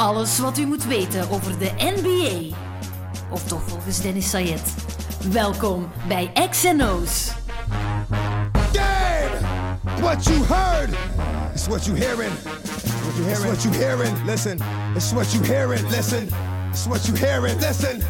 Alles 0.00 0.38
wat 0.38 0.58
u 0.58 0.66
moet 0.66 0.84
weten 0.84 1.30
over 1.30 1.58
de 1.58 1.70
NBA. 1.78 2.56
Of 3.30 3.44
toch 3.44 3.62
volgens 3.66 4.00
Dennis 4.00 4.30
Sayed. 4.30 4.74
Welkom 5.32 5.90
bij 6.08 6.32
XNO's. 6.50 7.30
Game! 8.72 9.38
What 10.00 10.24
you 10.24 10.44
heard 10.44 10.90
is 11.54 11.66
what 11.66 11.84
you 11.84 11.98
hearing. 11.98 12.32
What 13.02 13.16
you 13.16 13.26
hearing? 13.26 13.52
It's 13.52 13.62
what 13.62 13.62
you 13.62 13.74
hearing. 13.74 14.24
Listen. 14.24 14.58
It's 14.94 15.12
what 15.12 15.32
you 15.32 15.44
hearing. 15.44 15.88
Listen. 15.88 16.28
It's 16.70 16.86
what 16.86 17.06
you 17.06 17.18
hearing. 17.18 17.60
Listen. 17.60 18.00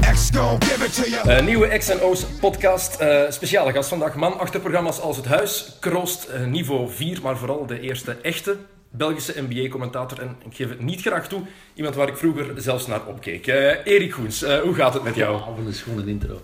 X 0.00 0.30
gon' 0.30 0.58
give 0.58 0.84
it 0.84 0.94
to 0.94 1.10
you. 1.10 1.30
Uh, 1.30 1.44
nieuwe 1.44 1.78
X&O's 1.78 2.24
podcast. 2.40 3.00
Uh, 3.00 3.22
speciale 3.28 3.72
gast 3.72 3.88
vandaag. 3.88 4.14
Man 4.14 4.38
achter 4.38 4.60
programma's 4.60 5.00
als 5.00 5.16
Het 5.16 5.26
Huis, 5.26 5.76
Kroost, 5.80 6.28
uh, 6.34 6.46
niveau 6.46 6.90
4, 6.90 7.18
maar 7.22 7.36
vooral 7.36 7.66
de 7.66 7.80
eerste 7.80 8.16
echte 8.22 8.56
Belgische 8.90 9.42
NBA-commentator. 9.48 10.20
En 10.20 10.36
ik 10.44 10.54
geef 10.54 10.68
het 10.68 10.80
niet 10.80 11.00
graag 11.00 11.28
toe, 11.28 11.42
iemand 11.74 11.94
waar 11.94 12.08
ik 12.08 12.16
vroeger 12.16 12.62
zelfs 12.62 12.86
naar 12.86 13.06
opkeek. 13.06 13.46
Erik 13.46 14.12
Goens, 14.12 14.44
hoe 14.44 14.74
gaat 14.74 14.94
het 14.94 15.02
met 15.02 15.14
jou? 15.14 15.36
Ja, 15.38 15.66
een 15.66 15.72
schone 15.72 16.06
intro. 16.06 16.40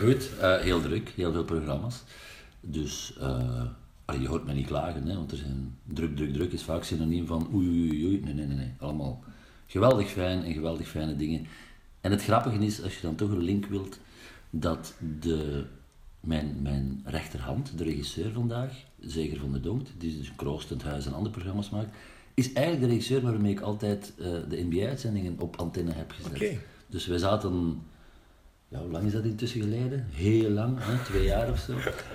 goed, 0.00 0.30
heel 0.40 0.80
druk, 0.80 1.12
heel 1.16 1.32
veel 1.32 1.44
programma's. 1.44 2.02
Dus 2.60 3.14
je 4.20 4.28
hoort 4.28 4.44
me 4.44 4.52
niet 4.52 4.66
klagen, 4.66 5.06
hè, 5.06 5.14
want 5.14 5.30
er 5.30 5.36
zijn 5.36 5.76
druk, 5.84 6.16
druk, 6.16 6.32
druk 6.32 6.52
is 6.52 6.62
vaak 6.62 6.84
synoniem 6.84 7.26
van 7.26 7.48
oei, 7.54 7.66
oei, 7.68 8.06
oei. 8.06 8.20
Nee, 8.24 8.34
nee, 8.34 8.46
nee, 8.46 8.56
nee. 8.56 8.72
Allemaal 8.78 9.24
geweldig 9.66 10.08
fijn 10.08 10.44
en 10.44 10.52
geweldig 10.52 10.88
fijne 10.88 11.16
dingen. 11.16 11.46
En 12.00 12.10
het 12.10 12.22
grappige 12.22 12.58
is, 12.58 12.82
als 12.82 12.94
je 12.94 13.02
dan 13.02 13.14
toch 13.14 13.30
een 13.30 13.42
link 13.42 13.66
wilt, 13.66 13.98
dat 14.50 14.94
de, 15.20 15.64
mijn, 16.28 16.56
mijn 16.62 17.02
rechterhand, 17.04 17.78
de 17.78 17.84
regisseur 17.84 18.32
vandaag, 18.32 18.72
Zeger 19.00 19.38
van 19.38 19.52
der 19.52 19.62
Donkt, 19.62 19.90
die 19.98 20.18
dus 20.18 20.32
Kroost, 20.36 20.68
het 20.68 20.82
Huis 20.82 21.06
en 21.06 21.12
andere 21.12 21.34
programma's 21.34 21.70
maakt, 21.70 21.96
is 22.34 22.52
eigenlijk 22.52 22.86
de 22.86 22.92
regisseur 22.92 23.20
waarmee 23.20 23.52
ik 23.52 23.60
altijd 23.60 24.12
uh, 24.18 24.26
de 24.48 24.66
NBA-uitzendingen 24.70 25.36
op 25.38 25.56
antenne 25.56 25.92
heb 25.92 26.10
gezet. 26.10 26.34
Okay. 26.34 26.58
Dus 26.86 27.06
wij 27.06 27.18
zaten, 27.18 27.82
ja, 28.68 28.78
hoe 28.78 28.90
lang 28.90 29.06
is 29.06 29.12
dat 29.12 29.24
intussen 29.24 29.60
geleden? 29.60 30.06
Heel 30.10 30.50
lang, 30.50 30.78
hè? 30.80 31.04
twee 31.04 31.24
jaar 31.24 31.50
of 31.50 31.58
zo. 31.58 31.72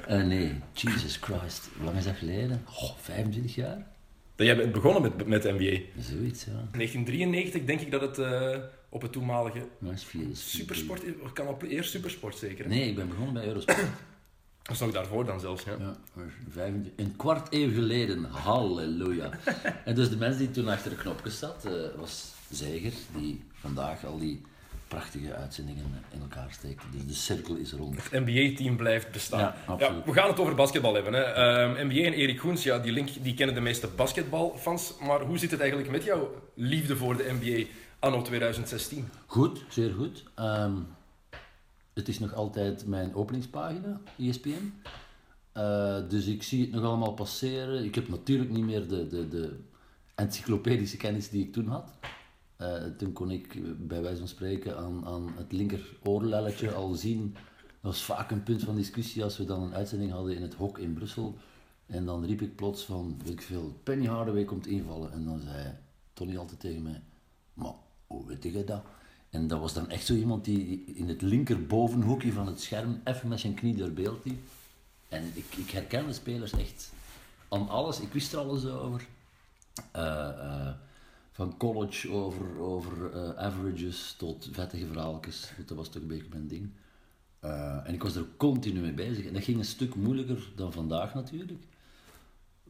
Uh, 0.10 0.24
nee, 0.24 0.52
Jesus 0.74 1.18
Christ, 1.18 1.70
hoe 1.76 1.86
lang 1.86 1.98
is 1.98 2.06
dat 2.06 2.16
geleden? 2.16 2.62
Oh, 2.66 2.98
25 2.98 3.56
jaar? 3.56 3.88
Dat 4.36 4.48
jij 4.48 4.58
bent 4.58 4.72
begonnen 4.72 5.02
met, 5.02 5.28
met 5.28 5.44
NBA? 5.44 5.80
Zoiets, 6.00 6.46
ja. 6.46 6.52
1993 6.72 7.66
denk 7.66 7.80
ik 7.80 7.92
dat 7.92 8.02
het... 8.02 8.18
Uh 8.18 8.58
op 8.94 9.02
het 9.02 9.12
toenmalige 9.12 9.68
supersport. 10.34 11.04
Kan 11.34 11.48
op 11.48 11.64
eerst 11.64 11.92
supersport 11.92 12.38
zeker? 12.38 12.68
Nee, 12.68 12.90
ik 12.90 12.96
ben 12.96 13.08
begonnen 13.08 13.34
bij 13.34 13.46
Eurosport. 13.46 13.78
Dat 14.64 14.76
is 14.76 14.80
nog 14.80 14.92
daarvoor 14.92 15.26
dan 15.26 15.40
zelfs, 15.40 15.64
ja. 15.64 15.78
ja 15.80 16.66
een 16.96 17.14
kwart 17.18 17.48
eeuw 17.54 17.74
geleden, 17.74 18.24
halleluja. 18.24 19.30
en 19.86 19.96
dus 19.96 20.10
de 20.10 20.18
mens 20.18 20.38
die 20.38 20.52
toen 20.52 20.68
achter 20.68 20.90
de 20.90 20.96
knopjes 20.96 21.40
zat, 21.40 21.66
uh, 21.66 21.72
was 21.98 22.34
Zeiger, 22.50 22.94
die 23.18 23.44
vandaag 23.54 24.06
al 24.06 24.18
die 24.18 24.42
prachtige 24.88 25.34
uitzendingen 25.34 25.86
in 26.14 26.22
elkaar 26.22 26.48
steekt. 26.52 26.84
Dus 26.92 27.06
de 27.06 27.14
cirkel 27.14 27.56
is 27.56 27.72
rond. 27.72 28.10
Het 28.10 28.26
NBA-team 28.26 28.76
blijft 28.76 29.12
bestaan. 29.12 29.54
Ja, 29.78 30.04
we 30.06 30.14
gaan 30.14 30.30
het 30.30 30.40
over 30.40 30.56
basketbal 30.56 30.94
hebben. 30.94 31.14
Hè. 31.14 31.22
Ehm, 31.22 31.88
NBA 31.88 32.04
en 32.06 32.14
Erik 32.14 32.40
Goens, 32.40 32.64
ja, 32.64 32.80
die 32.80 32.92
link 32.92 33.10
die 33.22 33.34
kennen 33.34 33.56
de 33.56 33.62
meeste 33.62 33.88
basketbalfans. 33.88 34.94
Maar 35.00 35.22
hoe 35.22 35.38
zit 35.38 35.52
het 35.52 35.60
eigenlijk 35.60 35.92
met 35.92 36.04
jouw 36.04 36.44
liefde 36.54 36.96
voor 36.96 37.18
de 37.18 37.36
NBA? 37.40 37.66
Anno 38.04 38.22
2016? 38.22 39.10
Goed, 39.26 39.64
zeer 39.70 39.94
goed. 39.94 40.24
Um, 40.40 40.88
het 41.94 42.08
is 42.08 42.20
nog 42.20 42.34
altijd 42.34 42.86
mijn 42.86 43.16
openingspagina, 43.16 44.02
ESPN. 44.18 44.74
Eh, 45.52 46.10
dus 46.10 46.26
ik 46.26 46.44
zie 46.44 46.62
het 46.62 46.72
nog 46.72 46.84
allemaal 46.84 47.14
passeren. 47.14 47.84
Ik 47.84 47.96
heb 47.96 48.08
natuurlijk 48.08 48.50
niet 48.50 48.64
meer 48.64 48.88
de, 48.88 49.08
de, 49.08 49.28
de 49.28 49.60
encyclopedische 50.16 50.98
kennis 50.98 51.30
die 51.30 51.46
ik 51.46 51.54
toen 51.54 51.68
had. 51.68 51.92
Uh, 52.62 52.84
toen 52.98 53.14
kon 53.14 53.32
ik 53.32 53.60
bij 53.88 54.02
wijze 54.02 54.20
van 54.20 54.28
spreken 54.28 54.78
aan, 54.78 55.06
aan 55.06 55.34
het 55.36 55.52
linker 55.52 55.98
oorlelletje 56.04 56.74
al 56.74 56.94
zien. 56.94 57.34
Dat 57.82 57.92
was 57.92 58.04
vaak 58.04 58.32
een 58.32 58.44
punt 58.44 58.64
van 58.64 58.76
discussie 58.76 59.24
als 59.24 59.38
we 59.38 59.46
dan 59.46 59.62
een 59.62 59.76
uitzending 59.76 60.12
hadden 60.12 60.36
in 60.36 60.42
het 60.42 60.54
hok 60.54 60.78
in 60.78 60.94
Brussel. 60.94 61.38
En 61.86 62.06
dan 62.06 62.26
riep 62.26 62.42
ik 62.42 62.56
plots 62.56 62.84
van, 62.84 63.20
weet 63.24 63.34
ik 63.34 63.42
veel, 63.42 63.80
Penny 63.84 64.06
Hardaway 64.06 64.44
komt 64.44 64.68
invallen. 64.68 65.12
En 65.12 65.26
dan 65.26 65.40
zei 65.40 65.78
Tony 66.14 66.38
altijd 66.38 66.60
tegen 66.60 66.82
mij, 66.82 67.02
maar 67.54 67.74
hoe 68.14 68.28
weet 68.28 68.44
je 68.44 68.64
dat? 68.64 68.84
En 69.30 69.48
dat 69.48 69.60
was 69.60 69.74
dan 69.74 69.90
echt 69.90 70.06
zo 70.06 70.14
iemand 70.14 70.46
die 70.46 70.84
in 70.86 71.08
het 71.08 71.22
linkerbovenhoekje 71.22 72.32
van 72.32 72.48
het 72.48 72.62
scherm 72.62 73.02
even 73.04 73.30
met 73.30 73.40
zijn 73.40 73.54
knie 73.54 73.76
door 73.76 73.92
beeld 73.92 74.26
liep. 74.26 74.40
En 75.10 75.32
ik, 75.34 75.46
ik 75.56 75.70
herken 75.70 76.08
de 76.08 76.14
spelers 76.14 76.52
echt 76.52 76.92
aan 77.50 77.70
alles. 77.70 78.00
Ik 78.00 78.14
wist 78.14 78.34
er 78.34 78.40
alles 78.40 78.66
over. 78.66 79.08
Uh, 79.96 80.02
uh, 80.38 80.70
van 81.32 81.58
college 81.58 82.12
over, 82.12 82.60
over 82.60 83.14
uh, 83.14 83.30
averages 83.36 84.16
tot 84.18 84.50
vettige 84.52 84.88
verhaaltjes. 84.88 85.52
Dat 85.66 85.78
was 85.78 85.90
toch 85.90 86.02
een 86.02 86.08
beetje 86.08 86.30
mijn 86.30 86.48
ding. 86.48 86.70
en 87.86 87.94
ik 87.94 88.04
was 88.04 88.16
er 88.16 88.26
continu 88.38 88.80
mee 88.80 88.94
bezig. 88.94 89.26
En 89.26 89.34
dat 89.34 89.44
ging 89.44 89.58
een 89.58 89.66
stuk 89.66 89.96
moeilijker 89.96 90.52
dan 90.56 90.72
vandaag 90.72 91.14
natuurlijk. 91.14 91.64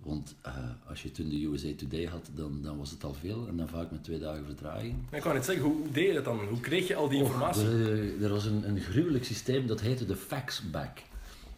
Want 0.03 0.35
uh, 0.45 0.55
als 0.87 1.01
je 1.01 1.11
toen 1.11 1.29
de 1.29 1.43
USA 1.43 1.67
Today 1.77 2.05
had, 2.05 2.29
dan, 2.35 2.61
dan 2.61 2.77
was 2.77 2.91
het 2.91 3.03
al 3.03 3.13
veel 3.13 3.47
en 3.47 3.57
dan 3.57 3.67
vaak 3.67 3.91
met 3.91 4.03
twee 4.03 4.19
dagen 4.19 4.45
vertraging. 4.45 4.95
Ik 5.11 5.21
kan 5.21 5.35
niet 5.35 5.45
zeggen, 5.45 5.63
hoe 5.63 5.91
deed 5.91 6.07
je 6.07 6.13
dat 6.13 6.25
dan? 6.25 6.39
Hoe 6.39 6.59
kreeg 6.59 6.87
je 6.87 6.95
al 6.95 7.09
die 7.09 7.19
informatie? 7.19 7.63
er, 7.63 8.23
er, 8.23 8.29
was 8.29 8.45
een, 8.45 8.67
een 8.67 8.79
gruwelijk 8.79 9.25
systeem, 9.25 9.67
dat 9.67 9.81
heette 9.81 10.05
de 10.05 10.15
faxback. 10.15 10.97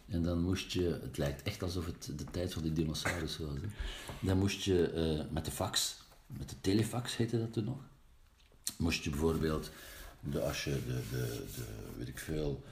En 0.08 0.22
dan 0.22 0.42
moest 0.42 0.72
je, 0.72 0.98
het 1.02 1.18
lijkt 1.18 1.42
echt 1.42 1.62
alsof 1.62 1.86
het 1.86 2.10
de 2.16 2.24
tijd 2.24 2.52
van 2.52 2.62
de 2.62 2.72
dinosaurus 2.72 3.38
was. 3.38 3.54
Hè. 3.54 3.68
Dan 4.20 4.38
moest 4.38 4.62
je 4.62 4.92
uh, 5.18 5.32
met 5.32 5.44
de 5.44 5.50
fax, 5.50 5.96
met 6.26 6.48
de 6.48 6.56
telefax 6.60 7.16
heette 7.16 7.38
dat 7.38 7.52
toen 7.52 7.64
nog, 7.64 7.78
moest 8.78 9.04
je 9.04 9.10
bijvoorbeeld, 9.10 9.70
de, 10.20 10.40
als 10.40 10.64
je 10.64 10.70
de, 10.70 11.00
de, 11.10 11.44
de 11.54 11.64
weet 11.98 12.08
ik 12.08 12.18
veel, 12.18 12.64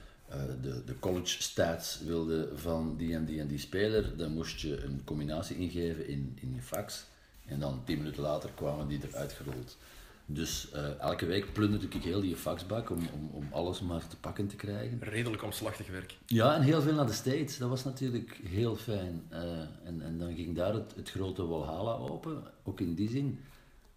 de, 0.61 0.83
de 0.85 0.99
college 0.99 1.41
stats 1.41 1.99
wilde 2.05 2.49
van 2.55 2.97
die 2.97 3.15
en 3.15 3.25
die 3.25 3.39
en 3.39 3.47
die 3.47 3.59
speler, 3.59 4.17
dan 4.17 4.33
moest 4.33 4.59
je 4.59 4.83
een 4.83 5.01
combinatie 5.03 5.57
ingeven 5.57 6.07
in, 6.07 6.37
in 6.41 6.53
je 6.53 6.61
fax. 6.61 7.05
En 7.45 7.59
dan 7.59 7.81
tien 7.83 7.97
minuten 7.97 8.21
later 8.21 8.49
kwamen 8.55 8.87
die 8.87 8.99
eruit 9.09 9.33
gerold. 9.33 9.77
Dus 10.25 10.67
uh, 10.73 10.99
elke 10.99 11.25
week 11.25 11.53
plunderde 11.53 11.87
ik 11.89 12.03
heel 12.03 12.21
die 12.21 12.35
faxbak 12.35 12.89
om, 12.89 13.07
om, 13.13 13.29
om 13.31 13.47
alles 13.51 13.81
maar 13.81 14.07
te 14.07 14.17
pakken 14.17 14.47
te 14.47 14.55
krijgen. 14.55 14.97
Redelijk 15.01 15.43
omslachtig 15.43 15.87
werk. 15.87 16.17
Ja, 16.25 16.55
en 16.55 16.61
heel 16.61 16.81
veel 16.81 16.93
naar 16.93 17.05
de 17.05 17.13
States. 17.13 17.57
Dat 17.57 17.69
was 17.69 17.83
natuurlijk 17.83 18.39
heel 18.43 18.75
fijn. 18.75 19.23
Uh, 19.31 19.39
en, 19.83 20.01
en 20.01 20.17
dan 20.17 20.35
ging 20.35 20.55
daar 20.55 20.73
het, 20.73 20.93
het 20.95 21.09
grote 21.09 21.45
Walhalla 21.45 21.91
open. 21.91 22.43
Ook 22.63 22.79
in 22.79 22.93
die 22.93 23.09
zin 23.09 23.39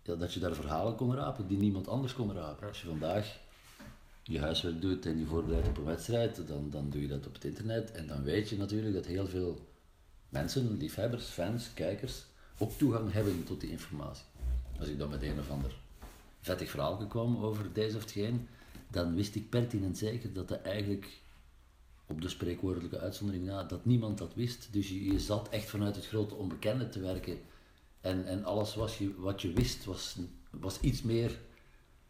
ja, 0.02 0.14
dat 0.14 0.34
je 0.34 0.40
daar 0.40 0.54
verhalen 0.54 0.94
kon 0.94 1.14
rapen 1.14 1.46
die 1.46 1.58
niemand 1.58 1.88
anders 1.88 2.14
kon 2.14 2.34
rapen. 2.34 2.68
Als 2.68 2.80
je 2.80 2.86
vandaag 2.86 3.38
je 4.28 4.40
huiswerk 4.40 4.80
doet 4.80 5.06
en 5.06 5.18
je 5.18 5.26
voorbereidt 5.26 5.68
op 5.68 5.76
een 5.76 5.84
wedstrijd, 5.84 6.46
dan, 6.46 6.70
dan 6.70 6.90
doe 6.90 7.00
je 7.00 7.08
dat 7.08 7.26
op 7.26 7.34
het 7.34 7.44
internet. 7.44 7.92
En 7.92 8.06
dan 8.06 8.22
weet 8.22 8.48
je 8.48 8.56
natuurlijk 8.56 8.94
dat 8.94 9.06
heel 9.06 9.26
veel 9.26 9.66
mensen, 10.28 10.76
liefhebbers, 10.76 11.24
fans, 11.24 11.74
kijkers, 11.74 12.24
ook 12.58 12.72
toegang 12.72 13.12
hebben 13.12 13.44
tot 13.44 13.60
die 13.60 13.70
informatie. 13.70 14.24
Als 14.78 14.88
ik 14.88 14.98
dan 14.98 15.10
met 15.10 15.22
een 15.22 15.38
of 15.38 15.50
ander 15.50 15.76
vettig 16.40 16.70
verhaal 16.70 17.06
kwam 17.06 17.36
over 17.44 17.72
deze 17.72 17.96
of 17.96 18.02
hetgeen, 18.02 18.48
dan 18.90 19.14
wist 19.14 19.34
ik 19.34 19.48
pertinent 19.48 19.98
zeker 19.98 20.32
dat 20.32 20.48
dat 20.48 20.62
eigenlijk 20.62 21.20
op 22.06 22.20
de 22.20 22.28
spreekwoordelijke 22.28 22.98
uitzondering 22.98 23.44
na, 23.44 23.64
dat 23.64 23.84
niemand 23.84 24.18
dat 24.18 24.34
wist. 24.34 24.68
Dus 24.70 24.88
je, 24.88 25.04
je 25.04 25.20
zat 25.20 25.48
echt 25.48 25.68
vanuit 25.70 25.96
het 25.96 26.06
grote 26.06 26.34
onbekende 26.34 26.88
te 26.88 27.00
werken. 27.00 27.38
En, 28.00 28.26
en 28.26 28.44
alles 28.44 28.74
was 28.74 28.98
je, 28.98 29.14
wat 29.20 29.42
je 29.42 29.52
wist 29.52 29.84
was, 29.84 30.16
was 30.50 30.80
iets 30.80 31.02
meer, 31.02 31.38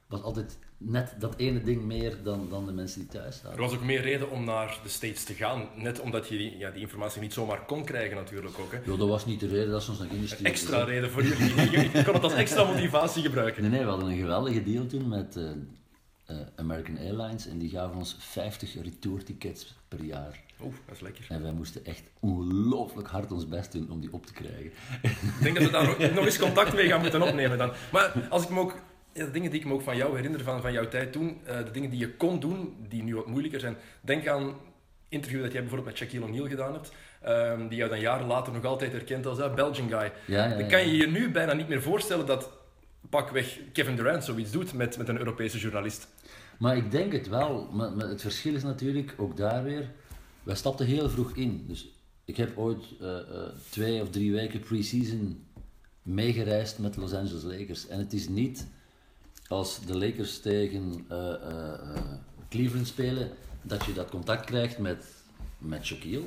was 0.06 0.22
altijd 0.22 0.58
net 0.78 1.14
dat 1.18 1.34
ene 1.36 1.62
ding 1.62 1.82
meer 1.82 2.16
dan, 2.22 2.46
dan 2.50 2.66
de 2.66 2.72
mensen 2.72 3.00
die 3.00 3.08
thuis 3.08 3.36
staan. 3.36 3.52
Er 3.52 3.58
was 3.58 3.72
ook 3.72 3.82
meer 3.82 4.00
reden 4.00 4.30
om 4.30 4.44
naar 4.44 4.80
de 4.82 4.88
States 4.88 5.24
te 5.24 5.34
gaan, 5.34 5.68
net 5.76 6.00
omdat 6.00 6.28
je 6.28 6.36
die, 6.36 6.58
ja, 6.58 6.70
die 6.70 6.80
informatie 6.80 7.20
niet 7.20 7.32
zomaar 7.32 7.64
kon 7.64 7.84
krijgen 7.84 8.16
natuurlijk 8.16 8.58
ook. 8.58 8.72
Hè. 8.72 8.78
Jo, 8.84 8.96
dat 8.96 9.08
was 9.08 9.26
niet 9.26 9.40
de 9.40 9.46
reden 9.46 9.70
dat 9.70 9.82
ze 9.82 9.90
ons 9.90 9.98
naar 9.98 10.08
stuurden. 10.08 10.46
Extra 10.46 10.84
reden 10.84 11.10
voor 11.10 11.22
jullie. 11.22 11.54
Je 11.96 12.02
kon 12.04 12.14
het 12.14 12.22
als 12.22 12.34
extra 12.34 12.64
motivatie 12.64 13.22
gebruiken. 13.22 13.62
Nee, 13.62 13.70
nee, 13.70 13.80
we 13.80 13.90
hadden 13.90 14.08
een 14.08 14.18
geweldige 14.18 14.62
deal 14.62 14.86
toen 14.86 15.08
met 15.08 15.36
uh, 15.36 15.50
uh, 16.30 16.36
American 16.56 16.98
Airlines 16.98 17.46
en 17.46 17.58
die 17.58 17.70
gaven 17.70 17.96
ons 17.96 18.16
50 18.18 18.82
retourtickets 18.82 19.74
per 19.88 20.04
jaar. 20.04 20.40
Oeh, 20.62 20.74
dat 20.86 20.94
is 20.94 21.00
lekker. 21.00 21.26
En 21.28 21.42
wij 21.42 21.52
moesten 21.52 21.84
echt 21.84 22.02
ongelooflijk 22.20 23.08
hard 23.08 23.32
ons 23.32 23.48
best 23.48 23.72
doen 23.72 23.90
om 23.90 24.00
die 24.00 24.12
op 24.12 24.26
te 24.26 24.32
krijgen. 24.32 24.70
Ik 25.02 25.42
denk 25.42 25.54
dat 25.54 25.64
we 25.64 25.70
daar 25.70 25.86
nog, 25.86 25.98
nog 26.14 26.24
eens 26.24 26.38
contact 26.38 26.74
mee 26.74 26.88
gaan 26.88 27.00
moeten 27.00 27.22
opnemen 27.22 27.58
dan. 27.58 27.72
Maar 27.92 28.26
als 28.28 28.42
ik 28.42 28.48
me 28.48 28.60
ook 28.60 28.74
ja, 29.18 29.24
de 29.24 29.30
dingen 29.30 29.50
die 29.50 29.60
ik 29.60 29.66
me 29.66 29.72
ook 29.72 29.82
van 29.82 29.96
jou 29.96 30.16
herinner, 30.16 30.42
van, 30.42 30.60
van 30.60 30.72
jouw 30.72 30.88
tijd 30.88 31.12
toen, 31.12 31.40
uh, 31.46 31.56
de 31.64 31.70
dingen 31.70 31.90
die 31.90 31.98
je 31.98 32.16
kon 32.16 32.40
doen, 32.40 32.76
die 32.88 33.02
nu 33.02 33.14
wat 33.14 33.26
moeilijker 33.26 33.60
zijn. 33.60 33.76
Denk 34.00 34.26
aan 34.26 34.54
interview 35.08 35.42
dat 35.42 35.52
jij 35.52 35.60
bijvoorbeeld 35.60 35.90
met 35.90 35.98
Shaquille 35.98 36.24
O'Neal 36.24 36.48
gedaan 36.48 36.72
hebt, 36.72 36.92
um, 37.26 37.68
die 37.68 37.78
jou 37.78 37.90
dan 37.90 38.00
jaren 38.00 38.26
later 38.26 38.52
nog 38.52 38.64
altijd 38.64 38.92
herkent 38.92 39.26
als 39.26 39.38
uh, 39.38 39.54
Belgian 39.54 39.88
guy. 39.88 40.12
Ja, 40.26 40.46
ja, 40.46 40.56
dan 40.56 40.68
kan 40.68 40.88
je 40.88 40.96
je 40.96 41.06
nu 41.06 41.30
bijna 41.30 41.52
niet 41.52 41.68
meer 41.68 41.82
voorstellen 41.82 42.26
dat 42.26 42.50
pakweg 43.10 43.58
Kevin 43.72 43.96
Durant 43.96 44.24
zoiets 44.24 44.50
doet 44.50 44.74
met, 44.74 44.98
met 44.98 45.08
een 45.08 45.18
Europese 45.18 45.58
journalist. 45.58 46.08
Maar 46.58 46.76
ik 46.76 46.90
denk 46.90 47.12
het 47.12 47.28
wel. 47.28 47.68
Maar, 47.72 47.92
maar 47.92 48.08
het 48.08 48.20
verschil 48.20 48.54
is 48.54 48.62
natuurlijk 48.62 49.14
ook 49.16 49.36
daar 49.36 49.64
weer. 49.64 49.90
Wij 50.42 50.54
stapten 50.54 50.86
heel 50.86 51.10
vroeg 51.10 51.36
in. 51.36 51.64
Dus 51.68 51.88
ik 52.24 52.36
heb 52.36 52.58
ooit 52.58 52.84
uh, 53.00 53.16
twee 53.70 54.02
of 54.02 54.10
drie 54.10 54.32
weken 54.32 54.60
pre-season 54.60 55.46
meegereisd 56.02 56.78
met 56.78 56.96
Los 56.96 57.14
Angeles 57.14 57.42
Lakers. 57.42 57.88
En 57.88 57.98
het 57.98 58.12
is 58.12 58.28
niet 58.28 58.66
als 59.48 59.80
de 59.86 59.98
Lakers 59.98 60.40
tegen 60.40 61.04
eh, 61.08 61.32
eh, 61.34 61.72
eh, 61.72 62.02
Cleveland 62.48 62.86
spelen, 62.86 63.30
dat 63.62 63.84
je 63.84 63.92
dat 63.92 64.10
contact 64.10 64.44
krijgt 64.46 64.78
met, 64.78 65.04
met 65.58 65.84
Shaquille. 65.84 66.18
Je 66.20 66.24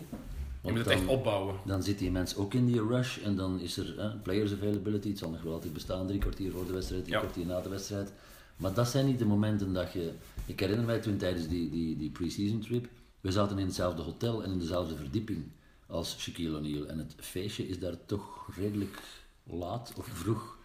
Want 0.62 0.76
moet 0.76 0.86
het 0.86 0.94
echt 0.94 1.06
dan- 1.06 1.16
opbouwen. 1.16 1.56
dan 1.66 1.84
zit 1.84 2.00
die 2.00 2.12
mens 2.12 2.36
ook 2.36 2.54
in 2.54 2.66
die 2.66 2.88
rush 2.88 3.18
en 3.24 3.36
dan 3.36 3.60
is 3.60 3.78
er 3.78 4.00
eh, 4.00 4.12
players 4.24 4.54
availability. 4.54 5.10
Het 5.10 5.18
zal 5.18 5.30
nog 5.30 5.42
wel 5.42 5.54
altijd 5.54 5.74
bestaan, 5.74 6.08
drie 6.08 6.20
kwartier 6.20 6.52
voor 6.52 6.66
de 6.66 6.74
wedstrijd, 6.74 7.02
drie 7.04 7.16
Ja. 7.16 7.22
kwartier 7.22 7.46
na 7.46 7.62
de 7.62 7.70
wedstrijd. 7.70 8.14
Maar 8.58 8.74
dat 8.74 8.88
zijn 8.88 9.06
niet 9.06 9.20
de 9.20 9.26
momenten 9.26 9.74
dat 9.74 9.92
je... 9.94 10.12
Ik 10.46 10.60
herinner 10.60 10.86
mij 10.86 11.00
toen 11.00 11.18
tijdens 11.18 11.48
die, 11.48 11.70
die, 11.70 11.98
die 11.98 12.10
pre-season 12.10 12.60
trip, 12.60 12.88
we 13.22 13.32
zaten 13.32 13.58
in 13.60 13.66
hetzelfde 13.66 14.02
hotel 14.02 14.44
en 14.44 14.52
in 14.52 14.60
dezelfde 14.60 14.96
verdieping 14.96 15.44
als 15.88 16.18
Shaquille 16.20 16.58
O'Neal. 16.58 16.86
En 16.88 16.98
het 16.98 17.16
feestje 17.18 17.68
is 17.68 17.80
daar 17.80 17.96
toch 18.06 18.48
redelijk 18.58 19.00
laat 19.44 19.94
of 19.98 20.06
vroeg 20.14 20.58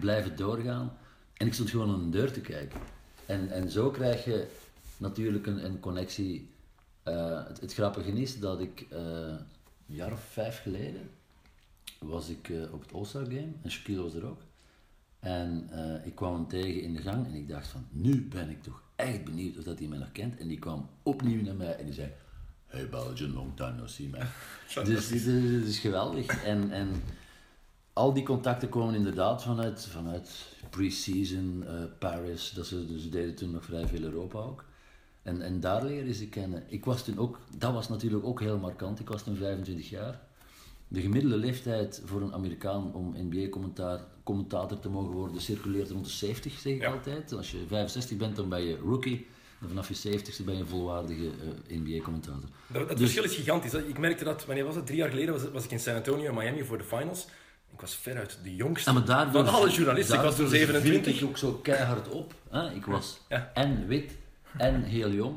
blijven 0.00 0.36
doorgaan. 0.36 0.96
En 1.40 1.46
ik 1.46 1.54
stond 1.54 1.70
gewoon 1.70 1.90
aan 1.90 2.10
de 2.10 2.18
deur 2.18 2.32
te 2.32 2.40
kijken. 2.40 2.80
En, 3.26 3.50
en 3.50 3.70
zo 3.70 3.90
krijg 3.90 4.24
je 4.24 4.46
natuurlijk 4.96 5.46
een, 5.46 5.64
een 5.64 5.80
connectie. 5.80 6.48
Eh, 7.02 7.46
het, 7.46 7.60
het 7.60 7.74
grappige 7.74 8.12
is 8.12 8.38
dat 8.38 8.60
ik 8.60 8.86
eh, 8.90 8.98
een 8.98 9.94
jaar 9.94 10.12
of 10.12 10.20
vijf 10.20 10.62
geleden 10.62 11.10
was 11.98 12.28
ik 12.28 12.48
eh, 12.48 12.72
op 12.72 12.80
het 12.80 12.92
All-Star 12.92 13.24
Game 13.24 13.52
en 13.62 13.70
Shaquille 13.70 14.02
was 14.02 14.14
er 14.14 14.26
ook. 14.26 14.40
En 15.20 15.70
ik 16.04 16.14
kwam 16.14 16.34
hem 16.34 16.48
tegen 16.48 16.82
in 16.82 16.94
de 16.94 17.02
gang 17.02 17.26
en 17.26 17.34
ik 17.34 17.48
dacht 17.48 17.68
van, 17.68 17.86
nu 17.90 18.22
ben 18.22 18.50
ik 18.50 18.62
toch 18.62 18.82
echt 18.96 19.24
benieuwd 19.24 19.58
of 19.58 19.64
dat 19.64 19.78
hij 19.78 19.88
mij 19.88 19.98
nog 19.98 20.12
kent. 20.12 20.38
En 20.38 20.48
die 20.48 20.58
kwam 20.58 20.88
opnieuw 21.02 21.42
naar 21.42 21.54
mij 21.54 21.76
en 21.76 21.84
die 21.84 21.94
zei, 21.94 22.12
hey 22.66 22.88
Belgian, 22.88 23.32
long 23.32 23.56
time 23.56 23.76
no 23.76 23.86
see 23.86 24.08
man. 24.08 24.26
dus 24.84 25.08
dit 25.08 25.26
is, 25.26 25.50
dit 25.50 25.66
is 25.66 25.78
geweldig. 25.78 26.44
En, 26.44 26.70
en 26.70 27.02
al 27.92 28.12
die 28.12 28.24
contacten 28.24 28.68
komen 28.68 28.94
inderdaad 28.94 29.42
vanuit, 29.42 29.86
vanuit 29.86 30.58
pre-season, 30.70 31.64
eh, 31.66 31.74
Paris, 31.98 32.52
dat 32.54 32.66
ze, 32.66 32.86
dus 32.86 33.10
deden 33.10 33.34
toen 33.34 33.50
nog 33.50 33.64
vrij 33.64 33.86
veel 33.86 34.02
Europa 34.02 34.38
ook. 34.38 34.64
En, 35.22 35.42
en 35.42 35.60
daar 35.60 35.84
leren 35.84 36.14
ze 36.14 36.28
kennen. 36.28 36.62
Ik 36.68 36.84
was 36.84 37.04
toen 37.04 37.18
ook, 37.18 37.38
dat 37.58 37.72
was 37.72 37.88
natuurlijk 37.88 38.24
ook 38.24 38.40
heel 38.40 38.58
markant, 38.58 39.00
ik 39.00 39.08
was 39.08 39.22
toen 39.22 39.36
25 39.36 39.90
jaar. 39.90 40.20
De 40.88 41.00
gemiddelde 41.00 41.36
leeftijd 41.36 42.02
voor 42.04 42.20
een 42.22 42.32
Amerikaan 42.34 42.94
om 42.94 43.14
NBA-commentator 43.28 44.78
te 44.80 44.88
mogen 44.88 45.10
worden 45.12 45.40
circuleert 45.40 45.90
rond 45.90 46.04
de 46.04 46.10
70, 46.10 46.58
zeg 46.58 46.72
ik 46.74 46.80
Ja. 46.80 46.92
altijd. 46.92 47.32
Als 47.32 47.50
je 47.50 47.58
65 47.68 48.16
bent, 48.16 48.36
dan 48.36 48.48
ben 48.48 48.62
je 48.62 48.76
rookie. 48.76 49.26
En 49.60 49.68
vanaf 49.68 49.88
je 49.88 49.94
70ste 50.18 50.44
ben 50.44 50.54
je 50.54 50.60
een 50.60 50.66
volwaardige 50.66 51.26
eh, 51.68 51.78
NBA-commentator. 51.78 52.48
Dat, 52.66 52.80
het 52.80 52.88
Dus- 52.88 52.98
verschil 53.00 53.24
is 53.24 53.34
gigantisch. 53.34 53.72
Ik 53.74 53.98
merkte 53.98 54.24
dat, 54.24 54.46
wanneer 54.46 54.64
was 54.64 54.74
het? 54.74 54.86
Drie 54.86 54.98
jaar 54.98 55.08
geleden 55.10 55.32
was, 55.34 55.50
was 55.50 55.64
ik 55.64 55.70
in 55.70 55.80
San 55.80 55.94
Antonio 55.94 56.28
en 56.28 56.34
Miami 56.34 56.64
voor 56.64 56.78
de 56.78 56.84
finals. 56.84 57.26
Ik 57.80 57.86
was 57.86 57.94
veruit 57.96 58.38
de 58.42 58.54
jongste 58.54 58.90
Ja, 58.90 58.96
maar 58.96 59.04
daardoor, 59.06 59.44
van 59.44 59.54
alle 59.54 59.70
journalisten. 59.70 60.14
Ik 60.16 60.22
was 60.22 60.36
toen 60.36 60.50
daardoor 60.50 60.68
viel 60.68 60.80
27. 60.80 61.22
ik 61.22 61.28
ook 61.28 61.36
zo 61.36 61.52
keihard 61.52 62.08
op. 62.08 62.34
Hè? 62.50 62.70
Ik 62.74 62.84
was 62.86 63.20
Ja. 63.28 63.50
en 63.54 63.86
wit 63.86 64.12
en 64.56 64.82
heel 64.82 65.10
jong. 65.10 65.36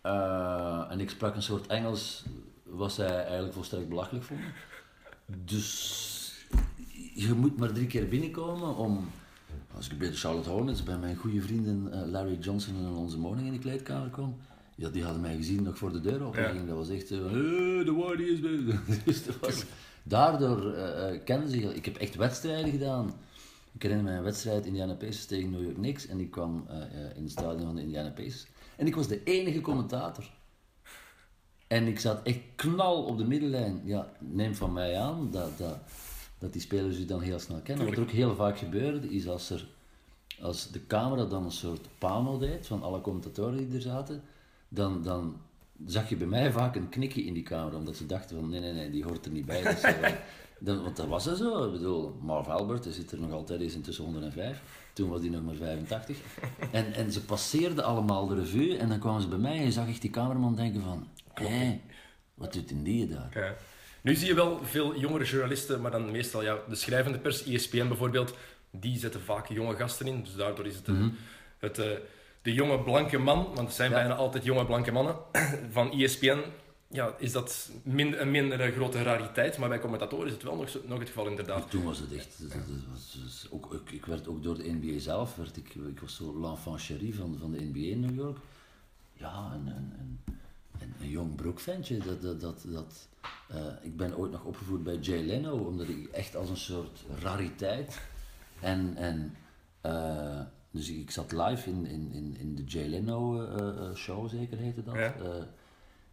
Eh, 0.00 0.86
en 0.90 1.00
ik 1.00 1.10
sprak 1.10 1.34
een 1.34 1.42
soort 1.42 1.66
Engels 1.66 2.24
wat 2.62 2.92
zij 2.92 3.24
eigenlijk 3.24 3.52
volstrekt 3.54 3.88
belachelijk 3.88 4.24
vonden. 4.24 4.46
Dus 5.26 6.46
je 7.14 7.32
moet 7.34 7.56
maar 7.58 7.72
drie 7.72 7.86
keer 7.86 8.08
binnenkomen 8.08 8.76
om... 8.76 9.10
Als 9.74 9.88
ik 9.88 9.98
bij 9.98 10.10
de 10.10 10.16
Charlotte 10.16 10.50
Hornets 10.50 10.82
bij 10.82 10.98
mijn 10.98 11.16
goede 11.16 11.40
vrienden 11.40 11.92
eh, 11.92 12.08
Larry 12.10 12.38
Johnson 12.40 12.76
en 12.76 12.88
onze 12.88 13.18
morning 13.18 13.46
in 13.46 13.52
de 13.52 13.58
kleedkamer 13.58 14.08
kwam, 14.10 14.36
ja, 14.74 14.88
die 14.88 15.02
hadden 15.04 15.20
mij 15.22 15.36
gezien 15.36 15.62
nog 15.62 15.78
voor 15.78 15.92
de 15.92 16.00
deur 16.00 16.22
open. 16.22 16.54
Ja. 16.54 16.66
Dat 16.66 16.76
was 16.76 16.88
echt 16.88 17.06
zo 17.08 17.22
van, 17.22 17.30
"Hey, 17.30 17.84
de 17.84 18.26
is 18.26 18.40
dus 19.04 19.24
dat 19.24 19.36
was, 19.40 19.64
daardoor 20.08 20.72
eh 20.72 21.14
eh, 21.14 21.24
kennen 21.24 21.48
ze... 21.48 21.74
Ik 21.74 21.84
heb 21.84 21.96
echt 21.96 22.14
wedstrijden 22.14 22.70
gedaan. 22.70 23.14
Ik 23.72 23.82
herinner 23.82 24.12
me 24.12 24.18
een 24.18 24.24
wedstrijd 24.24 24.66
Indiana 24.66 24.94
Pacers 24.94 25.26
tegen 25.26 25.50
New 25.50 25.62
York 25.62 25.74
Knicks 25.74 26.06
en 26.06 26.20
ik 26.20 26.30
kwam 26.30 26.66
eh, 26.68 27.16
in 27.16 27.22
het 27.22 27.30
stadion 27.30 27.66
van 27.66 27.74
de 27.74 27.82
Indiana 27.82 28.10
Pacers. 28.10 28.46
En 28.76 28.86
ik 28.86 28.94
was 28.94 29.08
de 29.08 29.22
enige 29.22 29.60
commentator. 29.60 30.30
En 31.66 31.86
ik 31.86 32.00
zat 32.00 32.22
echt 32.22 32.40
knal 32.54 33.04
op 33.04 33.18
de 33.18 33.24
middenlijn. 33.24 33.80
Ja, 33.84 34.12
neem 34.18 34.54
van 34.54 34.72
mij 34.72 34.98
aan 34.98 35.30
dat, 35.30 35.58
dat, 35.58 35.78
dat 36.38 36.52
die 36.52 36.62
spelers 36.62 36.98
u 36.98 37.04
dan 37.04 37.20
heel 37.20 37.38
snel 37.38 37.60
kennen. 37.60 37.86
Wat 37.86 37.94
er 37.94 38.02
ook 38.02 38.10
heel 38.10 38.34
vaak 38.34 38.58
gebeurde, 38.58 39.08
is 39.08 39.28
als, 39.28 39.50
er, 39.50 39.68
als 40.40 40.70
de 40.70 40.86
camera 40.86 41.24
dan 41.24 41.44
een 41.44 41.50
soort 41.50 41.88
pano 41.98 42.38
deed 42.38 42.66
van 42.66 42.82
alle 42.82 43.00
commentatoren 43.00 43.56
die 43.56 43.74
er 43.74 43.82
zaten, 43.82 44.22
dan, 44.68 45.02
dan 45.02 45.36
zag 45.86 46.08
je 46.08 46.16
bij 46.16 46.26
mij 46.26 46.52
vaak 46.52 46.76
een 46.76 46.88
knikje 46.88 47.24
in 47.24 47.34
die 47.34 47.42
camera, 47.42 47.76
omdat 47.76 47.96
ze 47.96 48.06
dachten 48.06 48.36
van 48.36 48.48
nee, 48.48 48.60
nee, 48.60 48.72
nee, 48.72 48.90
die 48.90 49.04
hoort 49.04 49.24
er 49.24 49.30
niet 49.30 49.46
bij. 49.46 49.60
Is, 49.60 49.80
eh, 49.80 50.12
dan, 50.58 50.82
want 50.82 50.96
dat 50.96 51.06
was 51.06 51.26
er 51.26 51.36
zo. 51.36 51.66
Ik 51.66 51.72
bedoel, 51.72 52.18
Marv 52.20 52.48
Albert, 52.48 52.82
die 52.82 52.92
zit 52.92 53.12
er 53.12 53.20
nog 53.20 53.32
altijd, 53.32 53.60
is 53.60 53.74
intussen 53.74 54.04
105. 54.04 54.62
Toen 54.92 55.08
was 55.08 55.20
hij 55.20 55.30
nog 55.30 55.42
maar 55.42 55.54
85. 55.54 56.16
En, 56.72 56.92
en 56.92 57.12
ze 57.12 57.24
passeerden 57.24 57.84
allemaal 57.84 58.26
de 58.26 58.34
revue 58.34 58.76
en 58.76 58.88
dan 58.88 58.98
kwamen 58.98 59.22
ze 59.22 59.28
bij 59.28 59.38
mij 59.38 59.58
en 59.58 59.72
zag 59.72 59.88
ik 59.88 60.00
die 60.00 60.10
cameraman 60.10 60.56
denken 60.56 60.82
van, 60.82 61.08
hé, 61.34 61.80
wat 62.34 62.52
doet 62.52 62.70
een 62.70 62.82
die 62.82 63.08
daar? 63.08 63.30
Ja. 63.34 63.54
Nu 64.00 64.14
zie 64.14 64.26
je 64.26 64.34
wel 64.34 64.60
veel 64.64 64.98
jongere 64.98 65.24
journalisten, 65.24 65.80
maar 65.80 65.90
dan 65.90 66.10
meestal 66.10 66.42
ja, 66.42 66.58
de 66.68 66.74
schrijvende 66.74 67.18
pers, 67.18 67.44
ESPN 67.44 67.88
bijvoorbeeld, 67.88 68.34
die 68.70 68.98
zetten 68.98 69.20
vaak 69.20 69.48
jonge 69.48 69.76
gasten 69.76 70.06
in. 70.06 70.22
Dus 70.22 70.34
daardoor 70.34 70.66
is 70.66 70.76
het, 70.76 70.88
eh, 70.88 71.06
het 71.58 71.78
eh, 71.78 71.86
de 72.46 72.54
jonge 72.54 72.78
blanke 72.80 73.18
man, 73.18 73.44
want 73.44 73.58
het 73.66 73.72
zijn. 73.74 73.90
Ja. 73.90 73.96
bijna 73.96 74.14
altijd 74.14 74.44
jonge 74.44 74.66
blanke 74.66 74.92
mannen, 74.92 75.16
van 75.76 75.92
ESPN. 75.92 76.38
Ja, 76.88 77.14
is 77.18 77.32
dat 77.32 77.70
min, 77.82 78.20
een 78.20 78.30
minder 78.30 78.72
grote 78.72 79.02
rariteit, 79.02 79.58
maar 79.58 79.68
bij 79.68 79.80
commentatoren 79.80 80.26
is 80.26 80.32
het 80.32 80.42
wel 80.42 80.56
nog, 80.56 80.68
zo- 80.68 80.80
nog 80.86 80.98
het 80.98 81.08
geval 81.08 81.26
inderdaad. 81.26 81.70
Toen 81.70 81.84
was 81.84 81.98
het 81.98 82.12
echt, 82.12 82.38
dat, 82.40 82.50
dat 82.50 82.60
was, 82.92 83.18
dus 83.24 83.46
ook, 83.50 83.74
ik, 83.74 83.90
ik 83.90 84.06
werd 84.06 84.28
ook 84.28 84.42
door 84.42 84.56
de 84.56 84.72
NBA 84.80 84.98
zelf, 84.98 85.36
werd 85.36 85.56
ik, 85.56 85.74
ik 85.74 86.00
was 86.00 86.16
zo 86.16 86.40
l'enfant 86.40 86.82
chéri 86.82 87.12
van, 87.12 87.36
van 87.40 87.50
de 87.52 87.60
NBA 87.72 87.78
in 87.78 88.00
New 88.00 88.14
York. 88.14 88.38
Ja, 89.12 89.50
een, 89.54 89.66
een, 89.66 89.92
een, 89.98 90.18
een, 90.80 90.94
een 91.00 91.08
jong 91.08 91.34
broekventje. 91.34 91.98
Dat, 91.98 92.22
dat, 92.22 92.40
dat, 92.40 92.64
dat, 92.68 93.08
eh, 93.48 93.58
ik 93.82 93.96
ben 93.96 94.16
ooit 94.16 94.32
nog 94.32 94.44
opgevoed 94.44 94.82
bij 94.84 94.96
Jay 94.96 95.22
Leno, 95.22 95.56
omdat 95.56 95.88
ik 95.88 96.08
echt 96.12 96.36
als 96.36 96.48
een 96.50 96.56
soort 96.56 97.04
rariteit. 97.22 98.00
En, 98.60 98.96
en 98.96 99.34
eh, 99.80 100.40
dus 100.76 100.90
ik, 100.90 101.10
zat 101.10 101.32
live 101.32 101.70
in, 101.70 101.86
in, 101.86 102.12
in, 102.12 102.36
in 102.38 102.54
de 102.54 102.64
Jay 102.64 102.88
Leno 102.88 103.42
eh, 103.42 103.68
eh, 103.68 103.94
show, 103.94 104.28
zeker 104.28 104.58
heette 104.58 104.82
dat. 104.82 104.94
Ja. 104.94 105.14
Eh, 105.14 105.42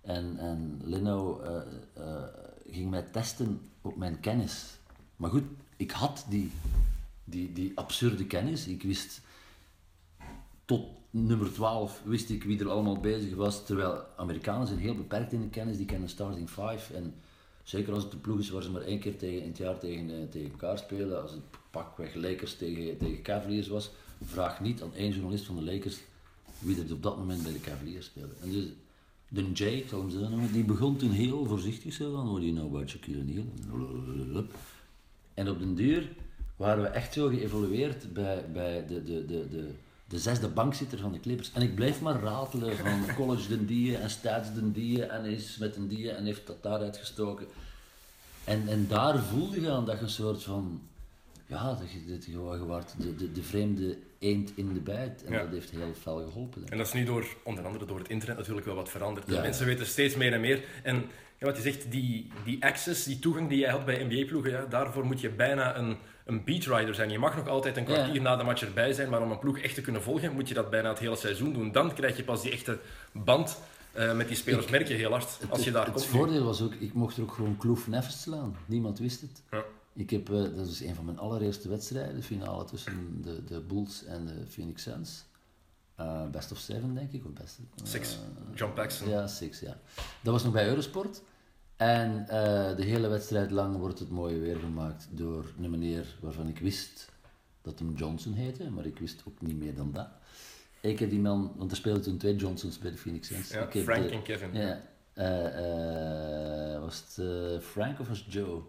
en, 0.01 0.37
en 0.37 0.81
Leno 0.83 1.41
ging 2.69 2.89
mij 2.89 3.01
testen 3.01 3.61
op 3.81 3.95
mijn 3.95 4.19
kennis. 4.19 4.77
Maar 5.15 5.29
goed, 5.29 5.43
ik 5.77 5.91
had 5.91 6.25
die, 6.29 6.51
die, 7.23 7.53
die 7.53 7.71
absurde 7.75 8.25
kennis. 8.25 8.67
Ik 8.67 8.83
wist 8.83 9.21
tot 10.65 10.87
nummer 11.09 11.53
12 11.53 12.01
wist 12.05 12.29
ik 12.29 12.43
wie 12.43 12.59
er 12.59 12.69
allemaal 12.69 12.99
bezig 12.99 13.35
was. 13.35 13.65
Terwijl 13.65 14.03
Amerikanen 14.15 14.67
zijn 14.67 14.79
heel 14.79 14.95
beperkt 14.95 15.33
in 15.33 15.41
de 15.41 15.49
kennis, 15.49 15.77
die 15.77 15.85
kennen 15.85 16.09
starting 16.09 16.49
five. 16.49 16.95
En 16.95 17.13
zeker 17.63 17.93
als 17.93 18.03
het 18.03 18.11
de 18.11 18.17
ploeg 18.17 18.39
is 18.39 18.49
waar 18.49 18.63
ze 18.63 18.71
maar 18.71 18.81
één 18.81 18.99
keer 18.99 19.17
tegen, 19.17 19.41
in 19.41 19.47
het 19.47 19.57
jaar 19.57 19.77
tegen, 19.77 20.29
tegen 20.29 20.51
elkaar 20.51 20.77
spelen. 20.77 21.21
Als 21.21 21.31
het 21.31 21.41
pakweg 21.71 22.13
Lakers 22.15 22.55
tegen, 22.55 22.97
tegen 22.97 23.21
Cavaliers 23.21 23.67
was, 23.67 23.91
vraag 24.25 24.61
niet 24.61 24.81
aan 24.81 24.93
één 24.95 25.11
journalist 25.11 25.45
van 25.45 25.55
de 25.55 25.63
Lakers 25.63 25.97
wie 26.59 26.83
er 26.83 26.93
op 26.93 27.03
dat 27.03 27.17
moment 27.17 27.43
bij 27.43 27.51
de 27.51 27.59
Cavaliers 27.59 28.05
speelde. 28.05 28.33
En 28.41 28.51
dus 28.51 28.65
de 29.27 29.51
Jay, 29.51 29.73
ik 29.73 29.89
zal 29.89 29.99
hem 29.99 30.09
zo 30.09 30.19
noemen, 30.19 30.51
die 30.51 30.63
begon 30.63 30.97
toen 30.97 31.11
heel 31.11 31.45
voorzichtig 31.45 31.93
zo 31.93 32.11
van, 32.11 32.25
what 32.25 32.35
do 32.35 32.45
you 32.45 32.53
know 32.53 32.67
about 32.67 32.89
Shaquille? 32.89 33.43
En 35.33 35.49
op 35.49 35.59
den 35.59 35.75
duur 35.75 36.09
waren 36.55 36.83
we 36.83 36.89
echt 36.89 37.13
zo 37.13 37.27
geëvolueerd 37.27 38.13
bij, 38.13 38.45
bij 38.51 38.85
de, 38.87 39.03
de, 39.03 39.25
de, 39.25 39.49
de, 39.49 39.69
de 40.07 40.19
zesde 40.19 40.47
bankzitter 40.47 40.99
van 40.99 41.11
de 41.11 41.19
Clippers. 41.19 41.51
En 41.51 41.61
ik 41.61 41.75
bleef 41.75 42.01
maar 42.01 42.21
ratelen 42.21 42.77
van 42.77 43.15
college 43.15 43.47
den 43.47 43.65
die 43.65 43.97
en 43.97 44.09
stats 44.09 44.53
den 44.53 44.71
die 44.71 45.05
en 45.05 45.25
is 45.25 45.57
met 45.57 45.75
een 45.75 45.87
die 45.87 46.11
en 46.11 46.25
heeft 46.25 46.47
dat 46.47 46.63
daaruit 46.63 46.97
gestoken. 46.97 47.47
En, 48.43 48.67
en 48.67 48.87
daar 48.87 49.19
voelde 49.19 49.61
je 49.61 49.71
aan 49.71 49.85
dat 49.85 49.97
je 49.97 50.03
een 50.03 50.09
soort 50.09 50.43
van, 50.43 50.81
ja, 51.45 51.73
dat 51.73 51.91
je, 51.91 52.05
dat 52.07 52.25
je, 52.25 52.31
je 52.31 52.81
de, 52.97 53.15
de, 53.15 53.31
de 53.31 53.43
vreemde 53.43 53.97
eend 54.23 54.51
in 54.55 54.73
de 54.73 54.79
bijt. 54.79 55.23
En 55.23 55.31
Ja. 55.33 55.39
dat 55.39 55.49
heeft 55.51 55.69
heel 55.69 55.93
fel 56.01 56.23
geholpen. 56.23 56.61
En 56.69 56.77
dat 56.77 56.87
is 56.87 56.93
nu 56.93 57.03
door, 57.03 57.25
onder 57.43 57.65
andere 57.65 57.85
door 57.85 57.97
het 57.99 58.09
internet 58.09 58.37
natuurlijk 58.37 58.65
wel 58.65 58.75
wat 58.75 58.89
veranderd. 58.89 59.29
Ja. 59.29 59.41
Mensen 59.41 59.65
weten 59.65 59.85
steeds 59.85 60.15
meer 60.15 60.33
en 60.33 60.41
meer. 60.41 60.63
En 60.83 60.95
ja, 61.37 61.45
wat 61.45 61.55
je 61.55 61.61
zegt, 61.61 61.91
die, 61.91 62.27
die 62.45 62.63
access, 62.65 63.03
die 63.03 63.19
toegang 63.19 63.49
die 63.49 63.59
jij 63.59 63.69
had 63.71 63.85
bij 63.85 64.03
NBA-ploegen, 64.03 64.51
ja, 64.51 64.65
daarvoor 64.65 65.05
moet 65.05 65.21
je 65.21 65.29
bijna 65.29 65.77
een, 65.77 65.97
een 66.25 66.43
beatrider 66.43 66.95
zijn. 66.95 67.09
Je 67.09 67.19
mag 67.19 67.35
nog 67.35 67.47
altijd 67.47 67.77
een 67.77 67.83
kwartier 67.85 68.13
Ja. 68.13 68.21
na 68.21 68.35
de 68.35 68.43
match 68.43 68.61
erbij 68.63 68.93
zijn, 68.93 69.09
maar 69.09 69.21
om 69.21 69.31
een 69.31 69.39
ploeg 69.39 69.59
echt 69.59 69.75
te 69.75 69.81
kunnen 69.81 70.01
volgen, 70.01 70.33
moet 70.33 70.47
je 70.47 70.53
dat 70.53 70.69
bijna 70.69 70.89
het 70.89 70.99
hele 70.99 71.15
seizoen 71.15 71.53
doen. 71.53 71.71
Dan 71.71 71.93
krijg 71.93 72.17
je 72.17 72.23
pas 72.23 72.41
die 72.41 72.51
echte 72.51 72.79
band 73.11 73.59
eh, 73.91 74.15
met 74.15 74.27
die 74.27 74.37
spelers, 74.37 74.65
Ik- 74.65 74.71
merk 74.71 74.87
je 74.87 74.93
heel 74.93 75.11
hard. 75.11 75.37
Als 75.49 75.63
je 75.63 75.71
daar 75.71 75.83
het 75.85 75.93
komt. 75.93 76.05
voordeel 76.05 76.43
was 76.43 76.61
ook, 76.61 76.73
ik 76.73 76.93
mocht 76.93 77.17
er 77.17 77.23
ook 77.23 77.31
gewoon 77.31 77.57
kloef 77.57 77.87
neffens 77.87 78.21
slaan. 78.21 78.57
Niemand 78.65 78.99
wist 78.99 79.21
het. 79.21 79.41
Ja. 79.51 79.63
Ik 79.95 80.09
heb, 80.09 80.29
eh, 80.29 80.41
dat 80.55 80.67
is 80.67 80.79
een 80.81 80.95
van 80.95 81.05
mijn 81.05 81.19
allereerste 81.19 81.69
wedstrijden, 81.69 82.15
de 82.15 82.23
finale 82.23 82.65
tussen 82.65 83.21
de, 83.21 83.43
de 83.43 83.59
Bulls 83.59 84.03
en 84.05 84.25
de 84.25 84.45
Phoenix 84.47 84.83
Suns. 84.83 85.23
Eh, 85.95 86.29
best 86.29 86.51
of 86.51 86.57
seven, 86.57 86.93
denk 86.93 87.11
ik. 87.11 87.25
Of 87.25 87.31
best, 87.31 87.59
eh, 87.77 87.85
Six. 87.85 88.17
John 88.55 88.73
Paxson. 88.73 89.09
Ja, 89.09 89.27
six, 89.27 89.59
ja. 89.59 89.77
Dat 90.21 90.33
was 90.33 90.43
nog 90.43 90.53
bij 90.53 90.67
Eurosport. 90.67 91.21
En 91.75 92.25
de 92.75 92.83
hele 92.83 93.07
wedstrijd 93.07 93.51
lang 93.51 93.77
wordt 93.77 93.99
het 93.99 94.09
mooie 94.09 94.39
weer 94.39 94.57
gemaakt 94.59 95.07
door 95.11 95.53
een 95.61 95.69
meneer 95.69 96.17
waarvan 96.21 96.47
ik 96.47 96.59
wist 96.59 97.11
dat 97.61 97.79
hem 97.79 97.93
Johnson 97.95 98.33
heette, 98.33 98.69
maar 98.69 98.85
ik 98.85 98.99
wist 98.99 99.23
ook 99.27 99.41
niet 99.41 99.57
meer 99.57 99.75
dan 99.75 99.91
dat. 99.91 100.07
Ik 100.81 100.99
heb 100.99 101.09
die 101.09 101.19
man, 101.19 101.53
want 101.55 101.71
er 101.71 101.77
speelden 101.77 102.01
toen 102.01 102.17
twee 102.17 102.35
Johnsons 102.35 102.79
bij 102.79 102.91
de 102.91 102.97
Phoenix 102.97 103.27
Suns. 103.27 103.49
Ja, 103.49 103.67
Frank 103.71 104.03
de- 104.03 104.09
en 104.09 104.21
Kevin. 104.23 104.53
Ja. 104.53 104.81
was 106.79 107.03
het 107.15 107.63
Frank 107.63 107.99
of 107.99 108.07
was 108.07 108.19
het 108.23 108.33
Joe? 108.33 108.61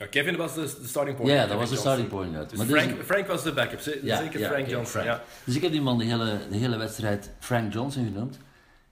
Ja, 0.00 0.06
Kevin 0.06 0.36
was 0.36 0.54
de, 0.54 0.60
de 0.60 0.88
starting 0.88 1.16
point. 1.16 1.32
Ja, 1.32 1.46
dat 1.46 1.58
was 1.58 1.70
de 1.70 1.76
starting 1.76 2.08
point 2.08 2.32
guard. 2.32 2.50
Dus 2.50 2.58
Maar 2.58 2.66
Frank, 2.66 2.96
dus- 2.96 3.06
Frank 3.06 3.26
was 3.26 3.42
de 3.42 3.52
backup, 3.52 3.80
zeker 3.80 4.38
ja, 4.38 4.48
Frank 4.48 4.66
Johnson. 4.66 4.86
Frank. 4.86 5.06
Ja. 5.06 5.22
Dus 5.44 5.56
ik 5.56 5.62
heb 5.62 5.72
die 5.72 5.80
man 5.80 5.98
de 5.98 6.04
hele, 6.04 6.40
de 6.50 6.56
hele 6.56 6.76
wedstrijd 6.76 7.30
Frank 7.38 7.72
Johnson 7.72 8.04
genoemd. 8.04 8.38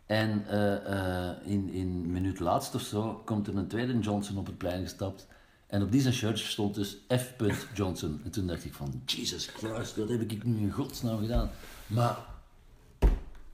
En 0.07 0.45
eh, 0.49 0.75
eh, 0.75 1.37
in, 1.45 1.73
in 1.73 2.12
minuut 2.12 2.41
laatst 2.41 2.75
of 2.75 2.83
zo 2.83 3.23
komt 3.25 3.47
er 3.47 3.57
een 3.57 3.67
tweede 3.67 3.99
Johnson 3.99 4.37
op 4.37 4.47
het 4.47 4.59
plein 4.59 4.83
gestapt. 4.83 5.27
En 5.67 5.83
op 5.83 5.93
die 5.93 6.12
shirt 6.12 6.38
stond 6.38 6.75
dus 6.75 6.97
F. 7.17 7.35
Johnson. 7.75 8.21
En 8.25 8.31
toen 8.31 8.47
dacht 8.47 8.65
ik 8.65 8.75
van, 8.75 9.03
Jesus 9.07 9.47
Christ, 9.47 9.97
wat 9.97 10.09
heb 10.09 10.21
ik 10.21 10.45
nu 10.45 10.57
in 10.59 10.71
godsnaam 10.71 11.21
gedaan? 11.21 11.50
Maar 11.87 12.17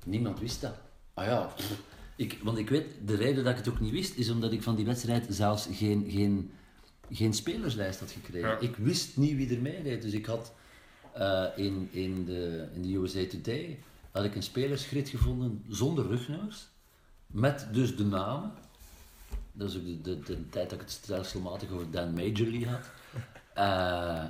niemand 0.04 0.40
wist 0.40 0.60
dat. 0.60 0.74
Ah 1.14 1.26
ja, 1.26 1.48
ik, 2.16 2.38
want 2.42 2.58
ik 2.58 2.68
weet, 2.68 2.86
de 3.04 3.16
reden 3.16 3.44
dat 3.44 3.52
ik 3.52 3.58
het 3.58 3.68
ook 3.68 3.80
niet 3.80 3.92
wist, 3.92 4.16
is 4.16 4.30
omdat 4.30 4.52
ik 4.52 4.62
van 4.62 4.74
die 4.74 4.84
wedstrijd 4.84 5.26
zelfs 5.28 5.68
geen, 5.70 6.06
geen, 6.10 6.50
geen 7.10 7.32
spelerslijst 7.32 8.00
had 8.00 8.10
gekregen. 8.10 8.48
Ja. 8.48 8.58
Ik 8.58 8.76
wist 8.76 9.16
niet 9.16 9.36
wie 9.36 9.54
er 9.54 9.62
meedeed, 9.62 10.02
dus 10.02 10.12
ik 10.12 10.26
had 10.26 10.52
eh, 11.12 11.46
in, 11.56 11.88
in, 11.90 12.24
de, 12.24 12.68
in 12.74 12.82
de 12.82 12.94
USA 12.94 13.26
Today 13.26 13.78
had 14.10 14.24
ik 14.24 14.34
een 14.34 14.42
spelersgrid 14.42 15.08
gevonden 15.08 15.64
zonder 15.68 16.06
rugnummers, 16.06 16.66
met 17.26 17.68
dus 17.72 17.96
de 17.96 18.04
namen. 18.04 18.52
Dat 19.52 19.70
is 19.70 19.76
ook 19.76 19.84
de, 19.84 20.00
de, 20.00 20.20
de 20.20 20.48
tijd 20.48 20.70
dat 20.70 20.72
ik 20.72 20.80
het 20.80 20.90
stelselmatig 20.90 21.70
over 21.70 21.90
Dan 21.90 22.14
Majorly 22.14 22.64
had. 22.64 22.90
Eh, 23.54 24.24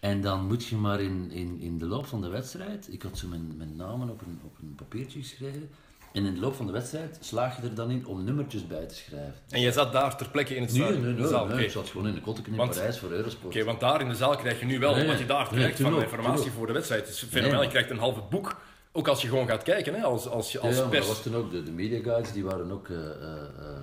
en 0.00 0.20
dan 0.20 0.46
moet 0.46 0.66
je 0.66 0.76
maar 0.76 1.00
in, 1.00 1.30
in, 1.30 1.60
in 1.60 1.78
de 1.78 1.86
loop 1.86 2.06
van 2.06 2.20
de 2.20 2.28
wedstrijd, 2.28 2.92
ik 2.92 3.02
had 3.02 3.18
zo 3.18 3.28
mijn, 3.28 3.56
mijn 3.56 3.76
namen 3.76 4.10
op 4.10 4.20
een, 4.20 4.40
op 4.44 4.58
een 4.58 4.74
papiertje 4.74 5.20
geschreven, 5.20 5.70
en 6.12 6.24
in 6.26 6.34
de 6.34 6.40
loop 6.40 6.54
van 6.54 6.66
de 6.66 6.72
wedstrijd 6.72 7.18
slaag 7.20 7.56
je 7.56 7.62
er 7.68 7.74
dan 7.74 7.90
in 7.90 8.06
om 8.06 8.24
nummertjes 8.24 8.66
bij 8.66 8.86
te 8.86 8.94
schrijven. 8.94 9.34
En 9.48 9.60
jij 9.60 9.72
zat 9.72 9.92
daar 9.92 10.16
ter 10.16 10.28
plekke 10.30 10.54
in 10.54 10.62
het 10.62 10.70
stadion, 10.70 11.02
nee, 11.02 11.12
nee, 11.12 11.28
zaal. 11.28 11.46
nee, 11.46 11.64
ik 11.64 11.70
zat 11.70 11.88
gewoon 11.88 12.06
in 12.06 12.14
de 12.14 12.20
kotteken 12.20 12.52
in 12.52 12.58
Want- 12.58 12.74
Parijs 12.74 12.98
voor 12.98 13.10
Eurosport. 13.10 13.54
Oké, 13.54 13.64
want 13.64 13.80
daar 13.80 14.00
in 14.00 14.08
de 14.08 14.14
zaal 14.14 14.36
krijg 14.36 14.60
je 14.60 14.66
nu 14.66 14.78
wel 14.78 15.06
wat 15.06 15.18
je 15.18 15.26
daar 15.26 15.48
krijgt 15.48 15.80
van 15.80 16.02
informatie 16.02 16.50
voor 16.50 16.66
de 16.66 16.72
wedstrijd. 16.72 17.00
Het 17.06 17.14
is 17.14 17.22
fenomenaal. 17.22 17.62
Je 17.62 17.68
krijgt 17.68 17.90
een 17.90 17.98
halve 17.98 18.20
boek, 18.30 18.60
ook 18.92 19.08
als 19.08 19.22
je 19.22 19.28
gewoon 19.28 19.48
gaat 19.48 19.62
kijken, 19.62 19.94
hè, 19.94 20.02
als, 20.02 20.28
als, 20.28 20.52
je, 20.52 20.58
als 20.58 20.76
ja, 20.76 20.86
dat 20.86 21.06
was 21.06 21.22
toen 21.22 21.34
ook, 21.34 21.50
de, 21.50 21.62
de 21.62 21.70
media 21.70 22.02
guides 22.02 22.32
die 22.32 22.44
waren 22.44 22.70
ook 22.72 22.88
eh, 22.88 22.96
eh, 22.96 23.10
eh, 23.32 23.82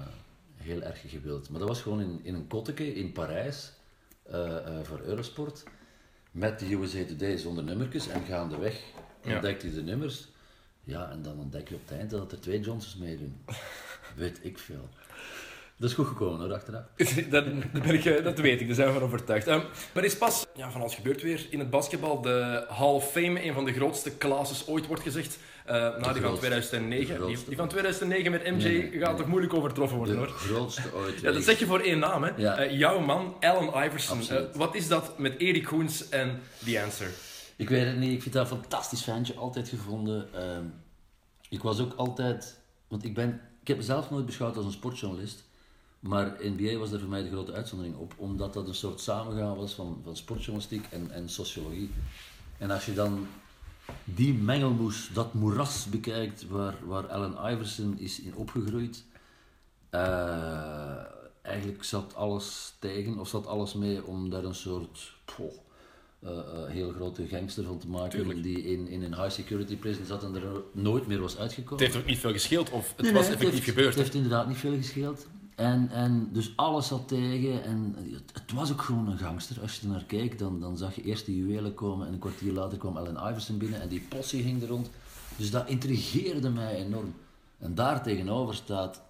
heel 0.56 0.82
erg 0.82 1.02
gewild. 1.08 1.50
Maar 1.50 1.60
dat 1.60 1.68
was 1.70 1.82
gewoon 1.82 2.02
in, 2.02 2.20
in 2.24 2.36
een 2.36 2.48
kotteke 2.48 2.94
in 2.96 3.12
Parijs 3.12 3.72
voor 4.84 5.00
Eurosport. 5.04 5.64
Met 6.32 6.60
de 6.60 6.74
USA 6.74 7.06
Today 7.08 7.38
zonder 7.38 7.64
nummertjes 7.64 8.08
en 8.08 8.22
gaandeweg 8.28 8.80
Ja. 9.24 9.34
ontdekte 9.34 9.68
je 9.68 9.74
de 9.74 9.82
nummers. 9.84 10.28
Ja, 10.86 11.10
en 11.12 11.22
dan 11.22 11.38
ontdek 11.40 11.70
je 11.70 11.76
op 11.76 11.82
het 11.88 11.98
eind 11.98 12.10
dat 12.10 12.32
er 12.32 12.40
twee 12.40 12.60
Johnsons 12.60 12.96
meedoen. 12.98 13.42
Weet 14.16 14.40
ik 14.42 14.58
veel. 14.60 14.90
Dat 15.78 15.90
is 15.90 15.96
goed 15.96 16.08
gekomen 16.08 16.40
hoor, 16.40 16.54
achteraf. 16.54 16.84
dat, 17.30 17.46
ben 17.72 17.94
ik, 17.94 18.06
eh, 18.06 18.24
dat 18.24 18.40
weet 18.40 18.60
ik, 18.62 18.66
daar 18.68 18.76
zijn 18.76 18.88
we 18.88 18.94
van 18.94 19.04
overtuigd. 19.04 19.48
Ehm, 19.48 19.62
maar 19.94 20.04
is 20.04 20.18
pas, 20.18 20.46
ja, 20.56 20.72
van 20.72 20.82
alles 20.82 20.96
gebeurt 20.96 21.22
weer 21.22 21.48
in 21.50 21.60
het 21.60 21.70
basketbal, 21.70 22.22
de 22.22 22.66
Hall 22.70 22.94
of 22.94 23.12
Fame, 23.12 23.44
een 23.46 23.54
van 23.54 23.66
de 23.66 23.74
grootste 23.74 24.18
classes 24.18 24.68
ooit 24.68 24.88
wordt 24.88 25.02
gezegd. 25.02 25.38
na 25.66 25.90
die 25.92 26.02
van 26.04 26.14
grootste. 26.14 26.38
2009. 26.40 27.20
De 27.20 27.26
Die, 27.48 27.56
van 27.58 27.68
2009 27.68 28.32
met 28.32 28.44
MJ 28.44 28.64
Nee, 28.64 28.78
nee, 28.90 29.00
gaat 29.00 29.08
nee. 29.10 29.18
toch 29.18 29.28
moeilijk 29.28 29.54
overtroffen 29.54 29.98
worden 29.98 30.16
De 30.16 30.22
hoor. 30.22 30.30
grootste 30.30 30.94
ooit. 30.96 31.20
Ja, 31.22 31.32
dat 31.32 31.44
zeg 31.44 31.60
je 31.60 31.66
voor 31.66 31.80
één 31.80 32.00
naam, 32.00 32.24
hè? 32.24 32.32
Ja. 32.38 32.58
Eh, 32.58 32.78
jouw 32.78 33.00
man, 33.00 33.36
Allen 33.40 33.86
Iverson. 33.86 34.20
Wat 34.54 34.76
is 34.76 34.88
dat 34.88 35.18
met 35.18 35.40
Erik 35.40 35.64
Koens 35.64 36.10
en 36.10 36.42
The 36.66 36.82
Answer? 36.84 37.10
Ik 37.56 37.70
weet 37.70 37.86
het 37.88 37.98
niet, 37.98 38.12
ik 38.12 38.22
vind 38.22 38.34
dat 38.34 38.52
een 38.52 38.58
fantastisch 38.58 39.04
ventje, 39.04 39.36
altijd 39.36 39.70
gevonden. 39.70 40.34
Ehm, 40.34 40.66
ik 41.50 41.62
was 41.62 41.80
ook 41.80 41.94
altijd, 41.94 42.60
want 42.88 43.04
ik 43.04 43.14
ben, 43.14 43.42
ik 43.62 43.68
heb 43.68 43.78
mezelf 43.78 44.10
nooit 44.10 44.26
beschouwd 44.26 44.58
als 44.58 44.66
een 44.66 44.72
sportjournalist, 44.72 45.44
maar 46.00 46.36
NBA 46.40 46.78
was 46.78 46.92
er 46.92 47.00
voor 47.00 47.10
mij 47.10 47.24
de 47.24 47.30
grote 47.30 47.54
uitzondering 47.54 47.96
op, 47.96 48.14
omdat 48.18 48.54
dat 48.54 48.68
een 48.68 48.76
soort 48.76 49.00
samengaan 49.00 49.56
was 49.56 49.74
van, 49.74 50.02
van 50.04 50.16
sportjournalistiek 50.16 50.86
en, 50.90 51.12
en 51.12 51.30
sociologie. 51.30 51.90
En 52.58 52.72
als 52.72 52.86
je 52.86 52.94
dan 52.94 53.28
die 54.04 54.34
mengelmoes, 54.34 55.10
dat 55.14 55.34
moeras 55.34 55.86
bekijkt 55.86 56.48
waar, 56.48 56.76
waar 56.86 57.08
Allen 57.08 57.54
Iverson 57.54 58.00
is 58.00 58.20
in 58.20 58.36
opgegroeid, 58.36 59.04
eh, 59.90 61.04
eigenlijk 61.42 61.84
zat 61.84 62.16
alles 62.16 62.74
tegen, 62.80 63.20
of 63.20 63.28
zat 63.28 63.48
alles 63.48 63.74
mee 63.74 64.06
om 64.06 64.30
daar 64.30 64.44
een 64.44 64.56
soort 64.56 65.14
eh, 66.20 66.32
eh, 66.32 66.70
heel 66.70 66.92
grote 66.92 67.28
gangster 67.28 67.64
van 67.64 67.78
te 67.78 67.88
maken, 67.88 68.10
Tuurlijk. 68.10 68.44
die 68.44 68.64
in, 68.64 68.88
in 68.88 69.04
een 69.04 69.16
high 69.16 69.30
security 69.30 69.78
prison 69.78 70.06
zat 70.06 70.24
en 70.24 70.36
er 70.36 70.62
nooit 70.72 71.08
meer 71.08 71.22
was 71.22 71.38
uitgekomen. 71.38 71.84
Het 71.84 71.94
heeft 71.94 72.04
ook 72.04 72.10
niet 72.10 72.20
veel 72.20 72.32
gescheeld, 72.32 72.70
of 72.70 72.94
het 72.96 73.06
Nee, 73.06 73.14
was 73.14 73.26
effectief 73.26 73.50
heeft, 73.52 73.64
gebeurd. 73.64 73.88
Het 73.88 73.98
heeft 73.98 74.14
inderdaad 74.14 74.48
niet 74.48 74.58
veel 74.58 74.76
gescheeld. 74.76 75.28
En, 75.56 75.90
en 75.90 76.30
dus 76.32 76.54
alles 76.56 76.88
zat 76.88 77.08
tegen. 77.08 77.64
En 77.64 77.96
het, 77.98 78.32
het 78.34 78.52
was 78.52 78.72
ook 78.72 78.82
gewoon 78.82 79.08
een 79.08 79.18
gangster. 79.18 79.62
Als 79.62 79.76
je 79.76 79.82
er 79.82 79.88
naar 79.88 80.04
keek, 80.04 80.40
dan, 80.40 80.60
dan 80.60 80.78
zag 80.78 80.96
je 80.96 81.04
eerst 81.04 81.26
die 81.26 81.38
juwelen 81.38 81.74
komen. 81.74 82.08
En 82.08 82.14
een 82.14 82.20
kwartier 82.20 82.52
later 82.52 82.78
kwam 82.78 82.98
Allen 82.98 83.30
Iverson 83.30 83.58
binnen. 83.58 83.82
En 83.82 83.88
die 83.88 84.06
possie 84.10 84.44
ging 84.44 84.62
er 84.62 84.68
rond. 84.68 84.90
Dus 85.38 85.52
dat 85.52 85.70
intrigeerde 85.70 86.50
mij 86.50 86.76
enorm. 86.76 87.14
En 87.58 87.76
daar 87.76 88.04
tegenover 88.04 88.56
staat 88.56 89.02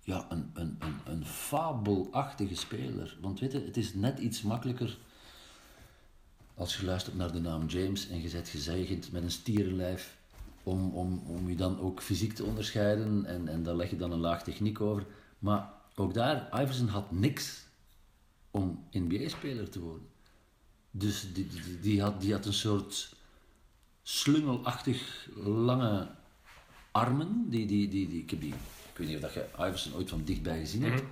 ja, 0.00 0.26
een, 0.28 0.50
een, 0.54 0.76
een, 0.78 1.12
een 1.12 1.26
fabelachtige 1.26 2.54
speler. 2.54 3.16
Want 3.20 3.40
weet 3.40 3.52
je, 3.52 3.60
het 3.64 3.76
is 3.76 3.94
net 3.94 4.18
iets 4.18 4.42
makkelijker 4.42 4.98
als 6.56 6.76
je 6.76 6.84
luistert 6.84 7.16
naar 7.16 7.32
de 7.32 7.40
naam 7.40 7.66
James 7.66 8.08
en 8.08 8.22
je 8.22 8.28
zet 8.28 8.48
gezegend 8.48 9.12
met 9.12 9.22
een 9.22 9.30
stierenlijf 9.30 10.16
om, 10.62 10.94
om, 10.94 11.22
om 11.26 11.48
je 11.48 11.56
dan 11.56 11.80
ook 11.80 12.02
fysiek 12.02 12.32
te 12.32 12.44
onderscheiden 12.44 13.24
en, 13.24 13.48
en 13.48 13.62
daar 13.62 13.76
leg 13.76 13.90
je 13.90 13.96
dan 13.96 14.12
een 14.12 14.18
laag 14.18 14.42
techniek 14.42 14.80
over. 14.80 15.06
Maar 15.38 15.70
ook 15.94 16.14
daar, 16.14 16.62
Iverson 16.62 16.88
had 16.88 17.12
niks 17.12 17.64
om 18.50 18.84
NBA-speler 18.90 19.70
te 19.70 19.80
worden. 19.80 20.08
Dus 20.90 21.32
die, 21.32 21.46
die, 21.46 21.80
die, 21.80 22.02
had, 22.02 22.20
die 22.20 22.32
had 22.32 22.46
een 22.46 22.52
soort 22.52 23.14
slungelachtig 24.02 25.28
lange 25.44 26.08
armen. 26.90 27.46
Die, 27.48 27.66
die, 27.66 27.88
die, 27.88 28.08
die, 28.08 28.22
ik, 28.22 28.30
heb 28.30 28.40
die, 28.40 28.54
ik 28.92 28.96
weet 28.96 29.06
niet 29.06 29.16
of 29.16 29.22
dat 29.22 29.32
je 29.32 29.46
Iverson 29.58 29.94
ooit 29.94 30.08
van 30.08 30.24
dichtbij 30.24 30.58
gezien 30.58 30.82
hebt. 30.82 31.02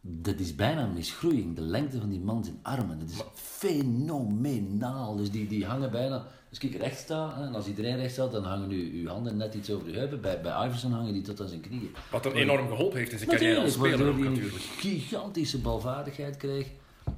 Dat 0.00 0.38
is 0.38 0.54
bijna 0.54 0.82
een 0.82 0.92
misgroeiing, 0.92 1.56
de 1.56 1.62
lengte 1.62 1.98
van 1.98 2.08
die 2.08 2.20
man 2.20 2.44
zijn 2.44 2.58
armen. 2.62 2.98
Dat 2.98 3.08
is 3.08 3.22
fenomenaal. 3.34 5.16
Dus 5.16 5.30
die, 5.30 5.46
die 5.46 5.66
hangen 5.66 5.90
bijna... 5.90 6.26
Als 6.50 6.58
ik 6.58 6.74
recht 6.74 6.98
sta, 6.98 7.34
hè, 7.36 7.46
en 7.46 7.54
als 7.54 7.66
iedereen 7.66 7.96
recht 7.96 8.12
staat, 8.12 8.32
dan 8.32 8.44
hangen 8.44 8.68
nu 8.68 9.00
uw 9.00 9.08
handen 9.08 9.36
net 9.36 9.54
iets 9.54 9.70
over 9.70 9.92
de 9.92 9.98
heupen. 9.98 10.20
Bij, 10.20 10.40
bij 10.40 10.66
Iverson 10.66 10.92
hangen 10.92 11.12
die 11.12 11.22
tot 11.22 11.40
aan 11.40 11.48
zijn 11.48 11.60
knieën. 11.60 11.90
Wat 12.10 12.24
hem 12.24 12.32
enorm 12.32 12.68
geholpen 12.68 12.98
heeft 12.98 13.12
in 13.12 13.18
zijn 13.18 13.30
carrière 13.30 13.60
als 13.60 13.76
Natuurlijk, 13.76 14.02
speler 14.02 14.14
ook 14.14 14.34
natuurlijk. 14.34 14.62
gigantische 14.62 15.58
balvaardigheid 15.58 16.36
kreeg. 16.36 16.66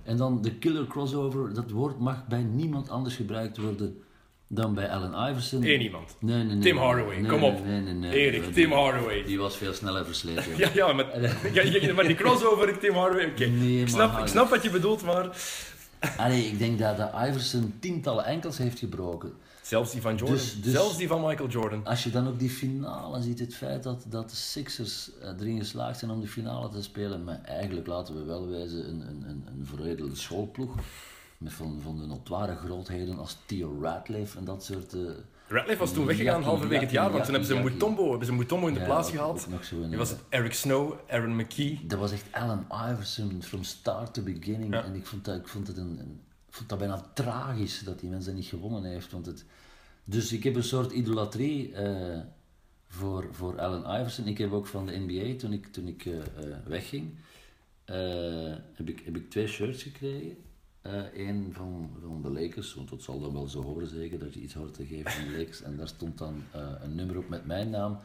En 0.03 0.17
dan 0.17 0.43
de 0.43 0.55
killer 0.55 0.87
crossover, 0.87 1.55
dat 1.55 1.71
woord 1.71 1.99
mag 1.99 2.27
bij 2.27 2.43
niemand 2.43 2.89
anders 2.89 3.17
gebruikt 3.17 3.57
worden 3.57 4.03
dan 4.55 4.75
bij 4.75 4.89
Allen 4.91 5.31
Iverson. 5.31 5.65
Eén 5.65 5.81
iemand. 5.81 6.17
Nee, 6.19 6.37
nee, 6.37 6.45
nee. 6.45 6.59
Tim 6.59 6.77
Hardaway, 6.77 7.17
Nee, 7.19 7.31
kom 7.31 7.45
op. 7.45 7.65
Nee, 7.65 7.81
nee, 7.81 7.95
nee. 7.95 8.13
Erik, 8.13 8.43
Die- 8.45 8.53
Tim 8.53 8.73
Hardaway. 8.73 9.25
Die 9.25 9.39
was 9.39 9.57
veel 9.57 9.73
sneller 9.73 10.05
versleten. 10.05 10.57
Ja, 10.57 10.71
ja, 10.75 10.93
met, 10.93 11.07
ja, 11.83 11.93
maar 11.95 12.07
die 12.07 12.17
crossover, 12.17 12.79
Tim 12.79 12.95
Hardaway, 12.95 13.27
oké. 13.27 13.45
Ik, 13.45 13.79
maar 13.81 13.89
snap, 13.89 14.19
ik 14.21 14.27
snap 14.27 14.49
wat 14.51 14.63
je 14.63 14.71
bedoelt, 14.71 15.03
maar... 15.03 15.29
Allee, 16.17 16.45
ik 16.47 16.59
denk 16.59 16.79
dat, 16.79 16.97
dat 16.97 17.13
Iverson 17.29 17.75
tientallen 17.81 18.25
enkels 18.25 18.59
heeft 18.59 18.79
gebroken. 18.79 19.33
Zelfs 19.63 19.93
die 19.93 20.01
van 20.01 20.17
Jordan. 20.17 20.37
Dus- 20.37 20.61
dus- 20.63 20.73
Zelfs 20.73 20.97
die 20.97 21.09
van 21.09 21.21
Michael 21.27 21.49
Jordan. 21.49 21.87
Als 21.87 22.05
je 22.05 22.11
dan 22.11 22.29
ook 22.29 22.39
die 22.39 22.51
finale 22.51 23.23
ziet, 23.23 23.39
het 23.39 23.55
feit 23.55 23.83
dat, 23.83 24.05
dat 24.09 24.31
de 24.31 24.37
Sixers 24.37 25.11
eh, 25.21 25.29
erin 25.41 25.59
geslaagd 25.59 25.99
zijn 25.99 26.11
om 26.11 26.21
die 26.21 26.29
finale 26.29 26.69
te 26.69 26.83
spelen, 26.83 27.25
maar 27.25 27.41
eigenlijk 27.45 27.87
laten 27.87 28.15
we 28.15 28.25
wel 28.25 28.49
wijzen 28.49 28.89
een, 28.89 29.01
een, 29.01 29.25
een, 29.27 30.01
een 30.03 30.17
schoolploeg. 30.17 30.75
Van, 31.51 31.81
van 31.83 31.99
de 31.99 32.07
notoire 32.07 32.57
grootheden 32.57 33.19
als 33.19 33.37
Theo 33.47 33.79
Radcliffe 33.81 34.39
en 34.39 34.45
dat 34.45 34.65
soort... 34.65 34.93
eh, 34.95 35.01
Radcliffe 35.49 35.81
was 35.81 35.93
toen 35.93 36.07
weggegaan 36.07 36.43
halverwege 36.43 36.83
het 36.83 36.91
jaar, 36.91 37.11
want 37.11 37.25
toen 37.25 37.35
hebben 37.35 37.57
ze 37.57 37.63
Mutombo, 37.63 38.09
hebben 38.09 38.27
ze 38.27 38.33
Mutombo 38.33 38.67
in 38.67 38.75
de 38.75 38.81
Ja, 38.81 38.87
plaats 38.87 39.11
gehaald. 39.11 39.49
Die 39.89 39.97
was 39.97 40.11
het 40.11 40.21
Eric 40.29 40.53
Snow, 40.53 40.95
Aaron 41.09 41.37
McKee. 41.37 41.81
Dat 41.87 41.99
was 41.99 42.13
echt 42.13 42.25
Allen 42.31 42.67
Iverson, 42.91 43.43
from 43.43 43.65
start 43.65 44.15
to 44.15 44.23
beginning. 44.23 44.75
Ja. 44.75 44.85
En 44.85 44.95
ik 44.95 45.07
vond 45.07 45.25
dat, 45.25 45.37
ik 45.37 45.49
vond 45.49 45.67
het 45.67 45.77
een, 45.77 46.21
vond 46.51 46.69
dat 46.69 46.79
bijna 46.79 47.11
tragisch 47.15 47.81
dat 47.85 48.01
die 48.01 48.11
mensen 48.11 48.35
niet 48.35 48.47
gewonnen 48.47 48.85
heeft. 48.85 49.13
Want 49.13 49.27
het, 49.27 49.45
dus 50.05 50.33
ik 50.33 50.45
heb 50.45 50.57
een 50.57 50.63
soort 50.65 50.93
idolatrie 50.93 51.73
eh, 51.75 52.21
voor, 52.89 53.29
voor 53.31 53.61
Allen 53.61 54.01
Iverson. 54.01 54.27
Ik 54.27 54.39
heb 54.39 54.53
ook 54.53 54.67
van 54.67 54.87
de 54.87 54.99
NBA, 54.99 55.39
toen 55.39 55.53
ik, 55.53 55.67
toen 55.67 55.87
ik 55.89 56.05
eh, 56.07 56.13
wegging, 56.67 57.15
heb, 58.75 58.89
ik, 58.89 59.03
heb 59.05 59.17
ik 59.17 59.31
twee 59.31 59.47
shirts 59.47 59.83
gekregen. 59.83 60.37
Eén 61.15 61.51
van, 61.53 61.91
van 62.01 62.23
de 62.23 62.31
Lakers, 62.31 62.75
want 62.75 62.89
dat 62.89 63.03
zal 63.03 63.21
dan 63.21 63.33
wel 63.33 63.47
zo 63.47 63.63
horen 63.63 63.89
zeker, 63.89 64.19
dat 64.19 64.35
je 64.35 64.41
iets 64.41 64.55
hoort 64.55 64.75
te 64.75 64.87
geven 64.87 65.11
van 65.11 65.25
de 65.25 65.39
Lakers. 65.39 65.63
En 65.63 65.77
daar 65.77 65.89
stond 65.89 66.19
dan 66.19 66.43
eh, 66.51 66.61
een 66.83 66.95
nummer 66.95 67.19
op 67.19 67.29
met 67.29 67.47
mijn 67.47 67.71
naam. 67.71 67.99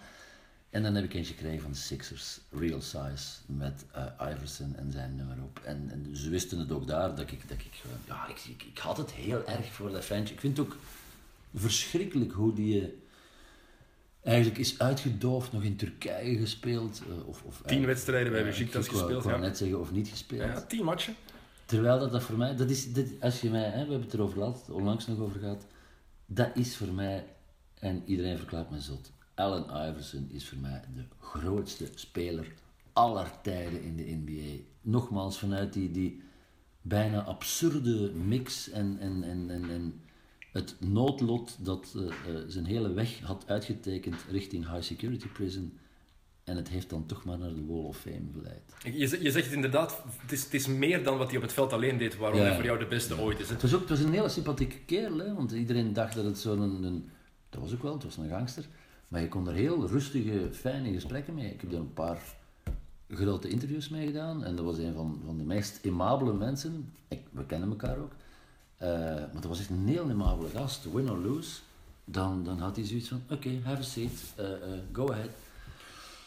En 0.70 0.84
dan 0.84 0.96
heb 0.96 1.04
ik 1.04 1.14
eentje 1.14 1.34
gekregen 1.34 1.62
van 1.62 1.72
de 1.72 1.78
Sixers, 1.78 2.40
Real 2.52 2.82
Size, 2.82 3.36
met 3.46 3.86
uh, 3.96 4.30
Iverson 4.32 4.76
en 4.76 4.92
zijn 4.92 5.16
nummer 5.16 5.38
op. 5.44 5.60
En, 5.64 5.90
en, 5.92 6.16
ze 6.16 6.30
wisten 6.30 6.60
het 6.60 6.72
ook 6.72 6.88
daar, 6.88 7.16
dat 7.16 7.32
ik, 7.32 7.50
dat 7.50 7.58
ik, 7.58 7.84
ja, 8.08 8.28
ik, 8.28 8.40
ik, 8.48 8.64
ik 8.64 8.78
had 8.78 8.98
het 8.98 9.12
heel 9.12 9.48
erg 9.48 9.74
voor 9.74 9.92
dat 9.92 10.06
ventje. 10.06 10.34
Ik 10.34 10.40
vind 10.40 10.58
het 10.58 10.66
ook 10.66 10.78
verschrikkelijk 11.54 12.32
hoe 12.32 12.54
die 12.54 12.94
eigenlijk 14.24 14.58
is 14.58 14.80
uitgedoofd, 14.80 15.52
nog 15.52 15.64
in 15.64 15.76
Turkije 15.76 16.38
gespeeld. 16.38 17.02
Uh, 17.10 17.28
of, 17.28 17.44
of, 17.44 17.62
tien 17.66 17.86
wedstrijden 17.86 18.32
bij 18.32 18.44
Besiktas 18.44 18.88
gespeeld. 18.88 19.24
Ik 19.24 19.32
kan 19.32 19.40
net 19.40 19.58
zeggen, 19.58 19.80
of 19.80 19.92
niet 19.92 20.08
gespeeld. 20.08 20.42
Ja, 20.42 20.62
tien 20.62 20.84
matchen. 20.84 21.16
Terwijl 21.68 22.00
dat, 22.00 22.12
dat 22.12 22.24
voor 22.24 22.38
mij, 22.38 22.56
dat 22.56 22.70
is, 22.70 22.88
als 23.20 23.42
je 23.42 23.50
mij, 23.50 23.64
hè, 23.64 23.72
we 23.72 23.78
hebben 23.78 24.02
het 24.02 24.14
erover 24.14 24.38
gehad, 24.38 24.70
onlangs 24.70 25.08
nog 25.08 25.20
over 25.20 25.40
gehad, 25.40 25.66
dat 26.26 26.50
is 26.54 26.76
voor 26.76 26.94
mij, 26.94 27.26
en 27.80 28.04
iedereen 28.06 28.38
verklaart 28.38 28.70
me 28.70 28.82
zot, 28.82 29.12
Allen 29.34 29.90
Iverson 29.90 30.30
is 30.32 30.48
voor 30.48 30.58
mij 30.58 30.82
de 30.96 31.04
grootste 31.20 31.90
speler 31.96 32.54
aller 32.94 33.32
tijden 33.42 33.82
in 33.82 33.96
de 33.96 34.04
NBA. 34.04 34.64
Nogmaals, 34.82 35.40
vanuit 35.40 35.74
die, 35.74 35.92
die 35.92 36.22
bijna 36.82 37.24
absurde 37.24 38.12
mix 38.14 38.70
en, 38.70 38.98
en, 39.00 39.24
en, 39.24 39.50
en, 39.50 39.70
en 39.70 40.02
het 40.52 40.76
noodlot 40.80 41.66
dat 41.66 41.94
uh, 41.96 42.04
uh, 42.04 42.12
zijn 42.48 42.66
hele 42.66 42.94
weg 42.94 43.20
had 43.20 43.44
uitgetekend 43.48 44.26
richting 44.30 44.70
high 44.72 44.82
security 44.84 45.28
prison. 45.28 45.78
En 46.48 46.56
het 46.56 46.70
heeft 46.70 46.90
dan 46.90 47.06
toch 47.06 47.24
maar 47.24 47.38
naar 47.38 47.54
de 47.54 47.66
Wall 47.66 47.84
of 47.84 47.98
Fame 47.98 48.26
geleid. 48.34 48.62
Je, 48.98 49.24
je 49.24 49.32
zegt 49.32 49.52
inderdaad, 49.52 50.04
het 50.22 50.32
is, 50.32 50.44
het 50.44 50.54
is 50.54 50.68
meer 50.68 51.04
dan 51.04 51.18
wat 51.18 51.28
hij 51.28 51.36
op 51.36 51.42
het 51.42 51.54
veld 51.54 51.74
alleen 51.74 51.98
deed, 51.98 52.18
waarom 52.18 52.40
hij 52.40 52.56
voor 52.56 52.64
jou 52.64 52.80
de 52.80 52.88
beste 52.88 53.20
ooit 53.20 53.40
is. 53.40 53.50
Het 53.50 53.62
was 53.62 53.74
ook 53.74 53.80
het 53.80 53.90
was 53.90 54.00
een 54.00 54.14
hele 54.14 54.30
sympathieke 54.30 54.80
kerel, 54.86 55.18
hè? 55.18 55.34
want 55.34 55.52
iedereen 55.52 55.94
dacht 55.94 56.16
dat 56.16 56.26
het 56.26 56.40
zo'n... 56.40 56.62
Een, 56.62 56.84
een, 56.84 57.10
dat 57.50 57.62
was 57.62 57.74
ook 57.74 57.82
wel, 57.82 57.94
het 57.94 58.04
was 58.04 58.18
een 58.18 58.30
gangster. 58.30 58.66
Maar 59.08 59.22
je 59.22 59.28
kon 59.28 59.48
er 59.48 59.54
heel 59.54 59.88
rustige, 59.88 60.50
fijne 60.52 60.94
gesprekken 60.94 61.34
mee. 61.34 61.52
Ik 61.52 61.62
heb 61.62 61.72
er 61.72 61.78
een 61.78 61.94
paar 61.94 62.22
grote 63.10 63.50
interviews 63.50 63.90
mee 63.90 64.06
gedaan. 64.06 64.44
En 64.44 64.56
dat 64.56 64.66
was 64.66 64.78
een 64.78 64.94
van, 64.94 65.22
van 65.26 65.38
de 65.38 65.44
meest 65.44 65.80
aimabele 65.86 66.34
mensen. 66.34 66.94
Ik, 67.08 67.22
we 67.32 67.46
kennen 67.46 67.70
elkaar 67.70 67.98
ook. 67.98 68.12
Uh, 68.82 68.90
maar 69.16 69.42
dat 69.42 69.46
was 69.46 69.60
echt 69.60 69.70
een 69.70 69.88
heel 69.88 70.08
aimabele 70.08 70.50
gast. 70.50 70.92
Win 70.94 71.10
or 71.10 71.18
lose. 71.18 71.60
Dan, 72.06 72.44
dan 72.44 72.60
had 72.60 72.76
hij 72.76 72.86
zoiets 72.86 73.08
van, 73.08 73.22
oké, 73.24 73.34
okay, 73.34 73.62
have 73.64 73.82
a 73.82 73.84
seat. 73.84 74.12
Uh, 74.40 74.46
uh, 74.46 74.80
go 74.92 75.12
ahead. 75.12 75.30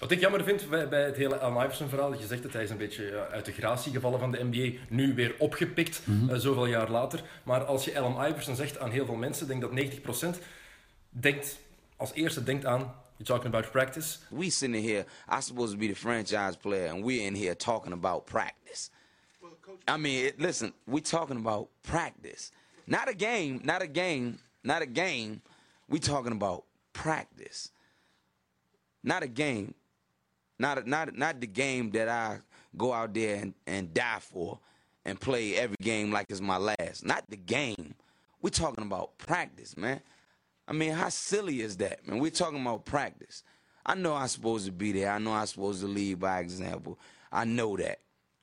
Wat 0.01 0.11
ik 0.11 0.21
jammer 0.21 0.45
vind 0.45 0.69
bij, 0.71 0.89
bij 0.89 1.05
het 1.05 1.17
hele 1.17 1.39
Allen 1.39 1.65
Iverson 1.65 1.89
verhaal, 1.89 2.15
je 2.15 2.27
zegt 2.27 2.43
dat 2.43 2.53
hij 2.53 2.63
is 2.63 2.71
een 2.71 2.77
beetje 2.77 3.29
uit 3.31 3.45
de 3.45 3.53
gratie 3.53 3.93
gevallen 3.93 4.19
van 4.19 4.31
de 4.31 4.45
NBA, 4.45 4.79
nu 4.89 5.15
weer 5.15 5.35
opgepikt, 5.39 6.03
mm 6.05 6.29
-hmm. 6.29 6.39
zoveel 6.39 6.67
jaar 6.67 6.91
later. 6.91 7.23
Maar 7.43 7.65
als 7.65 7.85
je 7.85 8.01
Allen 8.01 8.31
Iverson 8.31 8.57
zegt 8.57 8.79
aan 8.79 8.91
heel 8.91 9.05
veel 9.07 9.15
mensen, 9.15 9.47
denk 9.47 9.61
dat 9.61 9.71
90% 9.71 10.43
denkt 11.09 11.59
als 11.97 12.13
eerste 12.13 12.43
denkt 12.43 12.65
aan, 12.65 12.81
you're 13.17 13.25
talking 13.25 13.55
about 13.55 13.71
practice. 13.71 14.19
We 14.31 14.51
sitting 14.51 14.87
here, 14.87 15.05
I'm 15.33 15.41
supposed 15.41 15.73
to 15.73 15.79
be 15.79 15.87
the 15.87 15.97
franchise 16.01 16.57
player, 16.61 16.93
and 16.93 17.05
we're 17.05 17.25
in 17.27 17.35
here 17.35 17.57
talking 17.57 17.93
about 17.93 18.25
practice. 18.25 18.91
I 19.95 19.97
mean, 19.97 20.25
it, 20.27 20.35
listen, 20.39 20.73
we're 20.85 21.11
talking 21.11 21.37
about 21.37 21.69
practice. 21.81 22.51
Not 22.85 23.09
a 23.09 23.15
game, 23.15 23.61
not 23.63 23.83
a 23.83 23.87
game, 23.87 24.39
not 24.63 24.83
a 24.83 24.87
game. 24.87 25.41
we 25.91 25.99
talking 25.99 26.33
about 26.33 26.65
practice. 26.93 27.73
Not 29.03 29.23
a 29.23 29.29
game. 29.29 29.75
Not, 30.61 30.87
not, 30.87 31.17
not 31.17 31.41
the 31.41 31.47
game 31.47 31.91
that 31.93 32.09
I 32.09 32.39
go 32.77 32.93
out 32.93 33.15
there 33.15 33.37
and, 33.37 33.55
and 33.67 33.95
die 33.95 34.19
for 34.21 34.59
and 35.07 35.19
play 35.19 35.57
every 35.57 35.77
game 35.81 36.13
like 36.13 36.27
it's 36.29 36.43
my 36.43 36.59
last. 36.59 37.05
Not 37.05 37.25
the 37.31 37.37
game. 37.39 37.95
We're 38.43 38.51
talking 38.51 38.85
about 38.85 39.17
practice, 39.17 39.75
man. 39.77 40.03
I 40.69 40.75
mean, 40.75 40.93
how 40.93 41.09
silly 41.09 41.63
is 41.63 41.79
that, 41.79 42.07
man? 42.07 42.19
We're 42.19 42.31
talking 42.31 42.61
about 42.61 42.85
practice. 42.85 43.43
I 43.87 43.95
know 43.95 44.15
I'm 44.15 44.29
supposed 44.29 44.67
to 44.67 44.73
be 44.73 44.93
there. 44.93 45.11
I 45.11 45.19
know 45.19 45.33
I'm 45.33 45.47
supposed 45.47 45.81
to 45.81 45.87
lead 45.87 46.21
by 46.21 46.41
example. 46.41 46.99
I 47.33 47.47
know 47.47 47.77
that. 47.79 48.01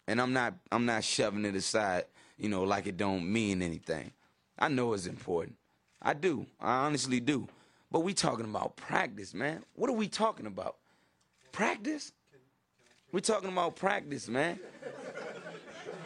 And 0.07 0.19
I'm 0.19 0.33
not 0.33 0.55
I'm 0.71 0.87
not 0.87 1.03
shoving 1.03 1.45
it 1.45 1.55
aside, 1.55 2.05
you 2.37 2.49
know, 2.49 2.63
like 2.63 2.87
it 2.87 2.97
don't 2.97 3.31
mean 3.31 3.61
anything. 3.61 4.11
I 4.57 4.69
know 4.69 4.93
it's 4.93 5.05
important. 5.05 5.55
I 6.01 6.13
do. 6.15 6.47
I 6.59 6.85
honestly 6.85 7.19
do. 7.19 7.47
But 7.91 7.99
we 7.99 8.15
talking 8.15 8.45
about 8.45 8.75
practice, 8.75 9.35
man. 9.35 9.63
What 9.75 9.89
are 9.91 9.93
we 9.93 10.07
talking 10.07 10.47
about? 10.47 10.77
Practice? 11.57 12.11
We're 13.11 13.19
talking 13.19 13.49
about 13.49 13.75
practice, 13.75 14.29
man. 14.29 14.59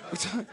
We 0.09 0.17
talk, 0.17 0.45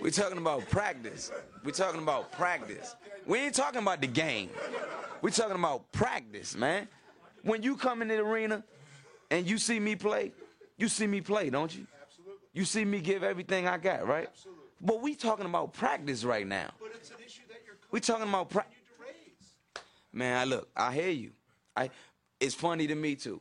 we're 0.00 0.10
talking 0.10 0.38
about 0.38 0.68
practice. 0.68 1.30
We're 1.62 1.70
talking 1.70 2.02
about 2.02 2.32
practice. 2.32 2.96
We 3.26 3.38
ain't 3.38 3.54
talking 3.54 3.80
about 3.80 4.00
the 4.00 4.08
game. 4.08 4.50
We're 5.22 5.30
talking 5.30 5.54
about 5.54 5.92
practice, 5.92 6.56
man. 6.56 6.88
When 7.42 7.62
you 7.62 7.76
come 7.76 8.02
in 8.02 8.08
the 8.08 8.18
arena 8.18 8.64
and 9.30 9.48
you 9.48 9.56
see 9.56 9.78
me 9.78 9.94
play, 9.94 10.32
you 10.78 10.88
see 10.88 11.06
me 11.06 11.20
play, 11.20 11.48
don't 11.50 11.72
you? 11.72 11.86
Absolutely. 12.02 12.38
You 12.54 12.64
see 12.64 12.84
me 12.84 13.00
give 13.00 13.22
everything 13.22 13.68
I 13.68 13.78
got, 13.78 14.04
right? 14.04 14.26
Absolutely. 14.26 14.64
But 14.80 15.00
we 15.00 15.14
talking 15.14 15.46
about 15.46 15.74
practice 15.74 16.24
right 16.24 16.46
now. 16.46 16.70
But 16.80 16.90
it's 16.96 17.10
an 17.10 17.18
issue 17.24 17.42
that 17.50 17.60
you're 17.64 17.76
We 17.92 18.00
talking 18.00 18.28
about 18.28 18.50
pra- 18.50 18.66
you 18.68 18.76
to 18.96 19.12
raise. 19.12 19.82
Man, 20.12 20.36
I 20.38 20.44
look, 20.44 20.68
I 20.76 20.92
hear 20.92 21.10
you. 21.10 21.30
I 21.76 21.90
it's 22.40 22.56
funny 22.56 22.88
to 22.88 22.96
me 22.96 23.14
too. 23.14 23.40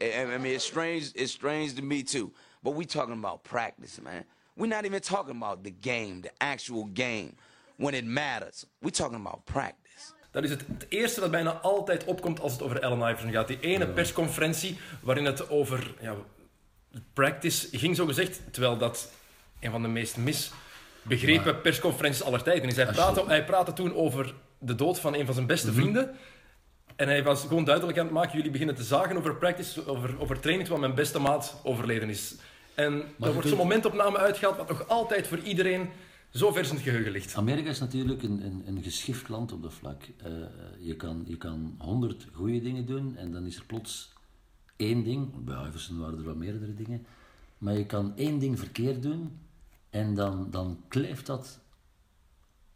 I, 0.00 0.38
mean, 0.38 0.54
it's 0.54 0.64
strange. 0.64 1.12
It's 1.14 1.32
strange 1.32 1.74
to 1.74 1.82
me 1.82 2.02
too. 2.02 2.32
But 2.62 2.74
we 2.74 2.84
talking 2.84 3.18
about 3.18 3.42
practice, 3.42 4.00
man. 4.02 4.24
We're 4.54 4.74
not 4.74 4.84
even 4.84 5.00
talking 5.00 5.36
about 5.36 5.62
the 5.62 5.74
game, 5.80 6.20
the 6.20 6.30
actual 6.38 6.84
game, 6.92 7.36
when 7.76 7.94
it 7.94 8.04
matters. 8.04 8.66
We're 8.80 8.90
talking 8.90 9.20
about 9.20 9.44
practice. 9.44 10.12
Dat 10.30 10.44
is 10.44 10.50
het, 10.50 10.64
het, 10.66 10.86
eerste 10.88 11.20
dat 11.20 11.30
bijna 11.30 11.52
altijd 11.52 12.04
opkomt 12.04 12.40
als 12.40 12.52
het 12.52 12.62
over 12.62 12.80
Allen 12.80 13.08
Iverson 13.08 13.30
gaat. 13.32 13.48
Die 13.48 13.60
ene 13.60 13.86
persconferentie 13.88 14.78
waarin 15.02 15.24
het 15.24 15.50
over 15.50 15.94
ja, 16.00 16.14
practice 17.12 17.68
ging, 17.78 17.96
zo 17.96 18.06
gezegd. 18.06 18.40
Terwijl 18.50 18.78
dat 18.78 19.12
een 19.60 19.70
van 19.70 19.82
de 19.82 19.88
meest 19.88 20.16
misbegrepen 20.16 21.44
maar, 21.44 21.56
persconferenties 21.56 22.22
aller 22.22 22.42
tijden 22.42 22.68
is. 22.68 22.76
Hij 22.76 22.86
praatte, 22.86 23.24
hij 23.26 23.44
praatte 23.44 23.72
toen 23.72 23.94
over 23.94 24.34
de 24.58 24.74
dood 24.74 25.00
van 25.00 25.14
een 25.14 25.24
van 25.24 25.34
zijn 25.34 25.46
beste 25.46 25.70
mm 25.72 25.78
-hmm. 25.78 26.10
En 27.00 27.08
hij 27.08 27.22
was 27.22 27.42
gewoon 27.42 27.64
duidelijk 27.64 27.98
aan 27.98 28.04
het 28.04 28.14
maken: 28.14 28.36
jullie 28.36 28.50
beginnen 28.50 28.74
te 28.74 28.82
zagen 28.82 29.16
over 29.16 29.36
practice, 29.36 29.86
over, 29.86 30.20
over 30.20 30.40
training, 30.40 30.68
terwijl 30.68 30.86
mijn 30.86 31.00
beste 31.02 31.18
maat 31.18 31.60
overleden 31.62 32.08
is. 32.08 32.34
En 32.74 32.96
maar 33.16 33.28
er 33.28 33.34
wordt 33.34 33.48
zo'n 33.48 33.56
momentopname 33.56 34.18
uitgehaald, 34.18 34.56
wat 34.56 34.68
nog 34.68 34.88
altijd 34.88 35.26
voor 35.26 35.38
iedereen 35.38 35.88
zo 36.30 36.52
vers 36.52 36.68
in 36.68 36.74
het 36.74 36.84
geheugen 36.84 37.12
ligt. 37.12 37.34
Amerika 37.34 37.70
is 37.70 37.78
natuurlijk 37.78 38.22
een, 38.22 38.44
een, 38.44 38.62
een 38.66 38.82
geschift 38.82 39.28
land 39.28 39.52
op 39.52 39.62
dat 39.62 39.72
vlak. 39.72 40.02
Uh, 40.26 40.32
je, 40.78 40.96
kan, 40.96 41.22
je 41.26 41.36
kan 41.36 41.74
honderd 41.78 42.26
goede 42.32 42.60
dingen 42.60 42.86
doen 42.86 43.16
en 43.16 43.32
dan 43.32 43.46
is 43.46 43.56
er 43.56 43.64
plots 43.64 44.12
één 44.76 45.04
ding. 45.04 45.44
Bij 45.44 45.66
Iverson 45.68 45.98
waren 45.98 46.18
er 46.18 46.24
wel 46.24 46.36
meerdere 46.36 46.74
dingen. 46.74 47.06
Maar 47.58 47.74
je 47.74 47.86
kan 47.86 48.12
één 48.16 48.38
ding 48.38 48.58
verkeerd 48.58 49.02
doen 49.02 49.38
en 49.90 50.14
dan, 50.14 50.50
dan 50.50 50.82
kleeft 50.88 51.26
dat 51.26 51.58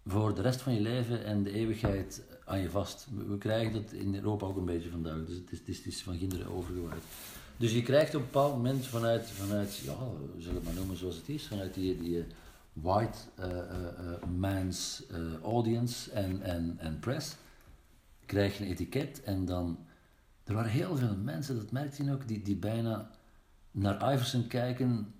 voor 0.06 0.34
de 0.34 0.42
rest 0.42 0.62
van 0.62 0.74
je 0.74 0.80
leven 0.80 1.24
en 1.24 1.42
de 1.42 1.52
eeuwigheid 1.52 2.22
aan 2.44 2.60
je 2.60 2.70
vast. 2.70 3.06
We, 3.28 3.38
krijgen 3.38 3.72
dat 3.72 3.92
in 3.92 4.14
Europa 4.14 4.46
ook 4.46 4.56
een 4.56 4.64
beetje 4.64 4.90
vandaag, 4.90 5.26
dus 5.26 5.36
het 5.36 5.52
is, 5.52 5.58
het 5.58 5.68
is, 5.68 5.82
is 5.82 6.02
van 6.02 6.18
kinderen 6.18 6.46
overgewaaid. 6.46 7.02
Dus 7.56 7.72
je 7.72 7.82
krijgt 7.82 8.14
op 8.14 8.20
een 8.20 8.26
bepaald 8.26 8.56
moment 8.56 8.86
vanuit, 8.86 9.30
vanuit 9.30 9.76
ja, 9.76 9.96
we 10.34 10.40
zullen 10.40 10.54
het 10.54 10.64
maar 10.64 10.74
noemen 10.74 10.96
zoals 10.96 11.16
het 11.16 11.28
is, 11.28 11.46
vanuit 11.46 11.74
die, 11.74 11.98
die 11.98 12.24
white 12.72 13.18
uh, 13.40 13.46
uh, 13.46 14.38
man's 14.38 15.02
audience 15.42 16.10
en, 16.10 16.42
en, 16.42 16.74
en 16.78 16.98
press, 16.98 17.36
krijg 18.26 18.58
je 18.58 18.64
een 18.64 18.70
etiket 18.70 19.22
en 19.22 19.44
dan... 19.44 19.78
Er 20.44 20.54
waren 20.54 20.70
heel 20.70 20.96
veel 20.96 21.16
mensen, 21.16 21.56
dat 21.56 21.70
merkte 21.70 22.04
je 22.04 22.12
ook, 22.12 22.28
die, 22.28 22.42
die 22.42 22.56
bijna 22.56 23.10
naar 23.70 24.12
Iverson 24.12 24.46
kijken. 24.46 25.14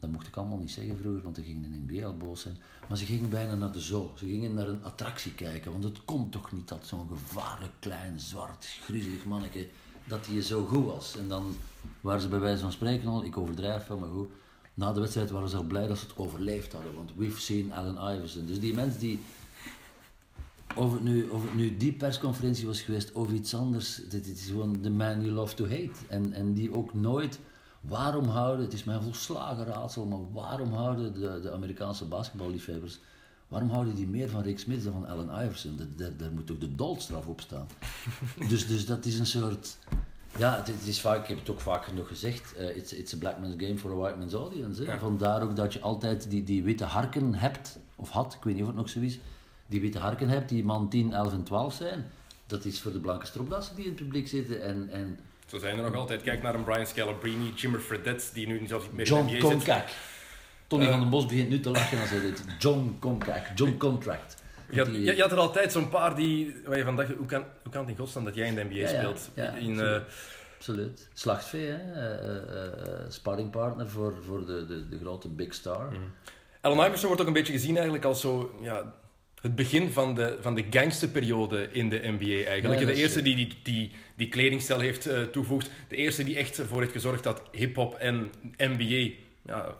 Dat 0.00 0.10
mocht 0.10 0.26
ik 0.26 0.36
allemaal 0.36 0.58
niet 0.58 0.70
zeggen 0.70 0.98
vroeger, 0.98 1.22
want 1.22 1.36
dan 1.36 1.44
gingen 1.44 1.88
in 1.88 2.04
al 2.04 2.16
boos 2.16 2.40
zijn. 2.40 2.56
Maar 2.88 2.98
ze 2.98 3.04
gingen 3.04 3.30
bijna 3.30 3.54
naar 3.54 3.72
de 3.72 3.80
zoo. 3.80 4.12
Ze 4.16 4.26
gingen 4.26 4.54
naar 4.54 4.68
een 4.68 4.84
attractie 4.84 5.34
kijken, 5.34 5.72
want 5.72 5.84
het 5.84 6.04
komt 6.04 6.32
toch 6.32 6.52
niet 6.52 6.68
dat 6.68 6.86
zo'n 6.86 7.08
gevaarlijk, 7.08 7.72
klein, 7.78 8.20
zwart, 8.20 8.66
griezelig 8.82 9.24
manneke 9.24 9.68
dat 10.04 10.26
hij 10.26 10.42
zo 10.42 10.64
goed 10.64 10.84
was. 10.84 11.16
En 11.16 11.28
dan 11.28 11.56
waren 12.00 12.20
ze 12.20 12.28
bij 12.28 12.40
wijze 12.40 12.62
van 12.62 12.72
spreken 12.72 13.08
al, 13.08 13.24
ik 13.24 13.36
overdrijf 13.36 13.86
wel, 13.86 13.98
maar 13.98 14.08
goed. 14.08 14.28
Na 14.74 14.92
de 14.92 15.00
wedstrijd 15.00 15.30
waren 15.30 15.48
ze 15.48 15.56
al 15.56 15.62
blij 15.62 15.86
dat 15.86 15.98
ze 15.98 16.06
het 16.06 16.16
overleefd 16.16 16.72
hadden, 16.72 16.94
want 16.94 17.10
we've 17.16 17.40
seen 17.40 17.72
Allen 17.72 18.16
Iverson. 18.16 18.46
Dus 18.46 18.60
die 18.60 18.74
mensen 18.74 19.00
die, 19.00 19.18
of 20.74 20.92
het 20.92 21.02
nu, 21.02 21.28
of 21.28 21.42
het 21.42 21.54
nu 21.54 21.76
die 21.76 21.92
persconferentie 21.92 22.66
was 22.66 22.80
geweest 22.80 23.12
of 23.12 23.32
iets 23.32 23.54
anders, 23.54 24.00
dit 24.08 24.26
is 24.26 24.46
gewoon 24.46 24.80
the 24.80 24.90
man 24.90 25.20
you 25.20 25.30
love 25.30 25.54
to 25.54 25.64
hate. 25.64 25.90
En, 26.08 26.32
en 26.32 26.54
die 26.54 26.74
ook 26.74 26.94
nooit, 26.94 27.38
waarom 27.80 28.28
houden, 28.28 28.64
het 28.64 28.74
is 28.74 28.84
mijn 28.84 29.02
volslagen 29.02 29.64
raadsel, 29.64 30.06
maar 30.06 30.32
waarom 30.32 30.72
houden 30.72 31.12
de, 31.12 31.40
de 31.42 31.52
Amerikaanse 31.52 32.04
basketballiefhebbers 32.04 32.98
Waarom 33.48 33.70
houden 33.70 33.94
die 33.94 34.06
meer 34.06 34.28
van 34.28 34.42
Rick 34.42 34.58
Smith 34.58 34.84
dan 34.84 34.92
van 34.92 35.06
Allen 35.06 35.44
Iverson? 35.44 35.78
Daar, 35.96 36.16
daar 36.16 36.32
moet 36.32 36.46
toch 36.46 36.58
de 36.58 36.74
doodstraf 36.74 37.26
op 37.26 37.40
staan. 37.40 37.66
dus, 38.48 38.66
dus 38.66 38.86
dat 38.86 39.04
is 39.04 39.18
een 39.18 39.26
soort... 39.26 39.78
Ja, 40.38 40.56
het, 40.56 40.66
het, 40.66 40.86
is 40.86 41.00
vaak, 41.00 41.22
ik 41.22 41.28
heb 41.28 41.38
het 41.38 41.50
ook 41.50 41.60
vaak 41.60 41.84
genoeg 41.84 42.08
gezegd, 42.08 42.54
uh, 42.58 42.76
it's, 42.76 42.92
it's 42.92 43.14
a 43.14 43.16
black 43.16 43.38
man's 43.38 43.54
game 43.56 43.78
for 43.78 43.90
a 43.90 43.94
white 43.94 44.18
man's 44.18 44.32
audience. 44.32 44.82
Ja. 44.82 44.98
Vandaar 44.98 45.42
ook 45.42 45.56
dat 45.56 45.72
je 45.72 45.80
altijd 45.80 46.30
die, 46.30 46.44
die 46.44 46.62
witte 46.62 46.84
harken 46.84 47.34
hebt, 47.34 47.78
of 47.96 48.10
had, 48.10 48.34
ik 48.34 48.42
weet 48.42 48.54
niet 48.54 48.62
of 48.62 48.68
het 48.68 48.76
nog 48.76 48.88
zo 48.88 49.00
is, 49.00 49.18
die 49.66 49.80
witte 49.80 49.98
harken 49.98 50.28
hebt 50.28 50.48
die 50.48 50.64
man 50.64 50.88
10, 50.88 51.12
11 51.12 51.32
en 51.32 51.42
12 51.42 51.74
zijn. 51.74 52.06
Dat 52.46 52.64
is 52.64 52.80
voor 52.80 52.92
de 52.92 53.00
blanke 53.00 53.26
stropdassen 53.26 53.76
die 53.76 53.84
in 53.84 53.90
het 53.90 54.00
publiek 54.00 54.28
zitten. 54.28 54.62
En, 54.62 54.88
en 54.90 55.18
Zo 55.48 55.58
zijn 55.58 55.76
er 55.78 55.82
nog 55.84 55.94
altijd. 55.94 56.22
Kijk 56.22 56.42
naar 56.42 56.54
een 56.54 56.64
Brian 56.64 56.86
Scalabrine, 56.86 57.52
Jimmer 57.54 57.80
Fredette, 57.80 58.24
die 58.32 58.46
nu 58.46 58.66
zelfs 58.66 58.84
niet 58.84 58.92
meer 58.92 59.06
in 59.06 59.12
John 59.12 59.26
de 59.26 59.32
NBA 59.36 59.48
zit. 59.48 59.50
Konkak. 59.56 59.88
Tony 60.66 60.84
Eh. 60.84 60.90
van 60.90 61.00
den 61.00 61.10
Bos 61.10 61.26
begint 61.26 61.48
nu 61.48 61.60
te 61.60 61.70
lachen 61.70 62.00
als 62.00 62.10
hij 62.10 62.20
dit. 62.20 62.44
John 62.58 62.96
Konkak. 63.00 63.46
John 63.54 63.76
Contract. 63.76 64.42
Je 64.70 64.78
had, 64.78 64.86
je, 64.92 65.00
je 65.16 65.20
had 65.22 65.32
er 65.32 65.38
altijd 65.38 65.72
zo'n 65.72 65.88
paar 65.88 66.14
die, 66.16 66.54
waar 66.66 66.76
je 66.78 66.84
van 66.84 66.96
dacht, 66.96 67.08
hoe 67.16 67.26
kan, 67.26 67.44
hoe 67.62 67.72
kan 67.72 67.80
het 67.80 67.90
in 67.90 67.96
godsnaam 67.96 68.24
dat 68.24 68.34
jij 68.34 68.46
in 68.46 68.54
de 68.54 68.64
NBA 68.64 68.74
Ja, 68.74 68.88
speelt? 68.88 69.30
Ja, 69.34 69.44
in, 69.52 69.70
absoluut. 69.70 70.02
eh, 70.02 70.02
Absoluut. 70.58 71.08
Slachtvee, 71.14 71.66
hè? 71.66 71.76
Eh, 71.92 72.32
eh, 72.32 72.66
eh, 72.66 73.00
sparringpartner 73.08 73.88
voor, 73.90 74.14
voor 74.26 74.46
de, 74.46 74.66
de, 74.66 74.88
de 74.88 74.98
grote 74.98 75.28
big 75.28 75.54
star. 75.54 75.92
Allen 76.60 76.86
Iverson 76.86 77.06
wordt 77.06 77.20
ook 77.20 77.26
een 77.28 77.32
beetje 77.32 77.52
gezien 77.52 77.74
eigenlijk 77.74 78.04
als 78.04 78.20
zo, 78.20 78.58
ja, 78.60 78.92
het 79.42 79.54
begin 79.54 79.90
van 79.90 80.14
de, 80.14 80.38
van 80.40 80.54
de 80.54 80.64
gangsterperiode 80.70 81.68
in 81.72 81.88
de 81.88 82.00
NBA 82.18 82.48
eigenlijk. 82.48 82.80
Ja, 82.80 82.86
de 82.86 82.94
eerste 82.94 83.22
die 83.22 83.36
die, 83.36 83.52
die 83.62 83.90
die 84.18 84.28
kledingstijl 84.28 84.80
heeft 84.80 85.06
eh, 85.06 85.22
toegevoegd. 85.22 85.70
De 85.88 85.96
eerste 85.96 86.24
die 86.24 86.36
echt 86.36 86.58
ervoor 86.58 86.80
heeft 86.80 86.92
gezorgd 86.92 87.22
dat 87.22 87.42
hip-hop 87.52 87.94
en 87.94 88.30
NBA 88.56 89.10
ja, 89.42 89.74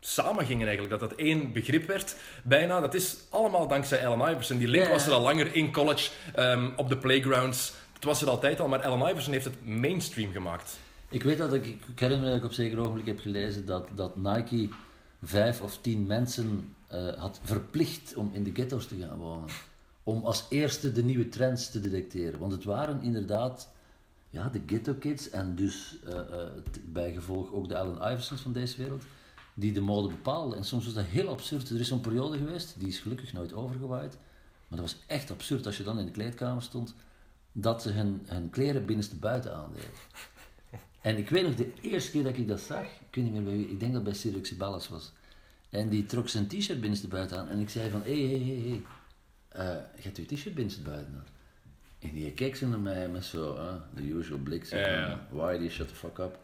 samen 0.00 0.46
gingen 0.46 0.66
eigenlijk. 0.66 1.00
Dat 1.00 1.10
dat 1.10 1.18
één 1.18 1.52
begrip 1.52 1.86
werd 1.86 2.16
bijna. 2.44 2.80
Dat 2.80 2.94
is 2.94 3.16
allemaal 3.30 3.68
dankzij 3.68 4.06
Allen 4.06 4.30
Iverson. 4.32 4.58
Die 4.58 4.68
link 4.68 4.84
Ja. 4.84 4.90
was 4.90 5.06
er 5.06 5.12
al 5.12 5.20
langer 5.22 5.54
in 5.54 5.72
college, 5.72 6.10
ehm, 6.34 6.68
op 6.76 6.88
de 6.88 6.96
playgrounds. 6.96 7.72
Het 7.92 8.04
was 8.04 8.22
er 8.22 8.28
altijd 8.28 8.60
al, 8.60 8.68
maar 8.68 8.82
Allen 8.82 9.10
Iverson 9.10 9.32
heeft 9.32 9.44
het 9.44 9.66
mainstream 9.66 10.32
gemaakt. 10.32 10.78
Ik 11.08 11.22
weet 11.22 11.38
dat 11.38 11.54
ik, 11.54 11.66
ik 11.66 11.98
herinner 11.98 12.24
me 12.24 12.30
dat 12.30 12.38
ik 12.38 12.44
op 12.44 12.52
zeker 12.52 12.78
ogenblik 12.78 13.06
heb 13.06 13.20
gelezen 13.20 13.66
dat, 13.66 13.88
dat 13.94 14.16
Nike 14.16 14.68
vijf 15.22 15.60
of 15.60 15.78
tien 15.80 16.06
mensen 16.06 16.74
eh, 16.88 17.14
had 17.14 17.40
verplicht 17.42 18.14
om 18.14 18.30
in 18.32 18.44
de 18.44 18.52
ghetto's 18.54 18.86
te 18.86 18.96
gaan 18.96 19.18
wonen. 19.18 19.48
Om 20.02 20.24
als 20.24 20.44
eerste 20.48 20.92
de 20.92 21.04
nieuwe 21.04 21.28
trends 21.28 21.70
te 21.70 21.80
detecteren. 21.80 22.38
Want 22.38 22.52
het 22.52 22.64
waren 22.64 23.02
inderdaad 23.02 23.68
ja, 24.30 24.48
de 24.48 24.60
ghetto 24.66 24.94
kids 24.94 25.30
en 25.30 25.54
dus 25.54 25.96
eh, 26.04 26.18
eh, 26.18 26.46
t- 26.70 26.92
bij 26.92 27.12
gevolg 27.12 27.52
ook 27.52 27.68
de 27.68 27.78
Allen 27.78 28.12
Iversons 28.12 28.40
van 28.40 28.52
deze 28.52 28.76
wereld, 28.76 29.04
die 29.54 29.72
de 29.72 29.80
mode 29.80 30.08
bepaalden. 30.08 30.58
En 30.58 30.64
soms 30.64 30.84
was 30.84 30.94
dat 30.94 31.04
heel 31.04 31.28
absurd. 31.28 31.70
Er 31.70 31.80
is 31.80 31.88
zo'n 31.88 32.00
periode 32.00 32.38
geweest, 32.38 32.74
die 32.78 32.88
is 32.88 32.98
gelukkig 32.98 33.32
nooit 33.32 33.52
overgewaaid, 33.52 34.16
maar 34.68 34.78
dat 34.78 34.92
was 34.92 34.96
echt 35.06 35.30
absurd 35.30 35.66
als 35.66 35.76
je 35.76 35.82
dan 35.82 35.98
in 35.98 36.04
de 36.04 36.10
kleedkamer 36.10 36.62
stond, 36.62 36.94
dat 37.52 37.82
ze 37.82 37.90
hun, 37.90 38.22
hun 38.26 38.50
kleren 38.50 38.86
binnenste 38.86 39.16
buiten 39.16 39.54
aandeden. 39.56 39.90
En 41.00 41.16
ik 41.16 41.28
weet 41.30 41.42
nog, 41.42 41.54
de 41.54 41.72
eerste 41.80 42.10
keer 42.10 42.22
dat 42.22 42.36
ik 42.36 42.48
dat 42.48 42.60
zag, 42.60 42.84
ik 43.10 43.22
niet 43.22 43.32
meer 43.32 43.42
bij 43.42 43.58
ik 43.60 43.80
denk 43.80 43.92
dat 43.92 44.04
bij 44.04 44.12
Sirix 44.14 44.56
Ballas 44.56 44.88
was. 44.88 45.12
En 45.70 45.88
die 45.88 46.06
trok 46.06 46.28
zijn 46.28 46.46
t-shirt 46.46 46.80
binnenste 46.80 47.08
buiten 47.08 47.38
aan 47.38 47.48
en 47.48 47.60
ik 47.60 47.70
zei 47.70 47.90
van, 47.90 48.02
hé, 48.02 48.26
hé, 48.26 48.38
hé, 48.38 48.68
hé, 48.68 48.82
je 49.96 50.02
hebt 50.02 50.16
je 50.16 50.24
t-shirt 50.24 50.54
binnenste 50.54 50.82
buiten 50.82 51.14
aan. 51.14 51.26
En 51.98 52.12
die 52.12 52.32
keek 52.32 52.56
zo 52.56 52.66
naar 52.66 52.78
mij 52.78 53.08
met 53.08 53.24
zo, 53.24 53.54
eh, 53.54 53.74
the 53.94 54.02
usual 54.02 54.38
blik, 54.38 54.64
zo 54.64 54.76
why 55.30 55.58
die 55.58 55.70
shut 55.70 55.88
the 55.88 55.94
fuck 55.94 56.18
up. 56.18 56.38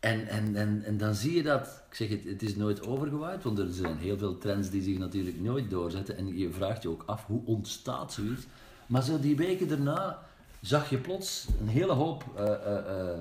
En, 0.00 0.28
en, 0.28 0.56
en, 0.56 0.82
en 0.84 0.98
dan 0.98 1.14
zie 1.14 1.34
je 1.34 1.42
dat, 1.42 1.82
ik 1.88 1.94
zeg 1.94 2.08
het, 2.08 2.24
het 2.24 2.42
is 2.42 2.56
nooit 2.56 2.86
overgewaaid, 2.86 3.42
want 3.42 3.58
er 3.58 3.72
zijn 3.72 3.96
heel 3.96 4.18
veel 4.18 4.38
trends 4.38 4.70
die 4.70 4.82
zich 4.82 4.98
natuurlijk 4.98 5.40
nooit 5.40 5.70
doorzetten. 5.70 6.16
En 6.16 6.38
je 6.38 6.50
vraagt 6.52 6.82
je 6.82 6.88
ook 6.88 7.02
af, 7.06 7.26
hoe 7.26 7.44
ontstaat 7.44 8.12
zoiets? 8.12 8.46
Maar 8.86 9.02
zo 9.02 9.20
die 9.20 9.36
weken 9.36 9.68
daarna 9.68 10.18
zag 10.60 10.90
je 10.90 10.98
plots 10.98 11.46
een 11.60 11.68
hele 11.68 11.92
hoop 11.92 12.24
eh, 12.36 12.52
eh, 12.52 13.18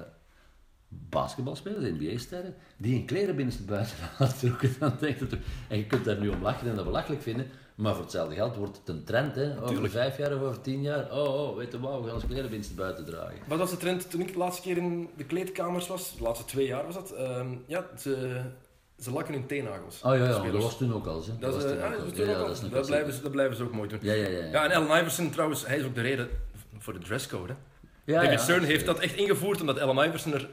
basketbalspelers, 0.90 1.92
NBA-sterren, 1.92 2.56
die 2.78 2.96
hun 2.96 3.06
kleren 3.06 3.36
binnenste 3.36 3.64
buiten 3.64 3.96
aantrokken. 4.18 4.76
Dan 4.80 4.94
denk 5.00 5.18
en 5.68 5.78
je 5.78 5.86
kunt 5.86 6.06
daar 6.06 6.20
nu 6.20 6.30
om 6.30 6.42
lachen 6.42 6.70
en 6.70 6.76
dat 6.76 6.86
belachelijk 6.86 7.22
vinden, 7.22 7.48
maar 7.76 7.94
voor 7.94 8.04
hetzelfde 8.04 8.36
geld 8.36 8.56
wordt 8.56 8.78
het 8.78 8.88
een 8.96 9.04
trend, 9.04 9.36
hè? 9.36 9.62
Over 9.64 9.90
vijf 9.90 10.18
jaar 10.18 10.36
of 10.36 10.42
over 10.42 10.62
tien 10.62 10.82
jaar. 10.82 11.12
Oh, 11.12 11.50
oh, 11.50 11.58
weet 11.58 11.72
je 11.72 11.80
wat, 11.80 12.00
we 12.00 12.06
gaan 12.06 12.14
ons 12.16 12.26
kleren 12.26 12.50
binnenste 12.50 12.74
buiten 12.76 13.06
dragen. 13.06 13.38
Wat 13.48 13.58
was 13.58 13.70
de 13.70 13.78
trend 13.78 14.10
toen 14.10 14.22
ik 14.22 14.32
de 14.32 14.38
laatste 14.38 14.62
keer 14.62 14.78
in 14.78 15.10
de 15.18 15.24
kleedkamers 15.24 15.88
was? 15.88 16.16
De 16.18 16.24
laatste 16.24 16.46
twee 16.46 16.68
jaar 16.68 16.86
was 16.86 16.96
dat. 16.96 17.12
Ehm, 17.12 17.48
ja, 17.66 17.86
ze, 18.00 18.42
ze 19.00 19.12
lakken 19.12 19.34
hun 19.34 19.46
teennagels. 19.46 20.02
Oh 20.02 20.16
ja, 20.18 20.24
ja, 20.24 20.52
dat 20.52 20.64
was 20.64 20.78
toen 20.78 20.94
ook 20.94 21.06
al. 21.08 21.24
Hè? 21.26 21.38
Dat, 21.40 21.52
dat, 22.72 22.86
blijven, 22.88 23.14
ze- 23.14 23.22
dat 23.22 23.32
blijven 23.32 23.56
ze 23.56 23.64
ook 23.64 23.74
mooi 23.74 23.90
doen. 23.90 24.00
Ja, 24.02 24.14
ja, 24.14 24.28
ja. 24.28 24.46
Ja, 24.46 24.70
en 24.70 24.72
Allen 24.72 25.00
Iverson 25.00 25.30
trouwens, 25.30 25.68
hij 25.68 25.78
is 25.78 25.84
ook 25.86 25.96
de 25.96 26.02
reden 26.02 26.30
voor 26.78 26.94
de 26.94 27.00
dresscode. 27.00 27.54
Hè? 27.54 27.60
Ja, 28.14 28.22
David 28.22 28.32
ja, 28.40 28.44
Stern 28.44 28.64
heeft 28.64 28.86
dat 28.86 29.00
echt 29.00 29.16
ingevoerd 29.16 29.62
omdat 29.62 29.80
Allen 29.80 30.08
Iverson 30.08 30.34
er 30.34 30.50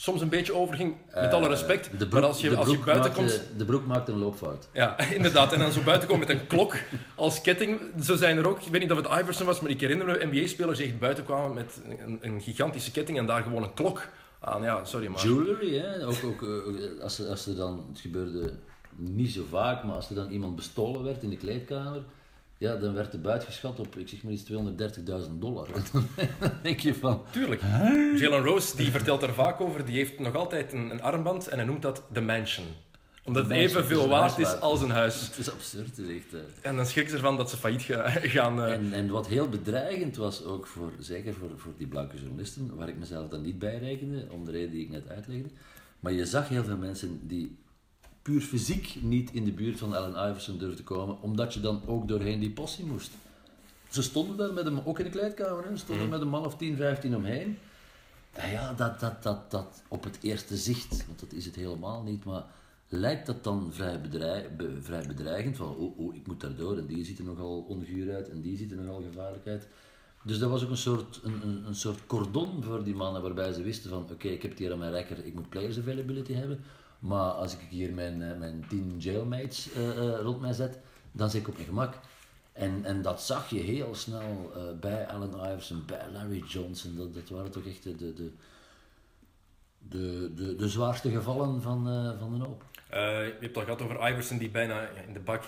soms 0.00 0.20
een 0.20 0.28
beetje 0.28 0.54
over 0.54 0.74
ging. 0.76 0.94
Met 1.06 1.24
Eh, 1.24 1.32
alle 1.32 1.48
respect. 1.48 1.90
De 1.90 1.96
broek, 1.96 2.12
maar 2.12 2.22
als 2.22 2.40
je, 2.40 2.56
als 2.56 2.70
je 2.70 2.78
buiten 2.78 3.12
maakte, 3.12 3.20
komt. 3.20 3.58
De 3.58 3.64
broek 3.64 3.86
maakt 3.86 4.08
een 4.08 4.18
loopfout. 4.18 4.68
Ja, 4.72 4.98
inderdaad. 5.18 5.52
En 5.52 5.58
dan 5.58 5.72
zo 5.72 5.80
buiten 5.82 6.08
komen 6.08 6.26
met 6.26 6.36
een 6.40 6.46
klok 6.46 6.74
als 7.14 7.40
ketting. 7.40 7.80
Zo 8.02 8.16
zijn 8.16 8.36
er 8.38 8.48
ook, 8.48 8.60
ik 8.60 8.72
weet 8.72 8.80
niet 8.80 8.92
of 8.92 8.96
het 8.96 9.20
Iverson 9.22 9.46
was, 9.46 9.60
maar 9.60 9.70
ik 9.70 9.80
herinner 9.80 10.06
me 10.06 10.26
NBA-spelers 10.30 10.78
die 10.78 10.86
echt 10.86 10.98
buiten 10.98 11.24
kwamen 11.24 11.54
met 11.54 11.80
een, 12.06 12.18
een 12.20 12.40
gigantische 12.40 12.90
ketting 12.90 13.18
en 13.18 13.26
daar 13.26 13.42
gewoon 13.42 13.62
een 13.62 13.74
klok 13.74 14.08
aan. 14.40 14.62
Ja, 14.62 14.84
sorry 14.84 15.06
maar. 15.06 15.22
Jewelry, 15.22 15.78
hè? 15.78 16.06
Ook, 16.06 16.24
ook 16.24 16.42
eh, 16.42 17.02
als, 17.02 17.18
er, 17.18 17.26
als 17.28 17.46
er 17.46 17.56
dan, 17.56 17.84
het 17.92 18.00
gebeurde 18.00 18.52
niet 18.96 19.32
zo 19.32 19.42
vaak, 19.50 19.84
maar 19.84 19.94
als 19.94 20.08
er 20.08 20.14
dan 20.14 20.30
iemand 20.30 20.56
bestolen 20.56 21.02
werd 21.04 21.22
in 21.22 21.30
de 21.30 21.36
kleedkamer, 21.36 22.02
ja, 22.58 22.76
dan 22.76 22.94
werd 22.94 23.12
de 23.12 23.18
buit 23.18 23.44
geschat 23.44 23.80
op, 23.80 23.96
ik 23.96 24.08
zeg 24.08 24.22
maar 24.22 24.32
iets, 24.32 24.50
230.000 24.52 25.38
dollar. 25.38 25.68
En 25.74 25.82
dan 26.40 26.50
denk 26.62 26.80
je 26.80 26.94
van, 26.94 27.22
Tuurlijk. 27.30 27.62
Jalen 28.16 28.42
Rose 28.44 28.76
die 28.76 28.90
vertelt 28.90 29.22
er 29.22 29.34
vaak 29.34 29.60
over, 29.60 29.84
die 29.84 29.96
heeft 29.96 30.18
nog 30.18 30.34
altijd 30.34 30.72
een, 30.72 30.90
een 30.90 31.02
armband 31.02 31.48
en 31.48 31.56
hij 31.58 31.66
noemt 31.66 31.82
dat 31.82 32.02
de 32.12 32.20
mansion. 32.20 32.66
Omdat 33.24 33.42
het 33.42 33.52
evenveel 33.52 34.00
dus 34.00 34.08
waard 34.10 34.38
is 34.38 34.60
als 34.60 34.80
een 34.82 34.90
huis. 34.90 35.20
het 35.26 35.38
is 35.38 35.50
absurd, 35.52 35.86
het 35.96 35.98
is 35.98 36.16
echt... 36.16 36.34
eh. 36.34 36.40
En 36.70 36.76
dan 36.76 36.86
schrikken 36.86 37.10
ze 37.12 37.16
ervan 37.18 37.36
dat 37.36 37.50
ze 37.50 37.56
failliet 37.56 37.82
ga- 37.82 38.08
gaan. 38.36 38.62
eh, 38.62 38.72
En, 38.72 38.92
en 38.92 39.08
wat 39.08 39.26
heel 39.26 39.48
bedreigend 39.48 40.16
was, 40.16 40.44
ook 40.44 40.66
voor, 40.66 40.92
zeker 40.98 41.34
voor, 41.34 41.50
voor 41.56 41.72
die 41.76 41.86
blanke 41.86 42.16
journalisten, 42.16 42.76
waar 42.76 42.88
ik 42.88 42.98
mezelf 42.98 43.28
dan 43.28 43.42
niet 43.42 43.58
bij 43.58 43.78
rekende, 43.78 44.26
om 44.30 44.44
de 44.44 44.50
reden 44.50 44.70
die 44.70 44.82
ik 44.82 44.90
net 44.90 45.08
uitlegde, 45.08 45.48
maar 46.00 46.12
je 46.12 46.26
zag 46.26 46.48
heel 46.48 46.64
veel 46.64 46.76
mensen 46.76 47.20
die 47.22 47.56
puur 48.28 48.40
fysiek 48.40 48.98
niet 49.02 49.30
in 49.32 49.44
de 49.44 49.52
buurt 49.52 49.78
van 49.78 49.94
Allen 49.94 50.30
Iverson 50.30 50.58
durfden 50.58 50.84
komen, 50.84 51.22
omdat 51.22 51.54
je 51.54 51.60
dan 51.60 51.82
ook 51.86 52.08
doorheen 52.08 52.40
die 52.40 52.50
possie 52.50 52.84
moest. 52.84 53.10
Ze 53.90 54.02
stonden 54.02 54.36
daar 54.36 54.52
met 54.52 54.64
hem, 54.64 54.80
ook 54.84 54.98
in 54.98 55.04
de 55.04 55.10
kleedkamer, 55.10 55.64
hè, 55.64 55.76
stonden 55.76 56.08
met 56.08 56.20
een 56.20 56.28
man 56.28 56.44
of 56.44 56.56
10, 56.56 56.76
15 56.76 57.16
omheen. 57.16 57.58
En 58.32 58.50
ja, 58.50 58.72
dat, 58.72 59.00
dat, 59.00 59.22
dat, 59.22 59.50
dat 59.50 59.82
op 59.88 60.04
het 60.04 60.18
eerste 60.20 60.56
zicht, 60.56 61.06
want 61.06 61.20
dat 61.20 61.32
is 61.32 61.44
het 61.44 61.54
helemaal 61.54 62.02
niet, 62.02 62.24
maar 62.24 62.44
lijkt 62.88 63.26
dat 63.26 63.44
dan 63.44 63.68
vrij, 63.72 64.00
bedreig, 64.00 64.56
be- 64.56 64.82
vrij 64.82 65.06
bedreigend, 65.06 65.56
van 65.56 65.76
oh, 65.76 65.98
oh, 65.98 66.14
ik 66.14 66.26
moet 66.26 66.40
daardoor 66.40 66.78
en 66.78 66.86
die 66.86 67.04
ziet 67.04 67.18
er 67.18 67.24
nogal 67.24 67.64
onguur 67.68 68.14
uit 68.14 68.28
en 68.28 68.40
die 68.40 68.56
ziet 68.56 68.70
er 68.70 68.76
nogal 68.76 69.02
gevaarlijk 69.10 69.46
uit. 69.46 69.68
Dus 70.22 70.38
dat 70.38 70.50
was 70.50 70.64
ook 70.64 70.70
een 70.70 70.76
soort, 70.76 71.20
een, 71.22 71.40
een, 71.42 71.66
een 71.66 71.74
soort 71.74 72.06
cordon 72.06 72.62
voor 72.62 72.84
die 72.84 72.94
mannen, 72.94 73.22
waarbij 73.22 73.52
ze 73.52 73.62
wisten 73.62 73.90
van 73.90 74.06
oké, 74.12 74.28
ik 74.28 74.42
heb 74.42 74.50
het 74.50 74.60
hier 74.60 74.72
aan 74.72 74.78
mijn 74.78 74.92
rekker, 74.92 75.24
ik 75.24 75.34
moet 75.34 75.48
players 75.48 75.78
availability 75.78 76.32
hebben, 76.32 76.60
maar 76.98 77.30
als 77.30 77.52
ik 77.52 77.58
hier 77.70 77.92
mijn, 77.92 78.22
eh, 78.22 78.38
mijn 78.38 78.64
tien 78.68 78.94
jailmates 78.98 79.72
eh, 79.72 79.88
eh, 79.90 80.20
rond 80.20 80.40
mij 80.40 80.52
zet, 80.52 80.78
dan 81.12 81.30
zit 81.30 81.40
ik 81.40 81.48
op 81.48 81.54
mijn 81.54 81.66
gemak. 81.66 81.94
En, 82.52 82.80
en 82.84 83.02
dat 83.02 83.22
zag 83.22 83.50
je 83.50 83.58
heel 83.58 83.94
snel 83.94 84.52
bij 84.80 85.06
Allen 85.06 85.30
Iverson, 85.52 85.82
bij 85.86 86.00
Larry 86.12 86.42
Johnson. 86.46 86.96
Dat, 86.96 87.14
dat 87.14 87.28
waren 87.28 87.50
toch 87.50 87.66
echt 87.66 87.82
de, 87.82 87.96
de, 87.96 88.12
de, 88.14 88.30
de, 89.78 90.32
de, 90.34 90.56
de 90.56 90.68
zwaarste 90.68 91.10
gevallen 91.10 91.62
van, 91.62 91.84
van 92.18 92.38
de 92.38 92.44
hoop. 92.44 92.64
je 92.90 92.96
hebt 93.40 93.40
het 93.40 93.56
al 93.56 93.62
gehad 93.62 93.82
over 93.82 94.08
Iverson 94.10 94.38
die 94.38 94.50
bijna 94.50 94.88
in 95.06 95.12
de 95.12 95.20
bak 95.20 95.42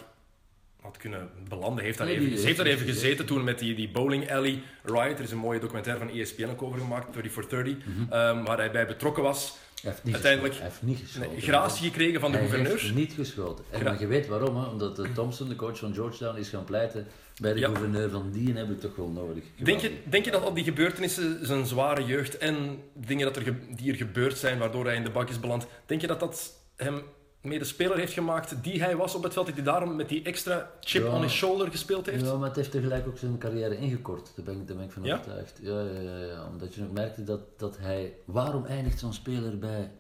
had 0.80 0.96
kunnen 0.96 1.30
belanden. 1.48 1.84
Heeft 1.84 1.98
daar 1.98 2.06
Nee, 2.06 2.16
even, 2.18 2.44
heeft 2.44 2.56
daar 2.56 2.66
even 2.66 2.86
gezeten. 2.86 3.26
toen 3.26 3.44
met 3.44 3.58
die, 3.58 3.74
die 3.74 3.90
bowling 3.90 4.30
alley 4.32 4.62
riot. 4.82 5.18
Er 5.18 5.24
is 5.24 5.30
een 5.30 5.38
mooie 5.38 5.60
documentaire 5.60 6.06
van 6.06 6.16
ESPN 6.16 6.48
ook 6.48 6.62
over 6.62 6.78
gemaakt, 6.78 7.12
30 7.12 7.32
for 7.32 7.48
30, 7.48 7.76
ehm, 8.10 8.44
waar 8.44 8.56
hij 8.58 8.70
bij 8.70 8.86
betrokken 8.86 9.22
was. 9.22 9.56
Heeft 9.82 10.04
niet 10.04 10.14
Uiteindelijk 10.14 10.54
geschoten. 10.54 10.72
Heeft 10.72 10.82
niet 10.82 10.98
geschoten. 11.08 11.30
Nee, 11.30 11.40
gratie 11.40 11.84
gekregen 11.90 12.20
van 12.20 12.30
de 12.32 12.36
hij 12.38 12.46
gouverneur. 12.46 12.80
heeft 12.80 12.94
niet 12.94 13.12
geschoten. 13.12 13.64
En 13.70 13.80
Gra- 13.80 13.96
je 13.98 14.06
weet 14.06 14.26
waarom, 14.26 14.56
hè? 14.56 14.64
omdat 14.66 14.96
de 14.96 15.12
Thompson, 15.12 15.48
de 15.48 15.56
coach 15.56 15.78
van 15.78 15.94
Georgetown, 15.94 16.38
is 16.38 16.48
gaan 16.48 16.64
pleiten 16.64 17.06
bij 17.40 17.52
de 17.52 17.58
Ja. 17.60 17.66
gouverneur 17.66 18.10
van 18.10 18.30
die 18.32 18.54
heb 18.54 18.70
ik 18.70 18.80
toch 18.80 18.96
wel 18.96 19.08
nodig. 19.08 19.44
Denk 19.56 19.80
je, 19.80 19.92
denk 20.04 20.24
je 20.24 20.30
dat 20.30 20.42
al 20.42 20.54
die 20.54 20.64
gebeurtenissen, 20.64 21.46
zijn 21.46 21.66
zware 21.66 22.04
jeugd 22.04 22.38
en 22.38 22.78
dingen 22.94 23.26
dat 23.26 23.36
er 23.36 23.54
die 23.76 23.90
er 23.90 23.96
gebeurd 23.96 24.38
zijn 24.38 24.58
waardoor 24.58 24.84
hij 24.84 24.94
in 24.96 25.04
de 25.04 25.10
bak 25.10 25.28
is 25.28 25.40
beland, 25.40 25.66
denk 25.86 26.00
je 26.00 26.06
dat 26.06 26.20
dat 26.20 26.52
hem 26.76 27.02
mee 27.40 27.59
de 27.59 27.64
speler 27.64 27.96
heeft 27.96 28.12
gemaakt 28.12 28.62
die 28.62 28.83
hij 28.83 28.96
was 28.96 29.14
op 29.14 29.22
het 29.22 29.33
veld, 29.33 29.46
dat 29.46 29.55
hij 29.55 29.64
daarom 29.64 29.96
met 29.96 30.09
die 30.09 30.22
extra 30.22 30.70
chip 30.81 31.03
Ja. 31.03 31.14
on 31.14 31.22
his 31.22 31.33
shoulder 31.33 31.70
gespeeld 31.70 32.07
heeft? 32.07 32.24
Ja, 32.24 32.37
maar 32.37 32.46
het 32.48 32.57
heeft 32.57 32.70
tegelijk 32.70 33.07
ook 33.07 33.18
zijn 33.18 33.38
carrière 33.38 33.76
ingekort. 33.76 34.33
Daar 34.37 34.44
ben 34.44 34.61
ik, 34.61 34.66
daar 34.66 34.76
ben 34.76 34.85
ik 34.85 34.92
van 34.92 35.03
Ja? 35.03 35.14
overtuigd. 35.14 35.59
Ja, 35.62 35.81
ja, 35.81 36.00
ja, 36.00 36.18
ja. 36.18 36.46
Omdat 36.46 36.74
je 36.74 36.83
ook 36.85 36.92
merkte 36.92 37.24
dat, 37.24 37.59
dat 37.59 37.79
hij... 37.79 38.14
Waarom 38.24 38.64
eindigt 38.64 38.98
zo'n 38.98 39.12
speler 39.12 39.59
bij, 39.59 39.90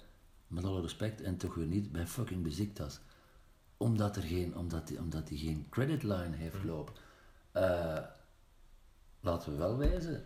met 0.46 0.64
alle 0.64 0.80
respect, 0.80 1.20
en 1.22 1.36
toch 1.36 1.54
weer 1.54 1.66
niet, 1.66 1.92
bij 1.92 2.06
fucking 2.06 2.42
Beziktas? 2.42 3.00
Omdat 3.76 4.14
hij 4.14 4.26
geen, 4.26 4.56
omdat 4.56 4.88
die, 4.88 4.98
omdat 4.98 5.28
hij 5.28 5.38
geen 5.38 5.66
credit 5.70 6.02
line 6.02 6.36
heeft 6.36 6.64
lopen. 6.64 6.94
Eh, 7.52 7.98
laten 9.20 9.52
we 9.52 9.58
wel 9.58 9.76
wijzen. 9.76 10.24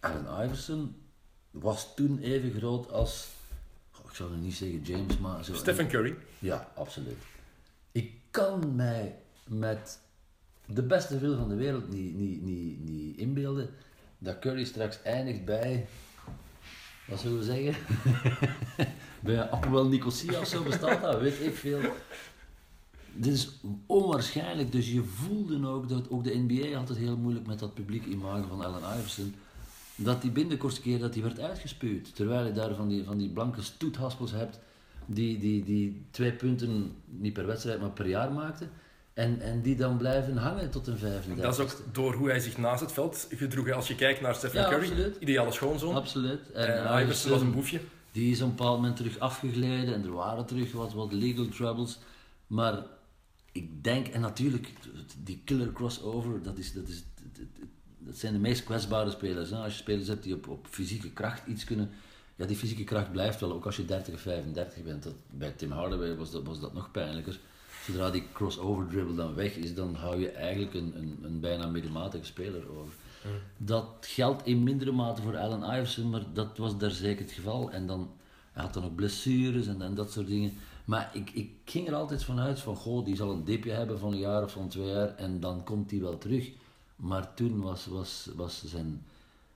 Allen 0.00 0.44
Iverson 0.44 0.96
was 1.50 1.94
toen 1.94 2.18
even 2.18 2.50
groot 2.58 2.92
als... 2.92 3.28
zou 4.16 4.30
nu 4.30 4.36
niet 4.36 4.54
zeggen 4.54 4.82
James, 4.82 5.18
maar... 5.18 5.44
Zo 5.44 5.54
Stephen 5.54 5.88
Curry. 5.88 6.16
ja, 6.38 6.72
absoluut. 6.74 7.16
Ik 7.92 8.12
kan 8.30 8.76
mij 8.76 9.16
met 9.44 10.00
de 10.66 10.82
beste 10.82 11.18
wil 11.18 11.36
van 11.36 11.48
de 11.48 11.54
wereld 11.54 11.88
niet, 11.88 12.14
niet, 12.14 12.42
niet, 12.42 12.88
niet 12.88 13.16
inbeelden 13.16 13.70
dat 14.18 14.38
Curry 14.38 14.64
straks 14.64 15.02
eindigt 15.02 15.44
bij 15.44 15.86
wat 17.06 17.20
zullen 17.20 17.38
we 17.38 17.44
zeggen? 17.44 17.74
Bij 19.20 19.50
Appelwel 19.50 19.88
Nicosia 19.88 20.40
of 20.40 20.46
zo 20.46 20.62
bestaat 20.62 21.02
dat, 21.02 21.20
weet 21.20 21.40
ik 21.40 21.56
veel. 21.56 21.80
Dit 23.12 23.32
is 23.32 23.50
onwaarschijnlijk, 23.86 24.72
dus 24.72 24.92
je 24.92 25.02
voelde 25.02 25.66
ook 25.66 25.88
dat 25.88 26.10
ook 26.10 26.24
de 26.24 26.44
NBA 26.46 26.76
had 26.78 26.88
het 26.88 26.98
heel 26.98 27.16
moeilijk 27.16 27.46
met 27.46 27.58
dat 27.58 27.74
publiek 27.74 28.04
imago 28.04 28.46
van 28.48 28.64
Allen 28.64 28.98
Iverson. 28.98 29.34
Dat 29.96 30.22
die 30.22 30.30
binnen 30.30 30.52
de 30.52 30.58
kortste 30.58 30.80
keer 30.80 30.98
dat 30.98 31.12
die 31.12 31.22
werd 31.22 31.40
uitgespuwd. 31.40 32.14
Terwijl 32.14 32.46
je 32.46 32.52
daar 32.52 32.74
van 32.74 32.88
die, 32.88 33.04
van 33.04 33.18
die 33.18 33.28
blanke 33.28 33.62
stoethaspels 33.62 34.30
hebt 34.30 34.58
die, 35.06 35.38
die, 35.38 35.64
die 35.64 36.04
twee 36.10 36.32
punten, 36.32 36.96
niet 37.04 37.32
per 37.32 37.46
wedstrijd, 37.46 37.80
maar 37.80 37.90
per 37.90 38.06
jaar 38.06 38.32
maakten. 38.32 38.70
En, 39.14 39.40
en 39.40 39.62
die 39.62 39.76
dan 39.76 39.96
blijven 39.96 40.36
hangen 40.36 40.70
tot 40.70 40.86
een 40.86 40.98
35. 40.98 41.44
Dat 41.44 41.54
is 41.54 41.60
ook 41.60 41.94
door 41.94 42.14
hoe 42.14 42.28
hij 42.28 42.40
zich 42.40 42.58
naast 42.58 42.80
het 42.80 42.92
veld 42.92 43.28
gedroeg. 43.30 43.70
Als 43.70 43.88
je 43.88 43.94
kijkt 43.94 44.20
naar 44.20 44.34
Stephen 44.34 44.60
Ja, 44.60 44.68
Curry, 44.68 44.88
absoluut. 44.88 45.16
ideale 45.20 45.52
schoonzoon. 45.52 45.94
Absoluut. 45.94 46.50
En 46.50 47.00
Iverson 47.02 47.30
was 47.30 47.40
een 47.40 47.52
boefje. 47.52 47.80
Die 48.12 48.30
is 48.30 48.42
op 48.42 48.48
een 48.48 48.56
bepaald 48.56 48.76
moment 48.76 48.96
terug 48.96 49.18
afgegleden 49.18 49.94
en 49.94 50.04
er 50.04 50.12
waren 50.12 50.46
terug 50.46 50.72
wat, 50.72 50.92
wat 50.92 51.12
legal 51.12 51.48
troubles. 51.48 51.98
Maar 52.46 52.82
ik 53.52 53.84
denk, 53.84 54.06
en 54.06 54.20
natuurlijk, 54.20 54.72
die 55.22 55.40
killer 55.44 55.72
crossover, 55.72 56.42
dat, 56.42 56.58
is, 56.58 56.72
dat, 56.72 56.88
is, 56.88 57.04
dat 58.06 58.16
zijn 58.16 58.32
de 58.32 58.38
meest 58.38 58.64
kwetsbare 58.64 59.10
spelers. 59.10 59.50
Hè? 59.50 59.56
Als 59.56 59.72
je 59.72 59.78
spelers 59.78 60.08
hebt 60.08 60.22
die 60.22 60.34
op, 60.34 60.48
op 60.48 60.66
fysieke 60.70 61.10
kracht 61.10 61.46
iets 61.46 61.64
kunnen. 61.64 61.90
Ja, 62.36 62.46
die 62.46 62.56
fysieke 62.56 62.84
kracht 62.84 63.12
blijft 63.12 63.40
wel, 63.40 63.52
ook 63.52 63.66
als 63.66 63.76
je 63.76 63.84
30 63.84 64.14
of 64.14 64.20
35 64.20 64.82
bent. 64.82 65.02
Dat, 65.02 65.14
bij 65.30 65.50
Tim 65.50 65.70
Hardaway 65.70 66.16
was 66.16 66.30
dat, 66.30 66.42
was 66.44 66.60
dat 66.60 66.74
nog 66.74 66.90
pijnlijker. 66.90 67.38
Zodra 67.84 68.10
die 68.10 68.24
crossover 68.32 68.86
dribble 68.86 69.14
dan 69.14 69.34
weg 69.34 69.56
is, 69.56 69.74
dan 69.74 69.94
hou 69.94 70.20
je 70.20 70.30
eigenlijk 70.30 70.74
een, 70.74 70.92
een, 70.96 71.18
een 71.22 71.40
bijna 71.40 71.66
middelmatige 71.66 72.24
speler 72.24 72.68
over. 72.78 72.92
Dat 73.56 73.86
geldt 74.00 74.46
in 74.46 74.62
mindere 74.62 74.92
mate 74.92 75.22
voor 75.22 75.36
Allen 75.36 75.62
Iverson, 75.62 76.10
maar 76.10 76.22
dat 76.32 76.58
was 76.58 76.78
daar 76.78 76.90
zeker 76.90 77.24
het 77.24 77.34
geval. 77.34 77.70
En 77.70 77.86
dan, 77.86 78.10
hij 78.52 78.62
had 78.62 78.74
dan 78.74 78.84
ook 78.84 78.94
blessures 78.94 79.66
en, 79.66 79.82
en 79.82 79.94
dat 79.94 80.12
soort 80.12 80.26
dingen. 80.26 80.52
Maar 80.84 81.10
ik, 81.12 81.30
ik 81.30 81.50
ging 81.64 81.88
er 81.88 81.94
altijd 81.94 82.24
vanuit 82.24 82.60
van, 82.60 82.76
goh, 82.76 83.04
die 83.04 83.16
zal 83.16 83.30
een 83.30 83.44
dipje 83.44 83.70
hebben 83.70 83.98
van 83.98 84.12
een 84.12 84.18
jaar 84.18 84.42
of 84.42 84.52
van 84.52 84.68
twee 84.68 84.86
jaar 84.86 85.16
en 85.16 85.40
dan 85.40 85.64
komt 85.64 85.90
hij 85.90 86.00
wel 86.00 86.18
terug. 86.18 86.50
Maar 86.96 87.34
toen 87.34 87.62
was, 87.62 87.86
was, 87.86 88.28
was 88.34 88.62
zijn, 88.64 89.06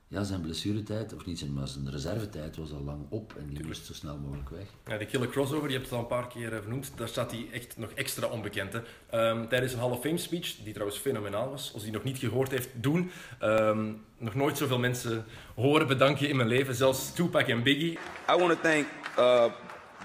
ja, 0.07 0.23
zijn 0.23 0.41
blessuretijd, 0.41 1.13
of 1.13 1.25
niet 1.25 1.39
zijn, 1.39 1.53
maar 1.53 1.67
zijn 1.67 1.91
reservetijd 1.91 2.55
was 2.55 2.71
al 2.71 2.83
lang 2.83 3.05
op 3.09 3.35
en 3.37 3.47
die 3.47 3.65
moest 3.65 3.85
zo 3.85 3.93
snel 3.93 4.17
mogelijk 4.17 4.49
weg. 4.49 4.67
Ja, 4.85 4.97
de 4.97 5.05
killer 5.05 5.29
crossover, 5.29 5.67
je 5.67 5.73
hebt 5.73 5.85
het 5.85 5.93
al 5.93 5.99
een 5.99 6.07
paar 6.07 6.27
keer 6.27 6.53
eh, 6.53 6.59
vernoemd, 6.59 6.91
daar 6.95 7.07
staat 7.07 7.31
hij 7.31 7.47
echt 7.51 7.77
nog 7.77 7.91
extra 7.91 8.27
onbekend. 8.27 8.73
Hè. 8.73 8.79
Ehm, 9.09 9.47
tijdens 9.47 9.73
een 9.73 9.79
Hall 9.79 9.89
of 9.89 10.01
Fame 10.01 10.17
speech, 10.17 10.55
die 10.63 10.73
trouwens 10.73 10.99
fenomenaal 10.99 11.49
was, 11.49 11.73
als 11.73 11.83
die 11.83 11.91
nog 11.91 12.03
niet 12.03 12.17
gehoord 12.17 12.51
heeft, 12.51 12.69
doen. 12.73 13.11
Ehm, 13.39 13.91
nog 14.17 14.35
nooit 14.35 14.57
zoveel 14.57 14.79
mensen 14.79 15.25
horen 15.55 15.87
bedanken 15.87 16.29
in 16.29 16.35
mijn 16.35 16.47
leven, 16.47 16.75
zelfs 16.75 17.13
Tupac 17.13 17.47
en 17.47 17.63
Biggie. 17.63 17.91
I 18.29 18.37
want 18.37 18.51
to 18.51 18.59
thank 18.61 18.85
uh, 19.19 19.45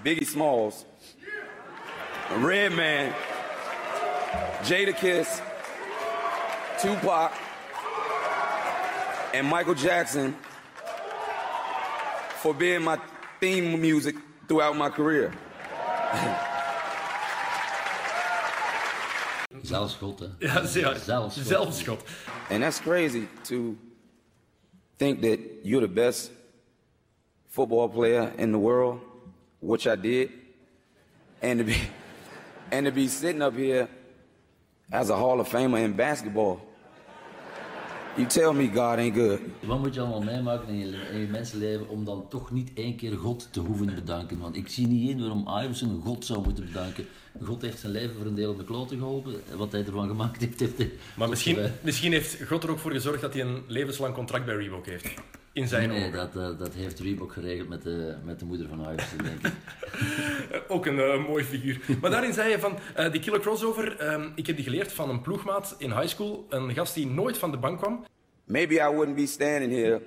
Biggie 0.03 0.27
Smalls, 0.27 0.85
Redman, 2.45 3.13
Jadakiss, 4.65 5.41
Tupac, 6.81 7.33
and 9.33 9.47
Michael 9.47 9.75
Jackson 9.75 10.37
for 12.41 12.55
being 12.55 12.83
my 12.83 12.99
theme 13.41 13.81
music 13.81 14.17
throughout 14.47 14.77
my 14.77 14.91
career. 14.91 15.33
Zelfs 19.63 19.99
God, 19.99 20.21
hè. 20.21 20.27
Ja, 20.39 20.63
ja, 20.75 20.95
Zelfs 20.95 21.47
zelfschot. 21.47 22.03
And 22.51 22.63
that's 22.63 22.81
crazy 22.81 23.29
to 23.45 23.77
think 24.99 25.23
that 25.23 25.41
you're 25.63 25.81
the 25.81 25.93
best 25.93 26.31
football 27.49 27.89
player 27.89 28.33
in 28.39 28.53
the 28.53 28.59
world, 28.59 29.01
which 29.61 29.87
I 29.87 29.97
did, 29.97 30.31
and 31.43 31.59
to 31.59 31.65
be 31.65 31.77
and 32.71 32.87
to 32.87 32.93
be 32.93 33.09
sitting 33.09 33.43
up 33.43 33.57
here 33.57 33.89
as 34.93 35.11
a 35.11 35.17
Hall 35.17 35.41
of 35.41 35.49
Famer 35.49 35.83
in 35.83 35.95
basketball. 35.95 36.61
You 38.17 38.29
tell 38.29 38.53
me 38.53 38.71
God 38.75 38.99
ain't 38.99 39.15
good. 39.15 39.41
Wat 39.61 39.79
moet 39.79 39.95
je 39.95 40.01
allemaal 40.01 40.23
meemaken 40.23 40.69
in 40.69 40.79
je, 40.79 40.97
in 41.13 41.21
je 41.21 41.27
mensenleven 41.27 41.89
om 41.89 42.05
dan 42.05 42.29
toch 42.29 42.51
niet 42.51 42.71
één 42.75 42.97
keer 42.97 43.17
God 43.17 43.49
te 43.51 43.61
hoeven 43.61 43.95
bedanken? 43.95 44.39
Want 44.39 44.57
ik 44.57 44.69
zie 44.69 44.87
niet 44.87 45.11
in 45.11 45.21
waarom 45.21 45.49
Iverson 45.63 46.01
God 46.05 46.25
zou 46.25 46.43
moeten 46.43 46.65
bedanken. 46.65 47.07
God 47.43 47.63
heeft 47.63 47.79
zijn 47.79 47.93
leven 47.93 48.17
voor 48.17 48.27
een 48.27 48.35
deel 48.35 48.51
op 48.51 48.59
de 48.59 48.65
kloten 48.65 48.99
geholpen. 48.99 49.35
Wat 49.57 49.73
hij 49.73 49.85
ervan 49.85 50.09
gemaakt 50.09 50.41
heeft, 50.41 50.61
heeft 50.61 50.79
hij... 50.79 50.93
Maar 51.17 51.29
misschien, 51.29 51.59
misschien 51.81 52.13
heeft 52.13 52.43
God 52.43 52.63
er 52.63 52.71
ook 52.71 52.79
voor 52.79 52.93
gezorgd 52.93 53.21
dat 53.21 53.33
hij 53.33 53.43
een 53.43 53.63
levenslang 53.67 54.15
contract 54.15 54.45
bij 54.45 54.57
Reebok 54.57 54.87
heeft. 54.87 55.15
In 55.57 55.69
zijn 55.69 55.89
Nee, 55.89 55.99
ogen. 55.99 56.13
dat, 56.13 56.37
eh, 56.37 56.59
dat 56.59 56.75
heeft 56.75 56.99
Reebok 57.01 57.33
geregeld 57.33 57.69
met 57.69 57.83
de, 57.83 58.17
met 58.25 58.39
de 58.39 58.45
moeder 58.45 58.69
van 58.69 58.81
Iverson, 58.93 59.19
denk 59.19 59.47
ik. 59.47 59.53
Ook 60.75 60.87
een 60.87 61.01
eh, 61.01 61.27
mooi 61.27 61.45
figuur. 61.45 61.81
Maar 62.01 62.11
daarin 62.11 62.33
zei 62.33 62.51
je 62.51 62.59
van, 62.59 62.79
eh, 62.95 63.13
die 63.13 63.21
killer 63.21 63.41
crossover, 63.41 63.97
ehm, 63.99 64.29
ik 64.35 64.47
heb 64.47 64.57
die 64.57 64.65
geleerd 64.65 64.93
van 64.93 65.11
een 65.11 65.21
ploegmaat 65.21 65.75
in 65.79 65.91
high 65.93 66.07
school. 66.07 66.47
Een 66.49 66.75
gast 66.75 66.95
die 66.95 67.07
nooit 67.07 67.39
van 67.39 67.51
de 67.51 67.57
bank 67.57 67.79
kwam. 67.79 68.05
Maybe 68.45 68.75
I 68.75 68.89
wouldn't 68.95 69.17
be 69.17 69.27
standing 69.27 69.73
here 69.73 70.03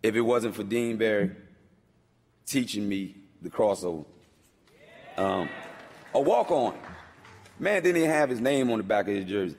if 0.00 0.14
it 0.14 0.22
wasn't 0.22 0.54
for 0.54 0.68
Dean 0.68 0.96
Barry 0.96 1.30
teaching 2.44 2.86
me 2.88 3.14
the 3.42 3.50
crossover. 3.50 4.04
Um, 5.18 5.48
a 6.14 6.22
walk 6.22 6.50
on. 6.50 6.72
Man 7.56 7.82
didn't 7.82 8.02
even 8.02 8.16
have 8.16 8.30
his 8.30 8.40
name 8.40 8.72
on 8.72 8.78
the 8.78 8.86
back 8.86 9.08
of 9.08 9.14
his 9.14 9.24
jersey. 9.24 9.56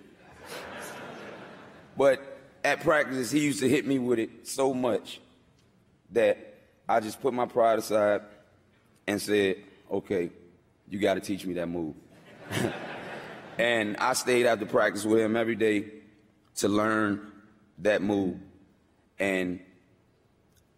But 1.98 2.20
at 2.64 2.82
practice, 2.82 3.32
he 3.32 3.40
used 3.40 3.60
to 3.60 3.70
hit 3.70 3.86
me 3.86 4.00
with 4.00 4.20
it 4.20 4.48
so 4.48 4.74
much 4.74 5.20
that 6.12 6.38
I 6.88 7.00
just 7.00 7.22
put 7.22 7.34
my 7.34 7.46
pride 7.46 7.80
aside 7.80 8.22
and 9.08 9.22
said, 9.22 9.58
okay, 9.92 10.30
you 10.90 11.00
got 11.00 11.16
to 11.16 11.20
teach 11.20 11.46
me 11.46 11.54
that 11.56 11.68
move. 11.68 11.96
and 13.58 13.98
I 13.98 14.14
stayed 14.14 14.46
after 14.46 14.66
practice 14.66 15.06
with 15.06 15.20
him 15.20 15.36
every 15.36 15.56
day 15.56 15.86
to 16.56 16.68
learn 16.68 17.32
that 17.80 18.02
move. 18.02 18.38
And 19.20 19.60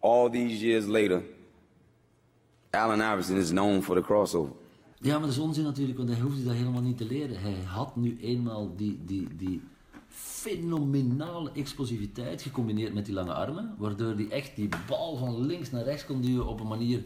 all 0.00 0.28
these 0.28 0.62
years 0.62 0.88
later, 0.88 1.22
Allen 2.72 3.00
Iverson 3.00 3.36
is 3.36 3.52
known 3.52 3.82
for 3.82 3.94
the 3.94 4.02
crossover. 4.02 4.52
Ja, 5.00 5.12
maar 5.12 5.20
dat 5.20 5.30
is 5.30 5.38
onzin 5.38 5.64
natuurlijk, 5.64 5.98
want 5.98 6.10
hij 6.10 6.20
hoefde 6.20 6.44
dat 6.44 6.54
helemaal 6.54 6.82
niet 6.82 6.98
te 6.98 7.04
leren. 7.04 7.40
Hij 7.40 7.56
had 7.64 7.96
nu 7.96 8.18
eenmaal 8.20 8.76
die, 8.76 8.98
die, 9.04 9.28
die 9.36 9.62
fenomenale 10.18 11.50
explosiviteit 11.54 12.42
gecombineerd 12.42 12.94
met 12.94 13.04
die 13.04 13.14
lange 13.14 13.32
armen, 13.32 13.74
waardoor 13.78 14.14
hij 14.14 14.28
echt 14.28 14.56
die 14.56 14.68
bal 14.86 15.16
van 15.16 15.46
links 15.46 15.70
naar 15.70 15.84
rechts 15.84 16.04
kon 16.04 16.20
duwen 16.20 16.46
op 16.46 16.60
een 16.60 16.66
manier 16.66 17.04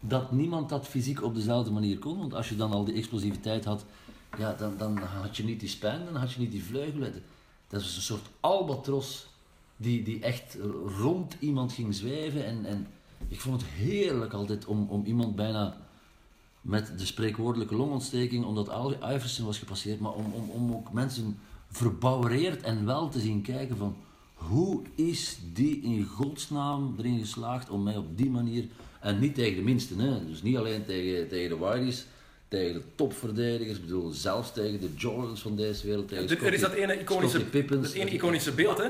dat 0.00 0.32
niemand 0.32 0.68
dat 0.68 0.86
fysiek 0.86 1.22
op 1.22 1.34
dezelfde 1.34 1.70
manier 1.70 1.98
kon. 1.98 2.18
Want 2.18 2.34
als 2.34 2.48
je 2.48 2.56
dan 2.56 2.72
al 2.72 2.84
die 2.84 2.94
explosiviteit 2.94 3.64
had, 3.64 3.84
ja, 4.38 4.54
dan, 4.54 4.76
dan 4.76 4.98
had 4.98 5.36
je 5.36 5.44
niet 5.44 5.60
die 5.60 5.68
spijn, 5.68 6.04
dan 6.04 6.16
had 6.16 6.32
je 6.32 6.40
niet 6.40 6.50
die 6.50 6.64
vleugelen. 6.64 7.12
Dat 7.68 7.80
is 7.80 7.96
een 7.96 8.02
soort 8.02 8.26
albatros 8.40 9.26
die, 9.76 10.02
die 10.02 10.20
echt 10.20 10.56
rond 10.98 11.36
iemand 11.38 11.72
ging 11.72 11.94
zweven. 11.94 12.44
En, 12.44 12.64
en 12.64 12.86
ik 13.28 13.40
vond 13.40 13.60
het 13.60 13.70
heerlijk 13.70 14.32
altijd 14.32 14.66
om, 14.66 14.86
om 14.88 15.04
iemand 15.04 15.36
bijna 15.36 15.76
met 16.60 16.98
de 16.98 17.06
spreekwoordelijke 17.06 17.74
longontsteking, 17.74 18.44
omdat 18.44 18.96
Iverson 19.02 19.46
was 19.46 19.58
gepasseerd, 19.58 20.00
maar 20.00 20.12
om, 20.12 20.32
om, 20.32 20.50
om 20.50 20.72
ook 20.72 20.92
mensen 20.92 21.38
verbouwereerd 21.72 22.62
en 22.62 22.86
wel 22.86 23.08
te 23.08 23.20
zien 23.20 23.42
kijken 23.42 23.76
van 23.76 23.96
hoe 24.34 24.82
is 24.94 25.38
die 25.52 25.82
in 25.82 26.04
godsnaam 26.04 26.94
erin 26.98 27.18
geslaagd 27.20 27.70
om 27.70 27.82
mij 27.82 27.96
op 27.96 28.16
die 28.18 28.30
manier, 28.30 28.64
en 29.00 29.18
niet 29.18 29.34
tegen 29.34 29.56
de 29.56 29.62
minsten, 29.62 29.98
hè? 29.98 30.26
dus 30.26 30.42
niet 30.42 30.56
alleen 30.56 30.84
tegen, 30.84 31.28
tegen 31.28 31.48
de 31.48 31.56
Whiteys, 31.56 32.04
tegen 32.48 32.74
de 32.74 32.82
topverdedigers, 32.94 33.76
ik 33.78 33.84
bedoel 33.84 34.10
zelfs 34.10 34.52
tegen 34.52 34.80
de 34.80 34.88
Jordans 34.96 35.40
van 35.40 35.56
deze 35.56 35.86
wereld, 35.86 36.08
tegen 36.08 36.28
Er, 36.28 36.46
er 36.46 36.52
is 36.52 36.60
dat 36.60 36.72
ene 36.72 37.00
iconische, 37.00 37.44
Pippens. 37.44 37.86
dat 37.86 37.92
ene 37.92 38.10
iconische 38.10 38.52
beeld, 38.52 38.78
hè? 38.78 38.88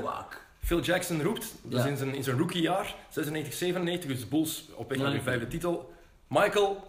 Phil 0.64 0.80
Jackson 0.80 1.22
roept, 1.22 1.54
dat 1.62 1.80
is 1.80 1.90
in 1.90 1.96
zijn, 1.96 2.14
in 2.14 2.24
zijn 2.24 2.38
rookiejaar, 2.38 2.94
96, 3.10 3.54
97, 3.54 4.10
dus 4.10 4.28
Bulls 4.28 4.64
op 4.74 4.88
weg 4.88 4.98
naar 4.98 5.12
hun 5.12 5.22
vijfde 5.22 5.46
titel. 5.48 5.92
Michael, 6.28 6.84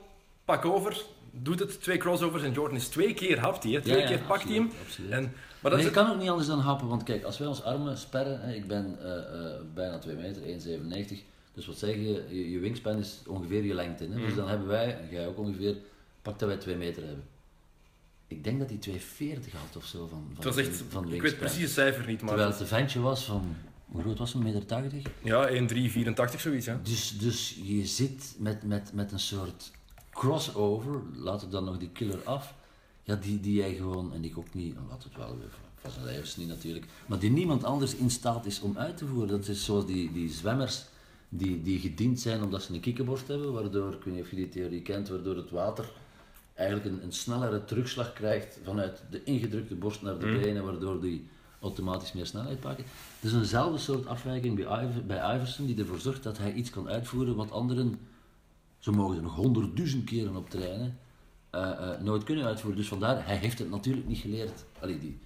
pak 0.46 0.66
over, 0.66 1.02
doet 1.32 1.60
het, 1.60 1.82
twee 1.82 1.98
crossovers 1.98 2.44
en 2.44 2.52
Jordan 2.52 2.78
is 2.78 2.88
twee 2.88 3.14
keer 3.14 3.40
hapt 3.40 3.64
hij, 3.64 3.82
twee 3.82 3.96
Ja, 3.96 4.02
ja, 4.02 4.08
keer 4.08 4.20
pakt 4.28 4.44
hij 4.44 4.54
hem. 4.54 4.72
absoluut. 4.86 5.12
En, 5.12 5.34
maar 5.64 5.72
dat 5.72 5.82
Nee, 5.82 5.92
kan 5.92 6.12
ook 6.12 6.20
niet 6.20 6.30
anders 6.30 6.48
dan 6.48 6.60
happen, 6.60 6.88
want 6.88 7.04
kijk, 7.04 7.24
als 7.24 7.38
wij 7.38 7.48
ons 7.48 7.64
armen 7.64 7.98
sperren, 7.98 8.42
hè, 8.42 8.54
ik 8.54 8.68
ben 8.68 8.98
eh, 9.04 9.18
eh, 9.18 9.62
bijna 9.74 9.98
2 9.98 10.16
meter, 10.16 10.42
1,97, 10.42 11.24
dus 11.54 11.66
wat 11.66 11.78
zeg 11.78 11.96
je, 11.96 12.26
je, 12.30 12.52
je 12.52 12.60
wingspan 12.60 12.98
is 12.98 13.22
ongeveer 13.28 13.64
je 13.64 13.74
lengte. 13.74 14.04
Hè? 14.04 14.16
Dus 14.16 14.36
dan 14.36 14.48
hebben 14.48 14.68
wij, 14.68 15.00
en 15.00 15.08
jij 15.12 15.28
ook 15.28 15.38
ongeveer, 15.38 15.76
pak 16.22 16.40
dat 16.40 16.48
wij 16.50 16.58
2 16.58 16.76
meter 16.76 17.04
hebben. 17.04 17.24
Ik 18.28 18.44
denk 18.44 18.60
dat 18.60 18.70
hij 18.70 18.80
2,40 18.80 19.52
had 19.52 19.76
of 19.78 19.86
zo 19.86 20.08
van, 20.08 20.10
van, 20.10 20.36
het 20.36 20.44
was 20.44 20.58
echt, 20.58 20.84
van 20.90 21.14
ik 21.14 21.22
weet 21.22 21.38
precies 21.38 21.62
het 21.62 21.72
cijfer 21.72 22.08
niet, 22.08 22.20
maar 22.20 22.30
Terwijl 22.30 22.50
het 22.50 22.60
een 22.60 22.68
ventje 22.68 23.00
was 23.00 23.24
van, 23.24 23.56
hoe 23.86 24.02
groot 24.02 24.18
was 24.18 24.34
hij, 24.34 24.42
1,80 24.42 24.48
meter? 24.48 25.12
ja, 25.24 25.48
1,384 25.48 26.42
zoiets. 26.42 26.66
Hè? 26.66 26.82
Dus, 26.82 27.18
dus 27.18 27.60
je 27.64 27.86
zit 27.86 28.36
met, 28.38 28.64
met, 28.64 28.94
met 28.94 29.12
een 29.12 29.20
soort 29.20 29.72
crossover, 30.12 31.02
laat 31.16 31.42
het 31.42 31.52
dan 31.52 31.64
nog 31.64 31.78
die 31.78 31.90
killer 31.90 32.20
af, 32.24 32.54
ja, 33.04 33.16
die, 33.16 33.40
die 33.40 33.54
jij 33.54 33.74
gewoon, 33.74 34.14
en 34.14 34.24
ik 34.24 34.38
ook 34.38 34.54
niet, 34.54 34.76
laat 34.90 35.04
het 35.04 35.16
wel 35.16 35.38
weer 35.38 35.50
van 35.76 35.92
zijn 35.92 36.06
levens 36.06 36.36
niet 36.38 36.48
natuurlijk, 36.48 36.86
maar 37.06 37.20
die 37.20 37.32
niemand 37.32 37.64
anders 37.64 37.96
in 37.96 38.10
staat 38.10 38.46
is 38.46 38.62
om 38.62 38.78
uit 38.78 38.98
te 38.98 39.06
voeren. 39.06 39.28
Dat 39.28 39.48
is 39.48 39.66
zoals 39.66 39.86
die, 39.86 40.12
die 40.12 40.30
zwemmers 40.30 40.86
die, 41.30 41.62
die 41.62 41.80
gediend 41.80 42.20
zijn 42.20 42.44
omdat 42.44 42.64
ze 42.64 42.74
een 42.74 42.80
kikkenborst 42.80 43.28
hebben, 43.28 43.54
waardoor, 43.54 43.94
ik 43.94 44.04
weet 44.04 44.14
niet 44.14 44.24
of 44.24 44.30
je 44.30 44.36
die 44.36 44.50
theorie 44.50 44.82
kent, 44.82 45.10
waardoor 45.10 45.36
het 45.36 45.50
water 45.50 45.92
eigenlijk 46.54 46.90
een, 46.90 47.04
een 47.04 47.12
snellere 47.12 47.66
terugslag 47.66 48.14
krijgt 48.14 48.60
vanuit 48.64 49.04
de 49.10 49.24
ingedrukte 49.24 49.76
borst 49.76 50.02
naar 50.02 50.20
de 50.20 50.40
benen, 50.42 50.64
waardoor 50.64 51.02
die 51.02 51.28
automatisch 51.62 52.14
meer 52.14 52.26
snelheid 52.26 52.60
pakken. 52.60 52.86
Het 53.20 53.32
is 53.32 53.34
eenzelfde 53.38 53.78
soort 53.78 54.06
afwijking 54.08 54.56
bij, 54.56 54.84
Iver- 54.84 55.06
bij 55.06 55.36
Iverson 55.36 55.66
die 55.66 55.78
ervoor 55.78 56.00
zorgt 56.00 56.24
dat 56.24 56.38
hij 56.38 56.54
iets 56.54 56.70
kan 56.70 56.90
uitvoeren 56.90 57.36
wat 57.36 57.52
anderen, 57.52 58.00
ze 58.80 58.92
mogen 58.92 59.16
er 59.18 59.24
nog 59.24 59.36
honderdduizend 59.36 60.04
keren 60.04 60.36
op 60.36 60.50
trainen, 60.50 60.98
nooit 62.00 62.24
kunnen 62.24 62.46
uitvoeren. 62.46 62.80
Dus 62.80 62.88
vandaar, 62.88 63.26
hij 63.26 63.36
heeft 63.36 63.60
het 63.60 63.70
natuurlijk 63.70 64.08
niet 64.08 64.18
geleerd. 64.18 64.66
Allee, 64.80 65.00
die, 65.00 65.20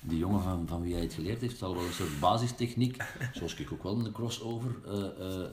die 0.00 0.18
jongen 0.18 0.42
van, 0.42 0.66
van 0.66 0.82
wie 0.82 0.92
hij 0.92 1.02
het 1.02 1.14
geleerd 1.14 1.40
heeft, 1.40 1.58
zal 1.58 1.74
wel 1.74 1.84
een 1.84 1.92
soort 1.92 2.20
basistechniek, 2.20 3.02
zoals 3.32 3.54
ik 3.54 3.72
ook 3.72 3.82
wel 3.82 3.96
in 3.96 4.04
de 4.04 4.12
crossover 4.12 4.70
eh, 4.86 5.04
eh, 5.04 5.50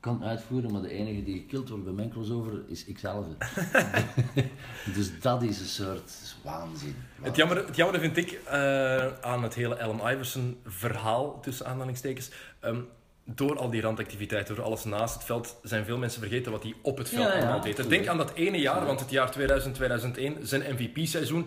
kan 0.00 0.24
uitvoeren, 0.24 0.72
maar 0.72 0.82
de 0.82 0.90
enige 0.90 1.22
die 1.22 1.38
gekild 1.38 1.68
wordt 1.68 1.84
bij 1.84 1.92
mijn 1.92 2.10
crossover 2.10 2.62
is 2.66 2.84
ikzelf. 2.84 3.26
dus 4.94 5.20
dat 5.20 5.42
is 5.42 5.60
een 5.60 5.66
soort 5.66 6.36
waanzin. 6.44 6.96
Het 7.20 7.36
jammer, 7.36 7.66
het 7.66 7.76
jammer 7.76 8.00
vind 8.00 8.16
ik 8.16 8.30
eh, 8.32 9.06
aan 9.20 9.42
het 9.42 9.54
hele 9.54 9.82
Allen 9.82 10.12
Iverson 10.12 10.60
verhaal, 10.64 11.40
tussen 11.40 11.66
aanhalingstekens, 11.66 12.30
ehm, 12.60 12.80
door 13.34 13.58
al 13.58 13.70
die 13.70 13.80
randactiviteiten, 13.80 14.54
door 14.54 14.64
alles 14.64 14.84
naast 14.84 15.14
het 15.14 15.24
veld, 15.24 15.56
zijn 15.62 15.84
veel 15.84 15.98
mensen 15.98 16.20
vergeten 16.20 16.52
wat 16.52 16.62
hij 16.62 16.74
op 16.82 16.98
het 16.98 17.08
veld 17.08 17.30
allemaal 17.32 17.60
deed. 17.60 17.88
Denk 17.88 18.06
aan 18.06 18.16
dat 18.16 18.32
ene 18.34 18.58
jaar, 18.58 18.86
want 18.86 19.00
het 19.00 19.10
jaar 19.10 19.32
2000-2001, 19.38 20.42
zijn 20.42 20.62
MVP-seizoen, 20.74 21.46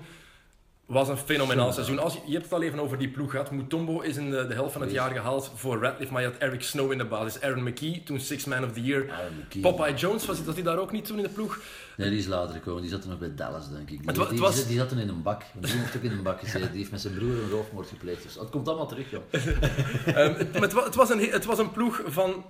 was 0.86 1.08
een 1.08 1.18
fenomenaal 1.18 1.72
seizoen. 1.74 2.00
Als 2.00 2.14
je, 2.14 2.20
je 2.26 2.32
hebt 2.32 2.44
het 2.44 2.54
al 2.54 2.62
even 2.62 2.80
over 2.80 2.98
die 2.98 3.08
ploeg 3.10 3.32
gehad. 3.32 3.52
Mutombo 3.52 4.00
is 4.00 4.18
in 4.18 4.30
de, 4.30 4.48
de 4.48 4.54
helft 4.54 4.74
van 4.74 4.82
het 4.82 4.92
jaar 4.92 5.12
gehaald 5.12 5.52
voor 5.56 5.82
Radcliffe, 5.82 6.14
maar 6.14 6.22
je 6.22 6.28
had 6.28 6.38
Eric 6.38 6.62
Snow 6.64 6.92
in 6.92 6.98
de 6.98 7.06
basis. 7.06 7.42
Aaron 7.42 7.64
McKee, 7.64 8.02
toen 8.06 8.20
Six 8.20 8.46
Man 8.46 8.64
of 8.64 8.72
the 8.72 8.82
Year. 8.82 9.06
Popeye 9.62 9.94
Jones, 9.94 10.26
was, 10.26 10.44
was 10.44 10.54
hij 10.56 10.64
daar 10.64 10.78
ook 10.78 10.92
niet 10.92 11.06
toen 11.06 11.18
in 11.18 11.24
de 11.24 11.30
ploeg? 11.30 11.60
Nee, 11.98 12.10
die 12.10 12.20
is 12.20 12.26
later 12.28 12.54
gekomen. 12.54 12.82
Die 12.82 12.92
zat 12.92 13.04
er 13.04 13.10
nog 13.10 13.20
bij 13.20 13.32
Dallas, 13.36 13.70
denk 13.70 13.90
ik. 13.90 13.98
Die, 13.98 14.08
Het 14.08 14.16
wa- 14.18 14.22
het 14.24 14.32
die, 14.32 14.40
was- 14.42 14.56
die, 14.56 14.66
die 14.66 14.78
zat 14.78 14.92
in 14.92 14.98
een 14.98 15.22
bak. 15.22 15.42
Die 15.54 15.72
heeft 15.72 15.96
ook 15.96 16.02
in 16.02 16.12
een 16.12 16.24
bak 16.24 16.40
gezeten. 16.40 16.70
Die 16.70 16.78
heeft 16.78 16.92
met 16.92 17.02
zijn 17.02 17.14
broer 17.14 17.30
een 17.32 17.50
roofmoord 17.50 17.88
gepleegd. 17.88 18.24
Dus 18.24 18.36
het 18.40 18.50
komt 18.50 18.68
allemaal 18.68 18.88
terug, 18.88 19.10
joh. 19.12 19.22
Ehm, 20.16 20.34
het, 20.38 20.60
het, 20.60 20.74
wa- 20.74 20.84
het 20.84 20.96
was 20.96 21.10
een, 21.10 21.20
he- 21.20 21.32
het 21.32 21.46
was 21.46 21.60
een 21.60 21.72
ploeg 21.72 22.02
van 22.06 22.46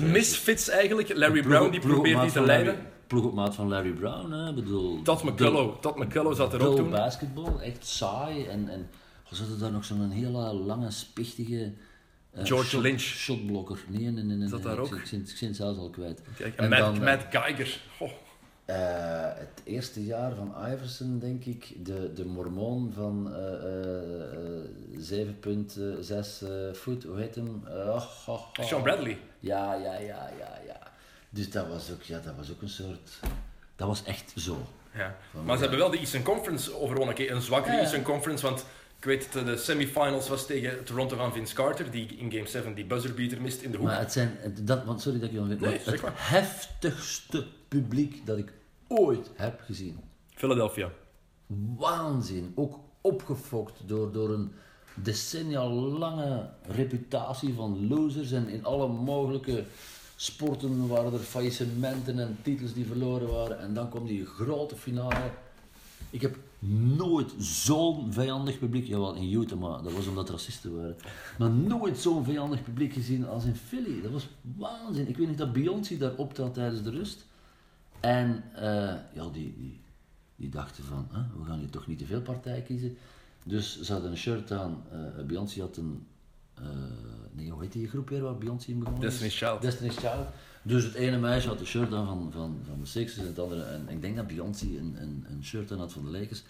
misfits 0.00 0.68
eigenlijk. 0.68 1.14
Larry 1.16 1.42
Brown 1.42 1.70
die 1.70 1.80
probeerde 1.80 2.20
die 2.20 2.32
te 2.32 2.40
leiden. 2.40 2.76
Ploeg 3.06 3.24
op 3.24 3.34
maat 3.34 3.54
van 3.54 3.68
Larry 3.68 3.92
Brown, 3.92 4.30
hè. 4.32 4.48
Ik 4.48 4.54
bedoel... 4.54 5.02
Todd 5.02 5.22
McCullough, 5.22 5.78
Todd 5.80 5.96
McCullough 5.96 6.36
zat 6.36 6.52
er 6.54 6.66
ook 6.66 6.76
toen. 6.76 6.90
basketbal, 6.90 7.60
echt 7.60 7.86
saai. 7.86 8.46
En, 8.46 8.68
en 8.68 8.88
we 9.30 9.36
hadden 9.36 9.58
daar 9.58 9.72
nog 9.72 9.84
zo'n 9.84 10.10
hele 10.10 10.38
lange, 10.54 10.90
spichtige... 10.90 11.72
eh, 12.30 12.44
George 12.44 12.68
shot- 12.68 12.82
Lynch. 12.82 13.00
Shotblokker. 13.00 13.84
Nee, 13.88 14.10
nee, 14.10 14.24
nee. 14.24 14.36
nee 14.36 14.48
Zat 14.48 14.58
nee, 14.58 14.68
daar 14.68 14.84
ik- 14.84 14.92
ook? 14.92 15.00
Ik, 15.00 15.08
het 15.40 15.56
zelfs 15.56 15.78
al 15.78 15.90
kwijt. 15.90 16.22
Kijk, 16.36 16.56
En 16.56 16.64
en 16.64 16.70
Matt, 16.70 16.82
dan, 16.82 16.94
eh, 16.94 17.00
Matt 17.00 17.24
Geiger. 17.30 17.80
Oh, 17.98 18.10
Eh, 18.64 18.76
het 19.34 19.60
eerste 19.64 20.04
jaar 20.04 20.34
van 20.34 20.54
Iverson, 20.72 21.18
denk 21.18 21.44
ik, 21.44 21.84
de, 21.84 22.12
de 22.14 22.24
mormoon 22.24 22.92
van 22.94 23.34
eh, 23.34 23.52
eh, 24.62 24.64
7,6 24.98 26.42
eh, 26.42 26.72
voet, 26.72 27.04
hoe 27.04 27.18
heet 27.18 27.34
hem? 27.34 27.62
Oh, 27.68 28.02
oh. 28.26 28.40
Sean 28.60 28.82
Bradley. 28.82 29.18
Ja, 29.40 29.74
ja, 29.74 29.92
ja, 29.94 30.30
ja, 30.38 30.58
ja. 30.66 30.85
Dus 31.36 31.50
dat 31.50 31.68
was 31.68 31.90
ook, 31.90 32.02
ja, 32.02 32.18
dat 32.18 32.36
was 32.36 32.50
ook 32.50 32.62
een 32.62 32.68
soort... 32.68 33.10
Dat 33.76 33.88
was 33.88 34.04
echt 34.04 34.32
zo. 34.36 34.66
Ja. 34.94 35.16
Maar 35.44 35.54
ze 35.56 35.60
hebben 35.60 35.78
wel 35.78 35.90
de 35.90 35.98
Eastern 35.98 36.22
Conference 36.22 36.80
overwonnen. 36.80 37.34
Een 37.34 37.42
zwakkere 37.42 37.74
ja. 37.74 37.80
Eastern 37.80 38.02
Conference, 38.02 38.46
want 38.46 38.64
ik 38.98 39.04
weet 39.04 39.32
dat 39.32 39.46
de 39.46 39.56
semifinals 39.56 40.28
was 40.28 40.46
tegen 40.46 40.84
Toronto 40.84 41.16
van 41.16 41.32
Vince 41.32 41.54
Carter, 41.54 41.90
die 41.90 42.06
in 42.16 42.32
Game 42.32 42.46
7 42.46 42.74
die 42.74 42.84
buzzerbeater 42.84 43.40
mist 43.40 43.62
in 43.62 43.70
de 43.70 43.76
hoek. 43.76 43.86
Maar 43.86 43.98
het 43.98 44.12
zijn, 44.12 44.38
dat, 44.60 44.84
want 44.84 45.00
sorry 45.00 45.18
dat 45.18 45.28
ik 45.28 45.34
je 45.34 45.40
Nee, 45.40 45.78
het 45.84 46.02
maar. 46.02 46.12
heftigste 46.14 47.46
publiek 47.68 48.26
dat 48.26 48.38
ik 48.38 48.52
ooit 48.88 49.30
heb 49.34 49.60
gezien. 49.60 50.00
Philadelphia. 50.34 50.90
waanzin. 51.76 52.52
Ook 52.54 52.78
opgefokt 53.00 53.88
door, 53.88 54.12
door 54.12 54.30
een 54.30 54.52
decennia 54.94 55.64
lange 55.68 56.48
reputatie 56.62 57.54
van 57.54 57.88
losers. 57.88 58.32
En 58.32 58.48
in 58.48 58.64
alle 58.64 58.88
mogelijke 58.88 59.64
sporten 60.16 60.88
waren 60.88 61.12
er 61.12 61.18
faillissementen 61.18 62.18
en 62.18 62.38
titels 62.42 62.72
die 62.72 62.86
verloren 62.86 63.28
waren. 63.28 63.60
En 63.60 63.74
dan 63.74 63.88
kwam 63.90 64.06
die 64.06 64.26
grote 64.26 64.76
finale. 64.76 65.30
Ik 66.10 66.20
heb 66.20 66.36
nooit 66.96 67.34
zo'n 67.38 68.12
vijandig 68.12 68.58
publiek, 68.58 68.86
jawel 68.86 69.14
in 69.14 69.32
Utah, 69.32 69.58
maar 69.58 69.82
dat 69.82 69.92
was 69.92 70.06
omdat 70.06 70.30
racisten 70.30 70.76
waren. 70.76 70.96
Maar 71.38 71.50
nooit 71.50 71.98
zo'n 71.98 72.24
vijandig 72.24 72.62
publiek 72.62 72.92
gezien 72.92 73.26
als 73.26 73.44
in 73.44 73.56
Philly. 73.56 74.02
Dat 74.02 74.12
was 74.12 74.28
waanzin. 74.56 75.08
Ik 75.08 75.16
weet 75.16 75.28
niet 75.28 75.38
dat 75.38 75.52
Beyoncé 75.52 75.96
daar 75.96 76.14
optrad 76.14 76.54
tijdens 76.54 76.82
de 76.82 76.90
rust. 76.90 77.24
En 78.00 78.44
eh, 78.54 78.62
ja, 79.14 79.28
die, 79.32 79.54
die, 79.58 79.80
die 80.36 80.48
dachten 80.48 80.84
van, 80.84 81.08
hè, 81.12 81.20
we 81.38 81.44
gaan 81.44 81.58
hier 81.58 81.70
toch 81.70 81.86
niet 81.86 81.98
te 81.98 82.06
veel 82.06 82.20
partij 82.22 82.62
kiezen. 82.62 82.96
Dus 83.44 83.80
ze 83.80 83.92
hadden 83.92 84.10
een 84.10 84.16
shirt 84.16 84.52
aan. 84.52 84.82
eh 84.90 85.24
Beyoncé 85.24 85.60
had 85.60 85.76
een, 85.76 86.06
nee, 87.32 87.50
hoe 87.50 87.62
heet 87.62 87.72
die 87.72 87.88
groep 87.88 88.08
weer 88.08 88.22
waar 88.22 88.38
Beyoncé 88.38 88.70
in 88.70 88.78
begonnen 88.78 89.02
is? 89.02 89.08
Destiny's 89.08 89.38
Child. 89.38 89.62
Destiny's 89.62 89.96
Child. 89.96 90.26
Dus 90.62 90.84
het 90.84 90.94
ene 90.94 91.18
meisje 91.18 91.48
had 91.48 91.60
een 91.60 91.66
shirt 91.66 91.92
aan 91.92 92.06
van, 92.06 92.32
van, 92.32 92.58
van 92.68 92.80
de 92.80 92.86
Sixers 92.86 93.18
en 93.20 93.26
het 93.26 93.38
andere, 93.38 93.62
en 93.62 93.88
ik 93.88 94.00
denk 94.00 94.16
dat 94.16 94.26
Beyoncé 94.26 94.66
een, 94.66 94.96
een, 95.00 95.26
een 95.28 95.44
shirt 95.44 95.72
aan 95.72 95.78
had 95.78 95.92
van 95.92 96.04
de 96.04 96.10
Lakers. 96.10 96.42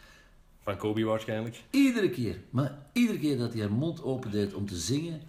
Van 0.62 0.77
Kobe 0.77 1.05
waarschijnlijk. 1.05 1.62
Iedere 1.71 2.11
keer, 2.11 2.40
maar 2.51 2.79
iedere 2.92 3.19
keer 3.19 3.38
dat 3.38 3.53
hij 3.53 3.62
haar 3.62 3.73
mond 3.73 4.03
opendeed 4.03 4.55
om 4.55 4.66
te 4.66 4.77
zingen, 4.77 5.21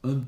een 0.00 0.26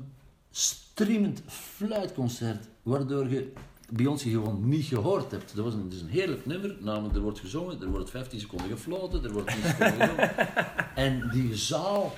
streamend 0.51 1.41
fluitconcert, 1.47 2.67
waardoor 2.83 3.29
je 3.29 3.51
Beyoncé 3.89 4.29
gewoon 4.29 4.69
niet 4.69 4.85
gehoord 4.85 5.31
hebt. 5.31 5.55
Dat 5.55 5.65
was 5.65 5.73
een, 5.73 5.89
dus 5.89 6.01
een 6.01 6.07
heerlijk 6.07 6.45
nummer, 6.45 6.75
namelijk 6.79 7.15
er 7.15 7.21
wordt 7.21 7.39
gezongen, 7.39 7.81
er 7.81 7.87
wordt 7.87 8.09
15 8.09 8.39
seconden 8.39 8.69
gefloten, 8.69 9.23
er 9.23 9.31
wordt 9.31 9.47
10 9.47 9.57
seconden 9.63 9.99
gezongen. 10.07 10.55
En 10.95 11.29
die 11.29 11.55
zaal 11.55 12.13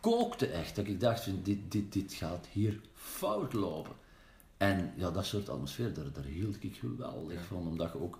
kookte 0.00 0.46
echt, 0.46 0.76
dat 0.76 0.86
ik 0.86 1.00
dacht, 1.00 1.24
van, 1.24 1.40
dit, 1.42 1.58
dit, 1.72 1.92
dit 1.92 2.12
gaat 2.12 2.46
hier 2.52 2.80
fout 2.94 3.52
lopen. 3.52 3.92
En 4.56 4.92
ja, 4.96 5.10
dat 5.10 5.24
soort 5.24 5.48
atmosfeer, 5.48 5.94
daar, 5.94 6.12
daar 6.12 6.24
hield 6.24 6.56
ik 6.62 6.76
geweldig 6.76 7.44
van, 7.44 7.66
omdat 7.66 7.92
je 7.92 8.00
ook, 8.00 8.18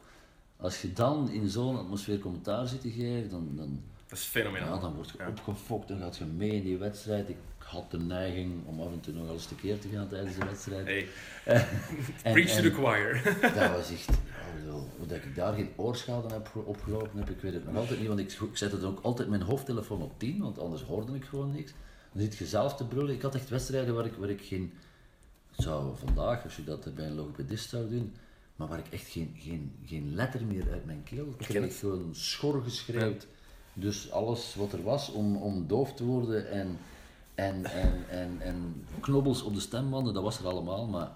als 0.56 0.82
je 0.82 0.92
dan 0.92 1.30
in 1.30 1.48
zo'n 1.48 1.78
atmosfeer 1.78 2.18
commentaar 2.18 2.66
zit 2.68 2.80
te 2.80 2.90
geven, 2.90 3.30
dan, 3.30 3.56
dan, 3.56 3.82
Dat 4.10 4.18
is 4.18 4.24
fenomenaal. 4.24 4.74
ja, 4.74 4.80
dan 4.80 4.94
word 4.94 5.10
je 5.10 5.18
Ja. 5.18 5.28
opgefokt, 5.28 5.88
dan 5.88 5.98
gaat 5.98 6.16
je 6.16 6.24
mee 6.24 6.50
in 6.50 6.62
die 6.62 6.76
wedstrijd. 6.78 7.28
Ik 7.28 7.36
had 7.58 7.90
de 7.90 7.98
neiging 7.98 8.66
om 8.66 8.80
af 8.80 8.92
en 8.92 9.00
toe 9.00 9.14
nog 9.14 9.30
eens 9.30 9.46
tekeer 9.46 9.78
te 9.78 9.88
gaan 9.88 10.08
tijdens 10.08 10.36
de 10.36 10.44
wedstrijd. 10.44 10.86
Hey, 10.86 11.06
En- 12.24 12.32
preach 12.32 12.48
to 12.50 12.56
en 12.56 12.62
the 12.62 12.70
choir. 12.72 13.22
Dat 13.58 13.70
was 13.70 13.90
echt, 13.92 14.08
dat 15.06 15.16
ik 15.16 15.34
daar 15.34 15.54
geen 15.54 15.70
oorschade 15.76 16.32
heb 16.34 16.46
ge- 16.46 16.64
opgelopen 16.64 17.18
heb, 17.18 17.30
ik 17.30 17.40
weet 17.40 17.52
het 17.52 17.64
nog 17.66 17.76
altijd 17.76 17.98
niet, 17.98 18.08
want 18.08 18.20
ik, 18.20 18.32
ik 18.32 18.56
zette 18.56 18.80
dan 18.80 18.90
ook 18.90 19.00
altijd 19.02 19.28
mijn 19.28 19.42
hoofdtelefoon 19.42 20.02
op 20.02 20.18
10, 20.18 20.40
want 20.42 20.58
anders 20.58 20.82
hoorde 20.82 21.14
ik 21.14 21.24
gewoon 21.24 21.52
niks. 21.52 21.72
Dan 22.12 22.22
zit 22.22 22.36
je 22.36 22.46
zelf 22.46 22.74
te 22.76 22.86
brullen. 22.86 23.14
Ik 23.14 23.22
had 23.22 23.34
echt 23.34 23.48
wedstrijden 23.48 23.94
waar 23.94 24.06
ik, 24.06 24.14
waar 24.14 24.30
ik 24.30 24.40
geen, 24.42 24.72
zou 25.50 25.96
vandaag, 25.96 26.44
als 26.44 26.56
je 26.56 26.64
dat 26.64 26.94
bij 26.94 27.06
een 27.06 27.14
logopedist 27.14 27.68
zou 27.68 27.88
doen, 27.88 28.14
maar 28.56 28.68
waar 28.68 28.78
ik 28.78 28.88
echt 28.90 29.06
geen, 29.08 29.34
geen, 29.38 29.72
geen 29.86 30.14
letter 30.14 30.44
meer 30.44 30.70
uit 30.72 30.84
mijn 30.84 31.02
keel 31.02 31.34
kreeg, 31.38 31.62
het. 31.62 31.74
gewoon 31.74 32.14
schor 32.14 32.62
geschreeuwd. 32.62 33.26
Dus 33.72 34.10
alles 34.10 34.54
wat 34.54 34.72
er 34.72 34.82
was 34.82 35.10
om, 35.12 35.36
om 35.36 35.66
doof 35.66 35.94
te 35.94 36.04
worden 36.04 36.50
en, 36.50 36.78
en, 37.34 37.64
en, 37.64 38.04
en, 38.08 38.36
en 38.40 38.84
knobbels 39.00 39.42
op 39.42 39.54
de 39.54 39.60
stembanden, 39.60 40.14
dat 40.14 40.22
was 40.22 40.38
er 40.38 40.46
allemaal, 40.46 40.86
maar 40.86 41.08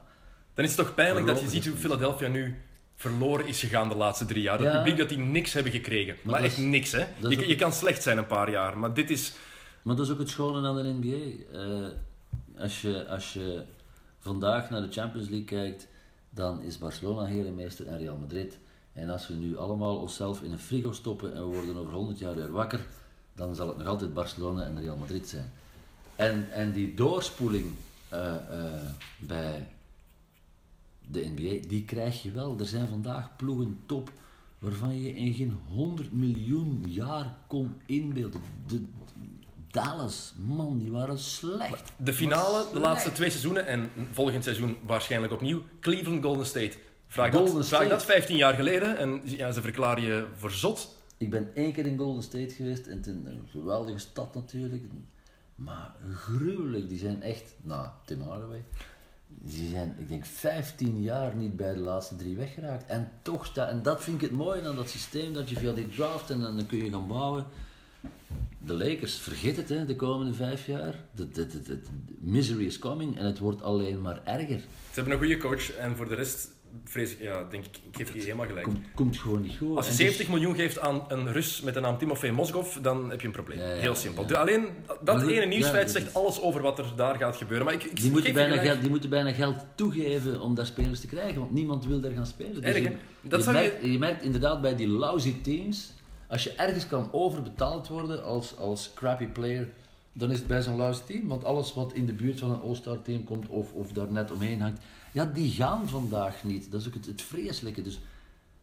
Dan 0.55 0.65
is 0.65 0.77
het 0.77 0.87
toch 0.87 0.95
pijnlijk 0.95 1.27
dat 1.27 1.41
je 1.41 1.49
ziet 1.49 1.67
hoe. 1.67 1.77
Philadelphia 1.77 2.29
nu 2.29 2.55
verloren 2.97 3.47
is 3.47 3.61
gegaan 3.61 3.89
de 3.89 3.95
laatste 3.97 4.25
drie 4.25 4.43
jaar. 4.43 4.59
Dat 4.59 4.67
Ja. 4.67 4.77
publiek 4.77 4.97
dat 4.99 5.09
die 5.09 5.19
niks 5.19 5.53
hebben 5.53 5.73
gekregen. 5.73 6.17
Maar, 6.23 6.43
echt 6.43 6.57
is- 6.59 6.65
niks, 6.65 6.93
hè. 6.93 6.99
Je, 7.21 7.27
ook- 7.39 7.45
je 7.45 7.57
kan 7.57 7.73
slecht 7.73 8.03
zijn 8.03 8.19
een 8.19 8.27
paar 8.27 8.51
jaar, 8.51 8.79
maar 8.79 8.95
dit 8.95 9.11
is... 9.11 9.33
Maar 9.83 9.97
dat 9.97 10.07
is 10.07 10.13
ook 10.13 10.19
het 10.19 10.29
schone 10.29 10.69
aan 10.69 10.77
de 10.77 10.97
NBA. 11.01 11.59
Eh, 11.59 11.89
als, 12.63 12.83
je, 12.83 13.07
als 13.09 13.33
je 13.33 13.63
vandaag 14.21 14.71
naar 14.71 14.81
de 14.83 14.93
Champions 14.93 15.29
League 15.29 15.47
kijkt, 15.47 15.87
dan 16.31 16.63
is 16.63 16.79
Barcelona 16.79 17.25
herenmeester 17.25 17.87
en 17.87 17.99
Real 17.99 18.17
Madrid. 18.17 18.59
En 18.95 19.11
als 19.11 19.29
we 19.29 19.35
nu 19.35 19.57
allemaal 19.57 19.97
onszelf 19.97 20.43
in 20.43 20.53
een 20.53 20.59
frigo 20.59 20.93
stoppen 20.93 21.35
en 21.35 21.51
we 21.51 21.57
worden 21.57 21.77
over 21.77 21.93
100 21.93 22.19
jaar 22.19 22.35
weer 22.35 22.51
wakker, 22.51 22.87
dan 23.35 23.55
zal 23.55 23.69
het 23.69 23.77
nog 23.77 23.87
altijd 23.87 24.15
Barcelona 24.15 24.63
en 24.63 24.81
Real 24.81 24.97
Madrid 24.97 25.29
zijn. 25.29 25.53
En, 26.17 26.53
en 26.53 26.73
die 26.73 26.95
doorspoeling 26.95 27.73
eh, 28.09 28.35
eh, 28.35 28.81
bij 29.19 29.69
de 31.09 31.33
NBA, 31.35 31.69
die 31.69 31.85
krijg 31.85 32.23
je 32.23 32.31
wel. 32.31 32.57
Er 32.59 32.67
zijn 32.67 32.89
vandaag 32.89 33.37
ploegen 33.37 33.81
top 33.87 34.11
waarvan 34.59 35.01
je 35.01 35.15
in 35.15 35.35
geen 35.35 35.59
100 35.69 36.13
miljoen 36.13 36.85
jaar 36.87 37.37
kon 37.47 37.75
inbeelden. 37.87 38.41
De, 38.67 38.83
Dallas, 39.71 40.35
man, 40.37 40.79
die 40.79 40.91
waren 40.91 41.19
slecht. 41.19 41.93
De 41.97 42.13
finale, 42.13 42.67
de 42.73 42.79
laatste 42.79 43.13
twee 43.13 43.31
seizoenen 43.31 43.67
en 43.67 43.91
volgend 44.13 44.45
seizoen 44.45 44.77
waarschijnlijk 44.87 45.33
opnieuw. 45.33 45.63
Cleveland 45.81 46.25
Golden 46.25 46.47
State. 46.47 46.77
Vraag, 47.15 47.31
dat, 47.33 47.67
vraag 47.67 47.89
dat 47.89 48.05
15 48.05 48.37
jaar 48.37 48.55
geleden 48.55 48.97
en 48.99 49.21
ja, 49.25 49.53
ze 49.53 49.61
verklaren 49.63 50.03
je 50.03 50.27
voor 50.37 50.51
zot. 50.51 50.97
Ik 51.17 51.31
ben 51.31 51.51
één 51.55 51.73
keer 51.73 51.87
in 51.87 51.99
Golden 51.99 52.23
State 52.23 52.55
geweest 52.55 52.87
en 52.87 52.97
het 52.97 53.07
is 53.07 53.13
een 53.13 53.49
geweldige 53.51 53.99
stad 53.99 54.35
natuurlijk. 54.35 54.83
Maar 55.55 55.95
gruwelijk, 56.15 56.89
die 56.89 56.99
zijn 56.99 57.23
echt, 57.23 57.55
nou, 57.63 57.89
Tim 58.05 58.21
Hardaway. 58.21 58.65
die 59.29 59.69
zijn, 59.71 59.95
ik 59.99 60.09
denk, 60.09 60.25
15 60.27 61.03
jaar 61.03 61.35
niet 61.37 61.57
bij 61.57 61.75
de 61.75 61.81
laatste 61.81 62.17
drie 62.17 62.37
weggeraakt. 62.37 62.87
En 62.87 63.11
toch 63.23 63.47
staat, 63.47 63.71
en 63.71 63.83
dat 63.83 64.03
vind 64.03 64.17
ik 64.23 64.29
het 64.29 64.39
mooie 64.39 64.63
aan 64.69 64.77
dat 64.77 64.89
systeem, 64.89 65.33
dat 65.33 65.49
je 65.51 65.57
via 65.57 65.73
die 65.73 65.89
draft 65.89 66.31
en 66.31 66.41
dan 66.41 66.67
kun 66.67 66.85
je 66.85 66.91
gaan 66.91 67.07
bouwen. 67.09 67.45
De 68.59 68.75
Lakers, 68.75 69.17
vergeet 69.19 69.57
het 69.57 69.69
hè, 69.69 69.85
de 69.85 69.97
komende 69.97 70.35
vijf 70.35 70.67
jaar. 70.67 70.95
De, 71.11 71.31
de- 71.31 71.63
de 71.63 71.79
misery 72.19 72.65
is 72.67 72.79
coming 72.79 73.19
en 73.19 73.25
het 73.25 73.39
wordt 73.39 73.63
alleen 73.63 74.01
maar 74.01 74.21
erger. 74.25 74.59
Ze 74.61 74.95
hebben 74.95 75.13
een 75.13 75.19
goede 75.19 75.37
coach 75.37 75.77
en 75.77 75.97
voor 75.97 76.09
de 76.09 76.15
rest 76.15 76.49
vrees 76.85 77.13
ik, 77.13 77.21
ja, 77.21 77.45
denk 77.51 77.65
ik, 77.65 77.77
ik 77.91 77.97
geef 77.97 78.15
je 78.15 78.21
helemaal 78.21 78.47
gelijk. 78.47 78.65
Komt, 78.65 78.79
komt 78.95 79.19
gewoon 79.19 79.41
niet 79.43 79.57
goed. 79.59 79.77
Als 79.77 79.85
je 79.85 79.91
En 79.91 79.97
70 79.97 80.27
dus- 80.27 80.35
miljoen 80.35 80.55
geeft 80.55 80.79
aan 80.79 81.05
een 81.09 81.33
Rus 81.33 81.61
met 81.61 81.75
de 81.75 81.81
naam 81.81 81.99
Timofey 81.99 82.31
Mozgov, 82.31 82.77
dan 82.77 83.11
heb 83.11 83.21
je 83.21 83.27
een 83.27 83.33
probleem. 83.33 83.59
Ja, 83.59 83.69
ja, 83.69 83.81
Heel 83.81 83.95
simpel. 83.95 84.25
ja. 84.29 84.41
Alleen 84.41 84.67
dat 85.03 85.17
Maar 85.17 85.27
ene 85.29 85.47
nieuwsfeit 85.47 85.91
zegt 85.91 86.15
alles 86.15 86.41
over 86.41 86.63
wat 86.63 86.79
er 86.79 86.93
daar 86.97 87.15
gaat 87.17 87.37
gebeuren. 87.37 87.65
Maar 87.67 87.75
ik, 87.75 87.83
ik 87.85 88.01
Die 88.01 88.11
moeten, 88.11 88.33
bijna 88.35 88.57
geld, 88.57 88.81
die 88.81 88.91
moeten 88.91 89.11
bijna 89.11 89.33
geld 89.33 89.57
toegeven 89.75 90.41
om 90.41 90.55
daar 90.55 90.67
spelers 90.67 91.01
te 91.01 91.07
krijgen, 91.07 91.39
want 91.41 91.53
niemand 91.53 91.87
wil 91.87 92.01
daar 92.01 92.13
gaan 92.13 92.27
spelen. 92.27 92.55
Dus 92.55 92.63
Erg, 92.65 92.79
je? 92.83 92.93
Dat 93.21 93.39
je, 93.39 93.45
zou 93.45 93.57
je- 93.57 93.63
merkt, 93.63 93.85
je 93.93 93.99
merkt 93.99 94.23
inderdaad 94.23 94.61
bij 94.61 94.77
die 94.77 94.89
lousy 94.89 95.41
teams, 95.43 95.93
als 96.29 96.45
je 96.45 96.53
ergens 96.53 96.87
kan 96.87 97.09
overbetaald 97.13 97.89
worden 97.89 98.25
als, 98.25 98.57
als 98.57 98.91
crappy 98.95 99.27
player, 99.27 99.69
dan 100.13 100.31
is 100.31 100.39
het 100.39 100.47
bij 100.47 100.63
zo'n 100.63 100.77
lousy 100.77 101.01
team. 101.07 101.29
Want 101.29 101.45
alles 101.45 101.75
wat 101.75 101.93
in 101.93 102.07
de 102.07 102.13
buurt 102.13 102.39
van 102.39 102.51
een 102.51 102.61
all-star 102.61 103.03
team 103.03 103.25
komt 103.25 103.49
of, 103.49 103.73
of 103.73 103.93
daar 103.93 104.13
net 104.13 104.31
omheen 104.33 104.61
hangt, 104.61 104.81
ja, 105.15 105.25
die 105.25 105.51
gaan 105.51 105.89
vandaag 105.89 106.45
niet. 106.45 106.71
Dat 106.71 106.81
is 106.81 106.87
ook 106.87 106.95
het, 106.95 107.07
het 107.07 107.23
vreselijke. 107.23 107.83
Dus 107.83 107.99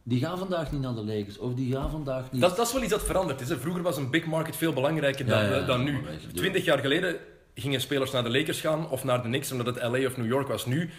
die 0.02 0.20
gaan 0.20 0.38
vandaag 0.38 0.72
niet 0.72 0.80
naar 0.80 0.94
de 0.94 1.04
Lakers, 1.04 1.38
of 1.38 1.54
die 1.54 1.72
gaan 1.72 1.90
vandaag 1.90 2.32
niet... 2.32 2.40
Dat, 2.40 2.56
dat 2.56 2.66
is 2.66 2.72
wel 2.72 2.82
iets 2.82 2.90
dat 2.90 3.04
veranderd 3.04 3.40
is. 3.40 3.48
Hè. 3.48 3.58
Vroeger 3.58 3.82
was 3.82 3.96
een 3.96 4.10
big 4.10 4.24
market 4.24 4.56
veel 4.56 4.72
belangrijker 4.72 5.26
dan, 5.26 5.38
Ja, 5.38 5.50
ja, 5.50 5.56
ja, 5.56 5.66
dan 5.66 5.84
nu. 5.84 6.00
Twintig 6.34 6.64
jaar 6.64 6.78
geleden 6.78 7.16
gingen 7.54 7.80
spelers 7.80 8.10
naar 8.10 8.22
de 8.22 8.30
Lakers 8.30 8.60
gaan 8.60 8.90
of 8.90 9.04
naar 9.04 9.22
de 9.22 9.28
Knicks 9.28 9.52
omdat 9.52 9.66
het 9.66 9.82
LA 9.82 10.06
of 10.06 10.16
New 10.16 10.26
York 10.26 10.48
was. 10.48 10.66
Nu, 10.66 10.90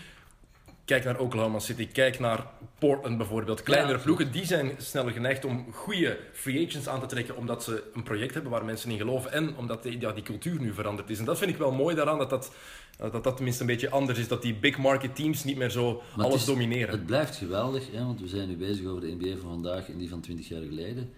kijk 0.86 1.04
naar 1.04 1.20
Oklahoma 1.20 1.60
City, 1.60 1.88
kijk 1.88 2.20
naar 2.20 2.48
Portland 2.80 3.18
bijvoorbeeld. 3.18 3.64
Kleinere 3.64 3.98
Ja, 3.98 4.04
ploegen, 4.04 4.32
die 4.32 4.46
zijn 4.46 4.72
sneller 4.78 5.12
geneigd 5.12 5.46
om 5.46 5.66
goede 5.74 6.18
free 6.34 6.68
agents 6.68 6.88
aan 6.88 7.00
te 7.00 7.06
trekken 7.06 7.38
omdat 7.38 7.64
ze 7.64 7.84
een 7.94 8.04
project 8.04 8.34
hebben 8.34 8.52
waar 8.52 8.66
mensen 8.66 8.92
in 8.92 8.98
geloven 8.98 9.32
en 9.32 9.56
omdat 9.58 9.84
die, 9.84 10.00
ja, 10.00 10.12
die 10.12 10.24
cultuur 10.24 10.60
nu 10.60 10.74
veranderd 10.74 11.10
is. 11.10 11.20
En 11.20 11.26
dat 11.26 11.38
vind 11.38 11.52
ik 11.52 11.58
wel 11.58 11.72
mooi 11.72 11.96
daaraan, 11.96 12.18
dat 12.18 12.30
dat, 12.30 12.52
dat 12.98 13.24
dat 13.24 13.36
tenminste 13.36 13.62
een 13.62 13.68
beetje 13.68 13.90
anders 13.90 14.20
is. 14.20 14.28
Dat 14.28 14.42
die 14.42 14.54
big 14.56 14.78
market 14.78 15.16
teams 15.16 15.44
niet 15.44 15.58
meer 15.58 15.70
zo 15.70 15.94
Maar 15.94 16.04
het 16.16 16.26
alles 16.26 16.36
is- 16.40 16.46
domineren. 16.46 16.90
Het 16.90 17.06
blijft 17.06 17.36
geweldig, 17.36 17.92
hè, 17.92 18.04
want 18.06 18.22
we 18.22 18.28
zijn 18.28 18.48
nu 18.48 18.56
bezig 18.58 18.86
over 18.86 19.02
de 19.02 19.16
NBA 19.20 19.38
van 19.42 19.50
vandaag 19.50 19.90
en 19.90 19.98
die 19.98 20.10
van 20.10 20.22
20 20.22 20.48
jaar 20.48 20.62
geleden. 20.62 21.10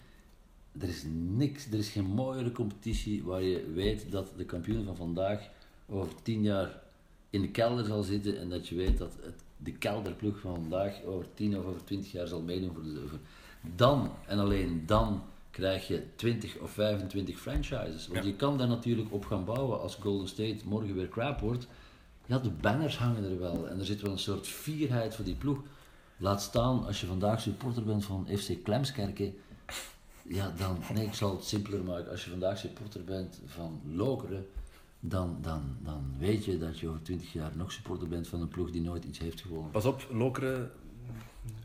Er 0.81 0.87
is 0.87 1.03
niks, 1.13 1.65
er 1.71 1.77
is 1.77 1.89
geen 1.89 2.05
mooiere 2.05 2.51
competitie 2.51 3.23
waar 3.23 3.41
je 3.41 3.71
weet 3.73 4.11
dat 4.11 4.31
de 4.37 4.45
kampioen 4.45 4.85
van 4.85 4.95
vandaag 4.95 5.39
over 5.89 6.11
10 6.21 6.41
jaar 6.43 6.81
in 7.29 7.41
de 7.41 7.49
kelder 7.51 7.85
zal 7.85 8.03
zitten 8.03 8.39
en 8.39 8.49
dat 8.49 8.67
je 8.67 8.75
weet 8.75 8.97
dat 8.97 9.13
het, 9.21 9.43
de 9.65 9.71
kelderploeg 9.71 10.39
van 10.39 10.53
vandaag 10.55 11.03
over 11.03 11.25
10 11.33 11.57
of 11.57 11.65
over 11.65 11.83
20 11.83 12.11
jaar 12.11 12.27
zal 12.27 12.41
meedoen 12.41 12.73
voor 12.73 12.83
de. 12.83 13.03
Voor, 13.07 13.19
dan 13.75 14.11
en 14.27 14.39
alleen 14.39 14.83
dan 14.85 15.23
krijg 15.51 15.87
je 15.87 16.03
20 16.15 16.57
of 16.57 16.71
25 16.71 17.39
franchises. 17.39 18.07
Want 18.07 18.23
Ja. 18.23 18.29
je 18.29 18.35
kan 18.35 18.57
daar 18.57 18.67
natuurlijk 18.67 19.13
op 19.13 19.25
gaan 19.25 19.45
bouwen 19.45 19.79
als 19.81 19.95
Golden 19.95 20.27
State 20.27 20.57
morgen 20.65 20.95
weer 20.95 21.09
crap 21.09 21.39
wordt. 21.39 21.67
Ja, 22.25 22.39
de 22.39 22.49
banners 22.49 22.97
hangen 22.97 23.23
er 23.23 23.39
wel 23.39 23.67
en 23.67 23.79
er 23.79 23.85
zit 23.85 24.01
wel 24.01 24.11
een 24.11 24.19
soort 24.19 24.47
fierheid 24.47 25.15
voor 25.15 25.25
die 25.25 25.35
ploeg. 25.35 25.59
Laat 26.17 26.41
staan 26.41 26.85
als 26.85 27.01
je 27.01 27.07
vandaag 27.07 27.41
supporter 27.41 27.83
bent 27.83 28.05
van 28.05 28.27
FC 28.37 28.63
Klemskerken. 28.63 29.33
Ja, 30.27 30.53
dan, 30.57 30.77
nee, 30.93 31.05
ik 31.05 31.13
zal 31.13 31.35
het 31.35 31.43
simpeler 31.43 31.83
maken. 31.83 32.11
Als 32.11 32.23
je 32.23 32.29
vandaag 32.29 32.57
supporter 32.57 33.03
bent 33.03 33.41
van 33.45 33.81
Lokeren, 33.91 34.45
dan, 35.09 35.37
dan, 35.41 35.77
dan 35.83 36.15
weet 36.19 36.45
je 36.45 36.57
dat 36.57 36.79
je 36.79 36.87
over 36.87 37.01
20 37.01 37.33
jaar 37.33 37.51
nog 37.55 37.71
supporter 37.71 38.07
bent 38.07 38.27
van 38.27 38.41
een 38.41 38.47
ploeg 38.47 38.71
die 38.71 38.81
nooit 38.81 39.03
iets 39.03 39.19
heeft 39.19 39.41
gewonnen. 39.41 39.71
Pas 39.71 39.85
op, 39.85 40.07
Lokeren 40.11 40.71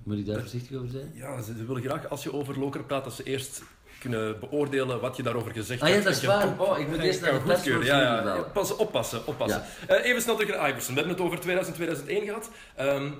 Moet 0.02 0.18
ik 0.18 0.26
daar 0.26 0.40
voorzichtig 0.40 0.76
over 0.76 0.90
zijn? 0.90 1.12
Ja, 1.14 1.42
ze, 1.42 1.64
willen 1.66 1.82
graag, 1.82 2.08
als 2.08 2.22
je 2.22 2.32
over 2.32 2.58
Lokeren 2.58 2.86
praat, 2.86 3.04
dat 3.04 3.12
ze 3.12 3.22
eerst 3.22 3.62
kunnen 3.98 4.40
beoordelen 4.40 5.00
wat 5.00 5.16
je 5.16 5.22
daarover 5.22 5.52
gezegd 5.52 5.82
Ah 5.82 5.88
ja, 5.88 5.94
hebt. 5.94 6.06
dat 6.06 6.16
is 6.16 6.24
waar. 6.24 6.60
Oh, 6.60 6.78
ik 6.78 6.88
moet 6.88 6.98
eerst 6.98 7.20
naar 7.20 7.32
de 7.32 7.40
goedkeuren. 7.40 7.84
Ja, 7.86 8.00
ja, 8.00 8.08
persconferentie. 8.10 8.52
Pas, 8.52 8.76
oppassen, 8.76 9.26
oppassen. 9.26 9.62
Eh, 9.88 10.04
even 10.04 10.22
snel 10.22 10.36
terug 10.36 10.56
naar 10.56 10.68
Iverson. 10.68 10.94
We 10.94 11.00
hebben 11.00 11.16
het 11.18 11.26
over 11.26 11.40
2000, 11.40 11.76
2001 11.76 12.24
gehad. 12.24 12.50
Ehm, 12.76 13.10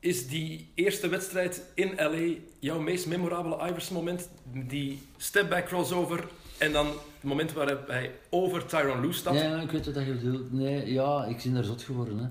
is 0.00 0.28
die 0.28 0.72
eerste 0.74 1.08
wedstrijd 1.08 1.62
in 1.74 1.92
LA 1.96 2.34
jouw 2.58 2.80
meest 2.80 3.06
memorabele 3.06 3.68
Iverson-moment? 3.68 4.28
Die 4.52 5.02
step-back 5.16 5.66
crossover 5.66 6.24
en 6.58 6.72
dan 6.72 6.86
het 6.86 6.96
moment 7.22 7.52
waarop 7.52 7.88
hij 7.88 8.10
over 8.30 8.66
Tyron 8.66 9.00
Lue 9.00 9.12
stapt? 9.12 9.40
Ja, 9.40 9.60
ik 9.60 9.70
weet 9.70 9.86
wat 9.92 10.06
je 10.06 10.12
bedoelt. 10.12 10.52
Nee, 10.52 10.92
ja, 10.92 11.24
ik 11.24 11.40
ben 11.44 11.54
daar 11.54 11.64
zot 11.64 11.82
geworden. 11.82 12.18
Hè. 12.18 12.28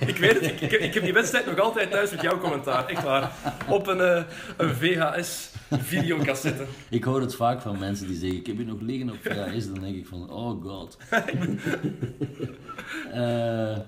Ik 0.06 0.16
weet 0.16 0.34
het, 0.34 0.42
ik, 0.44 0.60
ik, 0.60 0.70
heb- 0.70 0.80
ik 0.80 0.94
heb 0.94 1.02
die 1.02 1.12
wedstrijd 1.12 1.46
nog 1.46 1.58
altijd 1.58 1.90
thuis 1.90 2.10
met 2.10 2.20
jouw 2.20 2.38
commentaar. 2.38 2.86
Echt 2.86 3.02
waar. 3.02 3.32
Op 3.68 3.86
een, 3.86 4.00
eh, 4.00 4.24
een 4.56 4.74
VHS-videocassette. 4.74 6.64
Ik 6.90 7.04
hoor 7.04 7.20
het 7.20 7.34
vaak 7.34 7.60
van 7.60 7.78
mensen 7.78 8.06
die 8.06 8.16
zeggen, 8.16 8.38
ik 8.38 8.46
heb 8.46 8.56
hier 8.56 8.66
nog 8.66 8.80
liggen 8.80 9.10
op 9.10 9.16
VHS. 9.22 9.66
Dan 9.66 9.80
denk 9.80 9.96
ik 9.96 10.06
van, 10.06 10.30
oh 10.30 10.62
god. 10.64 10.96
Eh, 13.12 13.78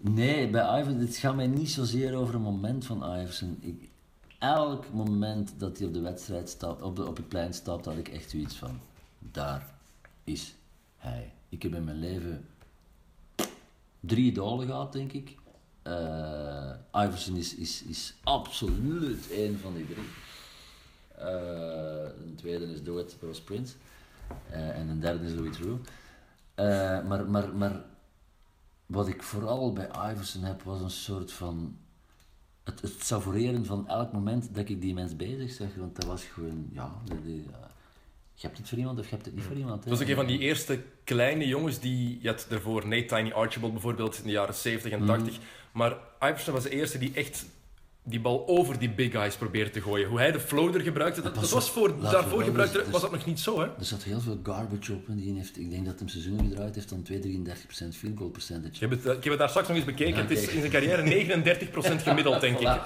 nee, 0.00 0.50
bij 0.50 0.80
Iverson, 0.80 1.00
het 1.00 1.16
gaat 1.16 1.36
mij 1.36 1.46
niet 1.46 1.70
zozeer 1.70 2.14
over 2.14 2.34
een 2.34 2.40
moment 2.40 2.86
van 2.86 3.18
Iverson. 3.20 3.58
Ik, 3.60 3.88
elk 4.38 4.92
moment 4.92 5.52
dat 5.58 5.78
hij 5.78 5.86
op 5.86 5.94
de 5.94 6.00
wedstrijd 6.00 6.48
stapt, 6.48 6.82
op, 6.82 6.96
de, 6.96 7.06
op 7.06 7.16
het 7.16 7.28
plein 7.28 7.54
stapt, 7.54 7.84
had 7.84 7.96
ik 7.96 8.08
echt 8.08 8.30
zoiets 8.30 8.56
van, 8.56 8.80
daar 9.18 9.74
is 10.24 10.54
hij. 10.96 11.32
Ik 11.48 11.62
heb 11.62 11.74
in 11.74 11.84
mijn 11.84 11.98
leven 11.98 12.46
drie 14.00 14.30
idolen 14.30 14.66
gehad, 14.66 14.92
denk 14.92 15.12
ik. 15.12 15.36
Eh, 15.82 16.72
Iverson 16.92 17.36
is, 17.36 17.54
is, 17.54 17.82
is 17.82 18.14
absoluut 18.22 19.30
één 19.30 19.58
van 19.58 19.74
die 19.74 19.86
drie. 19.86 20.08
Eh, 21.16 22.26
een 22.26 22.34
tweede 22.34 22.72
is 22.72 22.82
Do 22.82 22.98
It, 22.98 23.16
was 23.20 23.40
Prince. 23.40 23.74
Eh, 24.50 24.78
en 24.78 24.88
een 24.88 25.00
derde 25.00 25.24
is 25.24 25.32
Louis 25.32 25.56
True. 25.56 25.78
Maar, 27.04 27.30
maar, 27.30 27.54
maar 27.54 27.84
wat 28.86 29.08
ik 29.08 29.22
vooral 29.22 29.72
bij 29.72 29.88
Iverson 30.12 30.42
heb, 30.42 30.62
was 30.62 30.80
een 30.80 30.90
soort 30.90 31.32
van... 31.32 31.78
Het, 32.66 32.80
het 32.80 33.04
savoureren 33.04 33.66
van 33.66 33.88
elk 33.88 34.12
moment 34.12 34.54
dat 34.54 34.68
ik 34.68 34.80
die 34.80 34.94
mens 34.94 35.16
bezig 35.16 35.50
zag. 35.50 35.74
Want 35.76 35.96
dat 35.96 36.04
was 36.04 36.24
gewoon, 36.24 36.68
ja... 36.72 36.92
Die, 37.04 37.22
die, 37.22 37.44
eh, 37.52 37.58
je 38.34 38.46
hebt 38.46 38.58
het 38.58 38.68
voor 38.68 38.78
iemand 38.78 38.98
of 38.98 39.04
je 39.04 39.14
hebt 39.14 39.26
het 39.26 39.34
niet 39.34 39.44
voor 39.44 39.56
iemand. 39.56 39.84
hè. 39.84 39.90
Dat 39.90 39.98
was 39.98 40.00
ook 40.02 40.08
een 40.08 40.24
van 40.24 40.26
die 40.26 40.38
eerste 40.38 40.82
kleine 41.04 41.46
jongens 41.46 41.78
die... 41.78 42.18
Je 42.22 42.28
had 42.28 42.46
daarvoor 42.48 42.86
Nate 42.86 43.04
Tiny 43.04 43.32
Archibald 43.32 43.72
bijvoorbeeld 43.72 44.18
in 44.18 44.24
de 44.24 44.30
jaren 44.30 44.54
70 44.54 44.92
en 44.92 45.06
80. 45.06 45.38
Maar 45.72 45.96
Iverson 46.20 46.54
was 46.54 46.62
de 46.62 46.70
eerste 46.70 46.98
die 46.98 47.12
echt 47.14 47.46
die 48.08 48.20
bal 48.20 48.48
over 48.48 48.78
die 48.78 48.90
big 48.90 49.12
guys 49.12 49.36
probeerde 49.36 49.70
te 49.70 49.80
gooien. 49.80 50.08
Hoe 50.08 50.18
hij 50.18 50.32
de 50.32 50.40
floater 50.40 50.80
gebruikte, 50.80 51.22
dat, 51.22 51.50
was 51.50 51.70
voor, 51.70 52.00
daarvoor 52.00 52.38
wel 52.38 52.46
gebruikte, 52.46 52.80
eens- 52.80 52.90
was 52.90 53.00
dat 53.00 53.10
nog 53.10 53.26
niet 53.26 53.40
zo, 53.40 53.60
hè? 53.60 53.66
Er 53.66 53.84
zat 53.84 54.02
heel 54.02 54.20
veel 54.20 54.38
garbage 54.42 54.92
op 54.92 55.08
en 55.08 55.16
die 55.16 55.34
heeft, 55.36 55.58
ik 55.58 55.70
denk 55.70 55.86
dat 55.86 56.00
een 56.00 56.08
seizoen 56.08 56.38
gedraaid 56.38 56.74
heeft 56.74 56.88
van 56.88 57.02
2,33% 57.02 57.96
field 57.96 58.18
goal 58.18 58.30
percentage. 58.30 58.74
Ik 58.74 58.80
heb, 58.80 58.90
het, 58.90 59.06
eh, 59.06 59.12
ik 59.12 59.22
heb 59.22 59.30
het 59.32 59.38
daar 59.38 59.48
straks 59.48 59.68
nog 59.68 59.76
eens 59.76 59.86
bekeken. 59.86 60.14
Ja, 60.14 60.20
het 60.20 60.30
is 60.30 60.48
in 60.48 60.58
zijn 60.60 60.70
carrière 60.72 61.02
39% 61.98 62.02
gemiddeld, 62.02 62.40
denk 62.40 62.58
ik. 62.58 62.78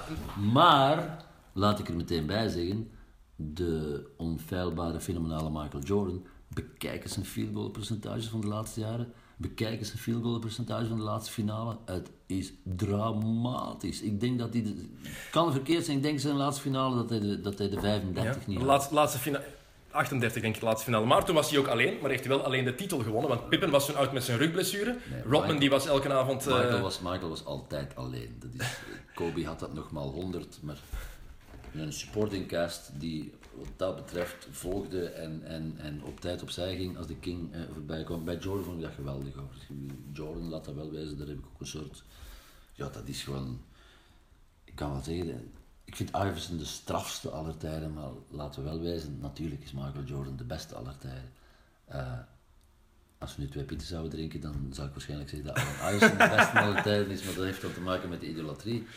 Maar, 0.53 1.25
laat 1.53 1.79
ik 1.79 1.87
er 1.87 1.95
meteen 1.95 2.25
bij 2.25 2.47
zeggen, 2.47 2.89
de 3.35 4.05
onfeilbare, 4.17 4.99
fenomenale 4.99 5.49
Michael 5.49 5.83
Jordan, 5.83 6.25
bekijk 6.53 7.03
eens 7.03 7.13
zijn 7.13 7.25
field 7.25 7.53
goal 7.53 7.69
percentage 7.69 8.29
van 8.29 8.41
de 8.41 8.47
laatste 8.47 8.79
jaren, 8.79 9.13
bekijk 9.41 9.79
eens 9.79 9.87
zijn 9.87 9.99
field 9.99 10.23
goal 10.23 10.39
percentage 10.39 10.87
van 10.87 10.97
de 10.97 11.03
laatste 11.03 11.31
finale. 11.31 11.77
Het 11.85 12.09
is 12.25 12.53
dramatisch. 12.63 14.01
Ik 14.01 14.19
denk 14.19 14.39
dat 14.39 14.53
hij, 14.53 14.63
de, 14.63 14.69
het 15.01 15.29
kan 15.31 15.51
verkeerd 15.51 15.85
zijn, 15.85 15.97
ik 15.97 16.03
denk 16.03 16.19
zijn 16.19 16.35
laatste 16.35 16.61
finale 16.61 16.95
dat 16.95 17.09
hij 17.09 17.19
de, 17.19 17.41
dat 17.41 17.57
hij 17.57 17.69
de 17.69 17.79
35 17.79 18.41
Ja. 18.41 18.47
niet 18.47 18.57
had. 18.57 18.67
laatste, 18.67 18.93
laatste 18.93 19.19
finale... 19.19 19.43
38 19.91 20.41
denk 20.41 20.53
ik, 20.53 20.59
de 20.59 20.65
laatste 20.65 20.85
finale. 20.85 21.05
Maar 21.05 21.25
toen 21.25 21.35
was 21.35 21.49
hij 21.49 21.59
ook 21.59 21.67
alleen, 21.67 21.97
maar 22.01 22.09
heeft 22.09 22.25
hij 22.25 22.35
wel 22.35 22.45
alleen 22.45 22.63
de 22.65 22.75
titel 22.75 22.99
gewonnen. 22.99 23.29
Want 23.29 23.49
Pippen 23.49 23.69
was 23.69 23.85
toen 23.85 23.95
oud 23.95 24.13
met 24.13 24.23
zijn 24.23 24.37
rugblessure. 24.37 24.97
Rodman 25.23 25.39
Michael- 25.41 25.59
die 25.59 25.69
was 25.69 25.87
elke 25.87 26.13
avond... 26.13 26.47
eh, 26.47 26.53
Michael 26.57 26.81
was, 26.81 26.99
Michael 26.99 27.29
was 27.29 27.45
altijd 27.45 27.95
alleen. 27.95 28.35
Dat 28.39 28.49
is, 28.59 28.77
Kobe 29.15 29.45
had 29.45 29.59
dat 29.59 29.73
nog 29.73 29.91
maar 29.91 30.03
100, 30.03 30.59
maar 30.61 30.77
een 31.73 31.93
supporting 31.93 32.47
cast 32.47 32.91
die 32.99 33.33
wat 33.53 33.67
dat 33.75 33.95
betreft 33.95 34.47
volgde 34.51 35.09
en, 35.09 35.43
en, 35.43 35.73
en 35.77 36.03
op 36.03 36.19
tijd 36.19 36.41
opzij 36.41 36.75
ging 36.75 36.97
als 36.97 37.07
de 37.07 37.15
King 37.15 37.53
eh, 37.53 37.61
voorbij 37.73 38.03
kwam. 38.03 38.25
Bij 38.25 38.37
Jordan 38.37 38.63
vond 38.63 38.77
ik 38.77 38.83
dat 38.83 38.93
geweldig. 38.93 39.33
Hoor. 39.33 39.53
Jordan 40.13 40.49
laat 40.49 40.65
dat 40.65 40.75
wel 40.75 40.91
wijzen, 40.91 41.17
daar 41.17 41.27
heb 41.27 41.37
ik 41.37 41.45
ook 41.45 41.59
een 41.59 41.67
soort... 41.67 42.03
Ja, 42.73 42.89
dat 42.89 43.07
is 43.07 43.23
gewoon... 43.23 43.61
Ik 44.63 44.75
kan 44.75 44.91
wel 44.91 45.01
zeggen, 45.01 45.51
ik 45.83 45.95
vind 45.95 46.09
Iverson 46.09 46.57
de 46.57 46.65
strafste 46.65 47.29
aller 47.29 47.57
tijden, 47.57 47.93
maar 47.93 48.09
laten 48.29 48.63
we 48.63 48.69
wel 48.69 48.81
wijzen, 48.81 49.17
natuurlijk 49.19 49.63
is 49.63 49.71
Michael 49.71 50.03
Jordan 50.05 50.37
de 50.37 50.43
beste 50.43 50.75
aller 50.75 50.97
tijden. 50.97 51.31
Eh, 51.85 52.19
als 53.17 53.35
we 53.35 53.41
nu 53.41 53.49
twee 53.49 53.63
pieten 53.63 53.87
zouden 53.87 54.11
drinken, 54.11 54.41
dan 54.41 54.67
zou 54.71 54.87
ik 54.87 54.93
waarschijnlijk 54.93 55.29
zeggen 55.29 55.47
dat 55.47 55.57
Iverson 55.57 56.17
de 56.17 56.35
beste 56.35 56.59
aller 56.59 56.81
tijden 56.81 57.09
is, 57.09 57.23
maar 57.23 57.35
dat 57.35 57.45
heeft 57.45 57.61
dan 57.61 57.73
te 57.73 57.81
maken 57.81 58.09
met 58.09 58.19
de 58.19 58.29
idolatrie. 58.29 58.87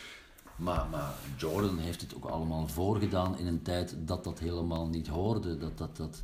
Maar, 0.55 0.85
maar 0.91 1.13
Jordan 1.37 1.77
heeft 1.77 2.01
het 2.01 2.15
ook 2.15 2.25
allemaal 2.25 2.67
voorgedaan 2.67 3.37
in 3.37 3.47
een 3.47 3.61
tijd 3.61 3.95
dat 3.97 4.23
dat 4.23 4.39
helemaal 4.39 4.87
niet 4.87 5.07
hoorde. 5.07 5.57
Dat, 5.57 5.77
dat, 5.77 5.97
dat, 5.97 6.21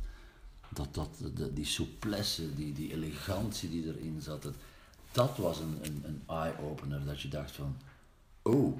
dat, 0.68 0.94
dat, 0.94 1.08
de- 1.36 1.52
die 1.52 1.64
souplesse, 1.64 2.54
die, 2.54 2.72
die 2.72 2.92
elegantie 2.92 3.70
die 3.70 3.86
erin 3.86 4.20
zat. 4.20 4.42
Het, 4.44 4.54
dat 5.12 5.36
was 5.36 5.58
een, 5.58 5.78
een, 5.82 6.02
een 6.06 6.22
eye-opener. 6.36 7.04
Dat 7.04 7.20
je 7.20 7.28
dacht 7.28 7.50
van, 7.52 7.76
oh, 8.42 8.78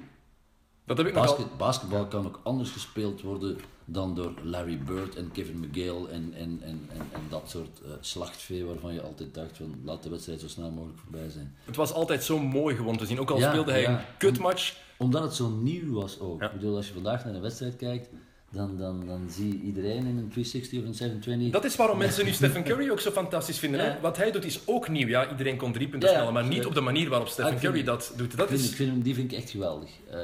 Dat 0.85 0.97
heb 0.97 1.07
ik 1.07 1.13
basketbal 1.57 2.05
kan 2.07 2.25
ook 2.25 2.39
anders 2.43 2.69
gespeeld 2.69 3.21
worden 3.21 3.57
dan 3.85 4.15
door 4.15 4.33
Larry 4.43 4.77
Bird 4.83 5.15
en 5.15 5.31
Kevin 5.31 5.59
McGill 5.59 6.05
en, 6.05 6.33
en, 6.33 6.59
en, 6.61 6.85
en, 6.89 6.99
en 7.11 7.21
dat 7.29 7.49
soort 7.49 7.81
eh, 7.81 7.91
slachtvee 8.01 8.65
waarvan 8.65 8.93
je 8.93 9.01
altijd 9.01 9.33
dacht 9.33 9.57
van, 9.57 9.75
laat 9.83 10.03
de 10.03 10.09
wedstrijd 10.09 10.39
zo 10.39 10.47
snel 10.47 10.71
mogelijk 10.71 10.99
voorbij 10.99 11.29
zijn. 11.29 11.55
Het 11.65 11.75
was 11.75 11.91
altijd 11.93 12.23
zo 12.23 12.39
mooi 12.39 12.75
gewoon 12.75 12.97
te 12.97 13.05
zien. 13.05 13.19
Ook 13.19 13.31
al 13.31 13.37
Ja, 13.37 13.49
speelde 13.49 13.71
hij 13.71 13.81
ja. 13.81 13.89
een 13.99 14.05
kutmatch. 14.17 14.81
Omdat 15.03 15.23
het 15.23 15.33
zo 15.33 15.49
nieuw 15.49 15.93
was 15.93 16.19
ook. 16.19 16.39
Ja. 16.41 16.45
Ik 16.47 16.53
bedoel, 16.53 16.75
als 16.75 16.87
je 16.87 16.93
vandaag 16.93 17.25
naar 17.25 17.33
een 17.33 17.41
wedstrijd 17.41 17.75
kijkt, 17.75 18.09
dan, 18.51 18.77
dan, 18.77 19.05
dan 19.05 19.27
zie 19.29 19.47
je 19.47 19.63
iedereen 19.63 19.97
in 20.05 20.17
een 20.17 20.29
360 20.29 20.79
of 20.79 20.85
een 20.85 20.93
720. 20.93 21.51
Dat 21.51 21.63
is 21.63 21.75
waarom 21.75 21.97
mensen 21.97 22.25
nu 22.25 22.31
Stephen 22.41 22.63
Curry 22.63 22.89
ook 22.89 22.99
zo 22.99 23.11
fantastisch 23.11 23.59
vinden. 23.59 23.79
Ja. 23.83 23.91
Hè? 23.91 23.99
Wat 23.99 24.17
hij 24.17 24.31
doet 24.31 24.45
is 24.45 24.59
ook 24.67 24.89
nieuw. 24.89 25.07
Ja, 25.07 25.29
iedereen 25.31 25.57
kon 25.57 25.71
drie 25.73 25.87
punten 25.87 26.09
Ja, 26.09 26.15
snellen, 26.15 26.33
maar 26.33 26.47
niet 26.47 26.65
op 26.65 26.73
de 26.73 26.81
manier 26.81 27.09
waarop 27.09 27.27
Stephen 27.27 27.51
Ah, 27.51 27.57
ik 27.57 27.63
Curry 27.63 27.83
dat 27.83 28.13
doet. 28.17 28.31
Dat 28.37 28.39
ik, 28.41 28.47
vind, 28.47 28.59
is, 28.59 28.69
ik 28.69 28.75
vind 28.75 28.89
hem, 28.91 29.01
die 29.01 29.15
vind 29.15 29.31
ik 29.31 29.37
echt 29.37 29.49
geweldig. 29.49 29.89
Eh, 30.11 30.19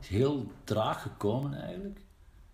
is 0.00 0.08
heel 0.08 0.50
traag 0.64 1.02
gekomen 1.02 1.54
eigenlijk. 1.62 1.98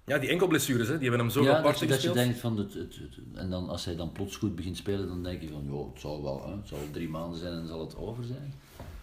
ja, 0.04 0.18
die 0.18 0.28
enkelblessures, 0.28 0.88
hè, 0.88 0.98
die 0.98 1.08
hebben 1.08 1.26
hem 1.26 1.34
zo 1.34 1.42
ja, 1.42 1.56
apart 1.58 1.78
dat, 1.78 1.88
je, 1.88 1.94
dat 1.94 2.02
je 2.02 2.10
denkt 2.12 2.38
van 2.38 2.56
het, 2.58 2.74
het, 2.74 2.94
het- 2.96 3.18
en 3.34 3.50
dan 3.50 3.68
als 3.68 3.84
hij 3.84 3.96
dan 3.96 4.12
plots 4.12 4.36
goed 4.36 4.54
begint 4.56 4.76
spelen, 4.76 5.08
dan 5.08 5.22
denk 5.22 5.42
je 5.42 5.48
van, 5.48 5.64
joh, 5.66 5.92
het 5.92 6.00
zal 6.00 6.22
wel, 6.22 6.44
hè, 6.46 6.52
het 6.56 6.68
zal 6.68 6.78
drie 6.92 7.08
maanden 7.08 7.38
zijn 7.38 7.52
en 7.52 7.58
dan 7.58 7.66
zal 7.66 7.80
het 7.80 7.96
over 7.96 8.24
zijn. 8.24 8.54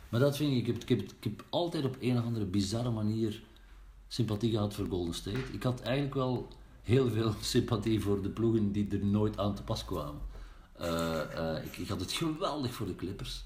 Maar 0.09 0.19
dat 0.19 0.37
vind 0.37 0.51
ik, 0.51 0.57
ik 0.57 0.67
heb, 0.67 0.81
ik 0.81 0.89
heb, 0.89 1.01
ik 1.01 1.23
heb 1.23 1.45
altijd 1.49 1.85
op 1.85 1.97
een 1.99 2.17
of 2.17 2.23
andere 2.23 2.45
bizarre 2.45 2.89
manier 2.89 3.41
sympathie 4.07 4.51
gehad 4.51 4.73
voor 4.73 4.87
Golden 4.87 5.13
State. 5.13 5.53
Ik 5.53 5.63
had 5.63 5.81
eigenlijk 5.81 6.15
wel 6.15 6.47
heel 6.81 7.09
veel 7.09 7.33
sympathie 7.41 8.01
voor 8.01 8.21
de 8.21 8.29
ploegen 8.29 8.71
die 8.71 8.87
er 8.89 9.05
nooit 9.05 9.37
aan 9.37 9.55
te 9.55 9.63
pas 9.63 9.85
kwamen. 9.85 10.21
Eh, 10.73 11.55
eh, 11.55 11.65
ik, 11.65 11.77
ik 11.77 11.87
had 11.87 11.99
het 11.99 12.11
geweldig 12.11 12.73
voor 12.73 12.85
de 12.85 12.95
Clippers. 12.95 13.43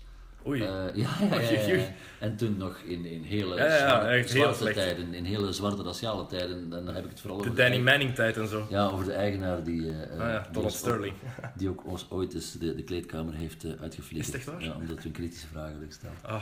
Oei. 0.47 0.61
Eh, 0.61 0.95
ja, 0.95 1.09
ja. 1.21 1.93
En 2.19 2.35
toen 2.35 2.57
nog 2.57 2.77
in, 2.77 3.05
in 3.05 3.23
hele 3.23 3.55
zwarte, 3.55 4.37
heel 4.37 4.73
tijden, 4.73 5.13
in 5.13 5.23
hele 5.25 5.53
zwarte 5.53 5.83
raciale 5.83 6.25
tijden, 6.25 6.69
dan 6.69 6.87
heb 6.87 7.03
ik 7.03 7.09
het 7.09 7.19
vooral 7.19 7.41
de 7.41 7.49
over 7.49 7.61
Danny 7.61 7.79
Manning 7.79 8.15
tijd 8.15 8.37
en 8.37 8.47
zo. 8.47 8.67
ja, 8.69 8.85
over 8.87 9.05
de 9.05 9.13
eigenaar 9.13 9.63
die, 9.63 9.91
eh, 9.91 10.19
Ah 10.19 10.43
Donald 10.51 10.73
Sterling. 10.73 11.13
ook- 11.13 11.49
die 11.57 11.69
ook 11.69 11.85
ons 11.85 12.05
ooit 12.09 12.33
eens 12.33 12.51
de, 12.51 12.75
de 12.75 12.83
kleedkamer 12.83 13.33
heeft 13.33 13.63
uh, 13.63 13.71
uitgeflikkerd. 13.81 14.17
Is 14.19 14.25
het 14.25 14.35
echt 14.35 14.45
waar? 14.45 14.63
Ja, 14.63 14.73
omdat 14.75 14.97
we 14.97 15.05
een 15.05 15.11
kritische 15.11 15.47
vragen 15.47 15.69
hadden 15.71 15.87
gesteld. 15.87 16.13
Ah. 16.21 16.41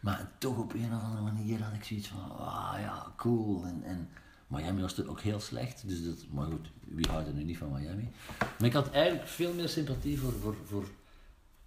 Maar 0.00 0.28
toch 0.38 0.58
op 0.58 0.74
een 0.74 0.92
of 0.94 1.02
andere 1.02 1.22
manier 1.22 1.62
had 1.62 1.74
ik 1.74 1.84
zoiets 1.84 2.08
van, 2.08 2.38
ah 2.38 2.74
ja, 2.80 3.12
cool. 3.16 3.64
En, 3.64 3.82
en 3.84 4.08
Miami 4.46 4.80
was 4.80 4.94
toen 4.94 5.08
ook 5.08 5.20
heel 5.20 5.40
slecht, 5.40 5.88
dus 5.88 6.04
dat, 6.04 6.16
maar 6.30 6.46
goed, 6.46 6.70
wie 6.88 7.06
houdt 7.10 7.28
er 7.28 7.34
nu 7.34 7.44
niet 7.44 7.58
van 7.58 7.72
Miami? 7.72 8.10
Maar 8.38 8.68
ik 8.68 8.72
had 8.72 8.90
eigenlijk 8.90 9.28
veel 9.28 9.52
meer 9.52 9.68
sympathie 9.68 10.18
voor, 10.18 10.32
voor, 10.32 10.56
voor, 10.64 10.84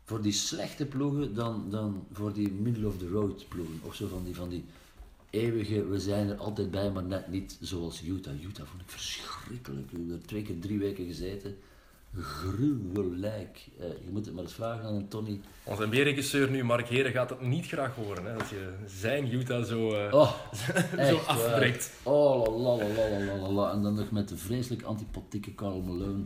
voor 0.08 0.22
die 0.22 0.32
slechte 0.32 0.86
ploegen 0.86 1.34
dan, 1.34 1.66
dan 1.70 2.06
voor 2.14 2.34
die 2.34 2.52
middle-of-the-road 2.52 3.46
ploegen. 3.48 3.80
Of 3.82 3.96
zo 3.96 4.08
van 4.08 4.24
die, 4.24 4.36
van 4.36 4.50
die 4.50 4.66
eeuwige, 5.30 5.86
we 5.88 6.00
zijn 6.00 6.30
er 6.30 6.38
altijd 6.38 6.72
bij, 6.72 6.92
maar 6.92 7.04
net 7.04 7.28
niet 7.32 7.58
zoals 7.62 8.04
Utah. 8.04 8.44
Utah 8.44 8.66
vond 8.66 8.82
ik 8.82 8.90
verschrikkelijk. 8.90 9.92
Ik 9.92 9.98
heb 10.10 10.20
er 10.22 10.28
twee 10.28 10.42
keer 10.42 10.60
drie 10.60 10.80
weken 10.80 11.06
gezeten. 11.06 11.58
Gruwelijk. 12.20 13.68
Eh, 13.80 13.86
je 13.88 14.10
moet 14.12 14.26
het 14.26 14.34
maar 14.36 14.44
eens 14.44 14.54
vragen 14.54 14.84
aan 14.86 14.94
een 14.94 15.08
Tony. 15.08 15.40
Onze 15.64 15.86
NBA-regisseur 15.86 16.50
nu, 16.50 16.64
Mark 16.64 16.88
Heren, 16.88 17.12
gaat 17.12 17.30
het 17.30 17.42
niet 17.42 17.66
graag 17.66 17.96
horen. 17.96 18.26
Hè, 18.26 18.38
dat 18.38 18.50
je 18.50 18.74
zijn 18.86 19.34
Utah 19.34 19.64
zo, 19.64 19.92
eh, 19.94 20.14
Oh, 20.14 20.32
zo 20.92 20.98
echt, 20.98 21.28
afbreekt. 21.28 21.92
eh, 22.04 22.12
oh, 22.12 22.58
la, 22.64 22.76
la, 22.86 22.94
la, 22.94 23.10
la, 23.10 23.26
la, 23.26 23.36
la, 23.42 23.52
la. 23.52 23.72
En 23.72 23.82
dan 23.82 23.94
nog 23.94 24.12
met 24.12 24.30
de 24.30 24.38
vreselijk 24.38 24.84
antipathieke 24.84 25.56
Carl 25.56 25.82
Malone. 25.82 26.24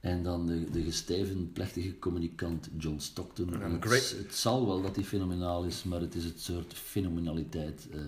En 0.00 0.22
dan 0.22 0.46
de, 0.46 0.70
de 0.70 0.82
gesteven, 0.82 1.52
plechtige 1.52 1.98
communicant 1.98 2.68
John 2.78 2.98
Stockton. 2.98 3.52
Het, 3.80 4.26
zal 4.34 4.66
wel 4.66 4.82
dat 4.82 4.94
hij 4.96 5.04
fenomenaal 5.04 5.64
is, 5.64 5.84
maar 5.84 6.00
het 6.00 6.14
is 6.14 6.24
het 6.24 6.40
soort 6.40 6.74
fenomenaliteit 6.74 7.88
eh, 7.92 8.00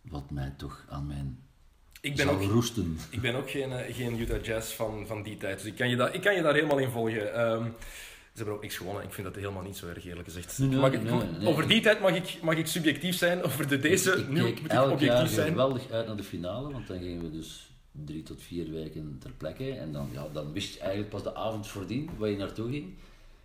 wat 0.00 0.30
mij 0.30 0.54
toch 0.56 0.84
aan 0.88 1.06
mijn 1.06 1.38
Ik 2.00 2.16
ben 2.16 2.26
zal 2.26 2.34
ook, 2.34 2.42
roesten. 2.42 2.98
ik 3.10 3.20
ben 3.20 3.34
ook 3.34 3.50
geen, 3.50 3.72
eh, 3.72 3.94
geen 3.94 4.20
Utah 4.20 4.44
Jazz 4.44 4.72
van, 4.74 5.06
van 5.06 5.22
die 5.22 5.36
tijd, 5.36 5.58
dus 5.58 5.66
ik 5.66 5.76
kan 5.76 5.88
je, 5.88 5.96
daar, 5.96 6.14
ik 6.14 6.20
kan 6.20 6.34
je 6.34 6.42
daar 6.42 6.54
helemaal 6.54 6.78
in 6.78 6.90
volgen. 6.90 7.34
Ehm, 7.34 7.64
ze 7.64 8.38
hebben 8.38 8.54
ook 8.54 8.62
niks 8.62 8.76
gewonnen. 8.76 9.02
Ik 9.04 9.12
vind 9.12 9.26
dat 9.26 9.36
helemaal 9.36 9.62
niet 9.62 9.76
zo 9.76 9.86
erg, 9.88 10.04
eerlijk 10.06 10.24
gezegd. 10.28 10.58
Nee, 10.58 10.68
nee, 10.68 10.78
Mag 10.78 10.92
ik- 10.92 11.02
nee, 11.02 11.12
nee. 11.38 11.48
Over 11.48 11.68
die 11.68 11.80
tijd 11.80 12.00
mag 12.00 12.14
ik, 12.14 12.38
mag 12.42 12.56
ik 12.56 12.66
subjectief 12.66 13.16
zijn, 13.16 13.42
over 13.42 13.68
de 13.68 13.78
deze, 13.78 14.12
ik 14.12 14.28
nu 14.28 14.40
moet 14.40 14.48
ik 14.48 14.58
elk 14.58 14.70
jaar 14.70 14.90
objectief 14.90 15.30
zijn. 15.34 15.48
geweldig 15.48 15.90
uit 15.90 16.06
naar 16.06 16.16
de 16.16 16.24
finale, 16.24 16.72
want 16.72 16.86
dan 16.86 16.98
gingen 16.98 17.22
we 17.22 17.30
dus 17.30 17.71
drie 17.92 18.22
tot 18.22 18.42
vier 18.42 18.70
weken 18.70 19.16
ter 19.18 19.30
plekke. 19.36 19.70
En 19.74 19.92
dan, 19.92 20.08
ja, 20.12 20.26
dan 20.32 20.52
wist 20.52 20.74
je 20.74 20.80
eigenlijk 20.80 21.10
pas 21.10 21.22
de 21.22 21.34
avond 21.34 21.66
voordien 21.66 22.10
waar 22.18 22.28
je 22.28 22.36
naartoe 22.36 22.70
ging. 22.70 22.94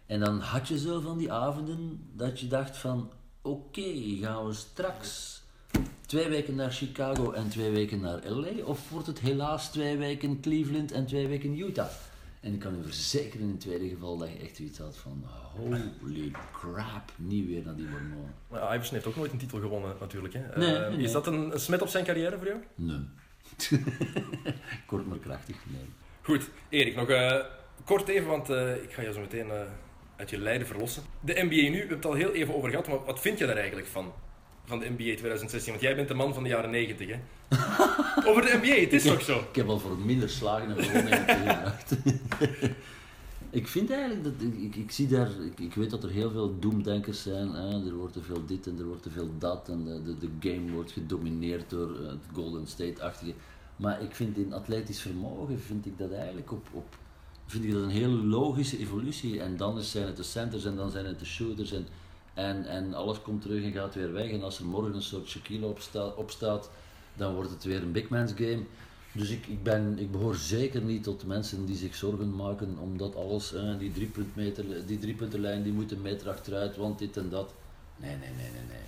En 0.05 0.19
dan 0.19 0.39
had 0.39 0.67
je 0.67 0.79
zo 0.79 0.99
van 0.99 1.17
die 1.17 1.31
avonden 1.31 1.99
dat 2.13 2.39
je 2.39 2.47
dacht 2.47 2.77
van, 2.77 3.11
oké, 3.41 3.91
gaan 4.21 4.45
we 4.45 4.53
straks 4.53 5.41
twee 6.05 6.29
weken 6.29 6.55
naar 6.55 6.71
Chicago 6.71 7.31
en 7.31 7.49
twee 7.49 7.71
weken 7.71 7.99
naar 7.99 8.29
LA? 8.29 8.63
Of 8.63 8.89
wordt 8.89 9.07
het 9.07 9.19
helaas 9.19 9.71
twee 9.71 9.97
weken 9.97 10.39
Cleveland 10.39 10.91
en 10.91 11.05
twee 11.05 11.27
weken 11.27 11.59
Utah? 11.59 11.89
En 12.41 12.53
ik 12.53 12.59
kan 12.59 12.79
u 12.79 12.83
verzekeren 12.83 13.41
in 13.45 13.51
het 13.51 13.59
tweede 13.59 13.87
geval 13.89 14.17
dat 14.17 14.29
je 14.29 14.37
echt 14.37 14.59
iets 14.59 14.77
had 14.79 14.97
van, 14.97 15.23
holy 15.55 16.31
crap, 16.53 17.11
niet 17.15 17.47
weer 17.47 17.63
naar 17.65 17.75
die 17.75 17.87
hormonen. 17.87 18.33
Maar 18.49 18.73
Iverson 18.73 18.93
heeft 18.93 19.07
ook 19.07 19.15
nooit 19.15 19.31
een 19.31 19.37
titel 19.37 19.59
gewonnen, 19.59 19.95
natuurlijk. 19.99 20.33
Hè. 20.33 20.57
Nee, 20.57 20.75
Eh, 20.75 20.89
nee, 20.95 21.03
Is 21.03 21.11
dat 21.11 21.27
een, 21.27 21.53
een 21.53 21.59
smet 21.59 21.81
op 21.81 21.87
zijn 21.87 22.05
carrière 22.05 22.37
voor 22.37 22.47
jou? 22.47 22.59
Nee. 22.75 22.99
Kort 24.85 25.07
maar 25.07 25.17
krachtig, 25.17 25.55
nee. 25.65 25.85
Goed, 26.21 26.49
Erik, 26.69 26.95
nog 26.95 27.09
eh, 27.09 27.39
kort 27.85 28.07
even, 28.07 28.27
want 28.27 28.49
eh, 28.49 28.75
ik 28.75 28.93
ga 28.93 29.01
je 29.01 29.13
zo 29.13 29.19
meteen 29.19 29.49
eh, 29.51 29.59
uit 30.15 30.29
je 30.29 30.39
lijden 30.39 30.67
verlossen. 30.67 31.03
De 31.19 31.33
NBA 31.33 31.55
nu, 31.55 31.71
we 31.71 31.77
hebben 31.77 31.97
het 31.97 32.05
al 32.05 32.13
heel 32.13 32.33
even 32.33 32.55
over 32.55 32.69
gehad, 32.69 32.87
maar 32.87 33.05
wat 33.05 33.19
vind 33.19 33.39
je 33.39 33.45
daar 33.45 33.57
eigenlijk 33.57 33.87
van? 33.87 34.13
Van 34.65 34.79
de 34.79 34.89
NBA 34.89 35.15
2016, 35.15 35.71
want 35.71 35.83
jij 35.83 35.95
bent 35.95 36.07
de 36.07 36.13
man 36.13 36.33
van 36.33 36.43
de 36.43 36.49
jaren 36.49 36.69
90, 36.69 37.07
hè? 37.07 37.19
over 38.29 38.41
de 38.41 38.59
NBA, 38.61 38.81
het 38.81 38.93
is 38.93 39.03
toch 39.03 39.21
zo? 39.21 39.37
Ik 39.37 39.55
heb 39.55 39.67
al 39.67 39.79
voor 39.79 39.97
minder 39.97 40.29
slagen 40.29 40.69
en 40.69 40.75
tegengebracht. 40.75 41.95
ik 43.49 43.67
vind 43.67 43.91
eigenlijk 43.91 44.23
dat 44.23 44.33
ik, 44.61 44.75
ik, 44.75 44.91
zie 44.91 45.07
daar, 45.07 45.29
ik, 45.41 45.59
ik 45.59 45.73
weet 45.73 45.89
dat 45.89 46.03
er 46.03 46.09
heel 46.09 46.31
veel 46.31 46.59
doemdenkers 46.59 47.21
zijn. 47.21 47.51
Hè. 47.51 47.85
Er 47.87 47.95
wordt 47.95 48.13
te 48.13 48.21
veel 48.21 48.45
dit 48.45 48.67
en 48.67 48.79
er 48.79 48.85
wordt 48.85 49.03
te 49.03 49.09
veel 49.09 49.29
dat. 49.37 49.69
En 49.69 49.83
de, 49.83 50.03
de, 50.03 50.17
de 50.17 50.49
game 50.49 50.71
wordt 50.71 50.91
gedomineerd 50.91 51.69
door 51.69 51.95
eh, 52.01 52.07
het 52.07 52.23
Golden 52.33 52.67
State-achtige. 52.67 53.33
Maar 53.75 54.01
ik 54.01 54.15
vind 54.15 54.37
in 54.37 54.53
atletisch 54.53 55.01
vermogen 55.01 55.59
vind 55.59 55.85
ik 55.85 55.97
dat 55.97 56.11
eigenlijk 56.11 56.51
op, 56.51 56.67
op 56.71 56.97
vind 57.45 57.63
ik 57.63 57.71
dat 57.71 57.83
een 57.83 57.89
hele 57.89 58.25
logische 58.25 58.79
evolutie. 58.79 59.41
En 59.41 59.57
dan 59.57 59.81
zijn 59.81 60.05
het 60.05 60.17
de 60.17 60.23
centers 60.23 60.65
en 60.65 60.75
dan 60.75 60.91
zijn 60.91 61.05
het 61.05 61.19
de 61.19 61.25
shooters. 61.25 61.71
En, 61.71 61.87
en, 62.33 62.65
en 62.65 62.93
alles 62.93 63.21
komt 63.21 63.41
terug 63.41 63.63
en 63.63 63.71
gaat 63.71 63.95
weer 63.95 64.13
weg. 64.13 64.31
En 64.31 64.43
als 64.43 64.59
er 64.59 64.65
morgen 64.65 64.95
een 64.95 65.01
soort 65.01 65.27
Shaquille 65.27 65.65
opsta, 65.65 66.05
opstaat, 66.05 66.69
dan 67.13 67.33
wordt 67.33 67.49
het 67.49 67.63
weer 67.63 67.81
een 67.81 67.91
big 67.91 68.09
man's 68.09 68.31
game. 68.35 68.63
Dus 69.11 69.29
ik, 69.29 69.47
ik, 69.47 69.63
ben, 69.63 69.99
ik 69.99 70.11
behoor 70.11 70.35
zeker 70.35 70.81
niet 70.81 71.03
tot 71.03 71.25
mensen 71.25 71.65
die 71.65 71.75
zich 71.75 71.95
zorgen 71.95 72.35
maken 72.35 72.77
omdat 72.79 73.15
alles, 73.15 73.53
eh, 73.53 73.77
die, 73.79 73.91
driepuntmeter, 73.91 74.65
die 74.85 74.99
driepuntenlijn, 74.99 75.63
die 75.63 75.73
moet 75.73 75.91
een 75.91 76.01
meter 76.01 76.29
achteruit, 76.29 76.75
want 76.75 76.99
dit 76.99 77.17
en 77.17 77.29
dat. 77.29 77.53
Nee, 77.97 78.09
nee, 78.09 78.29
nee, 78.29 78.51
nee, 78.51 78.67
nee. 78.67 78.87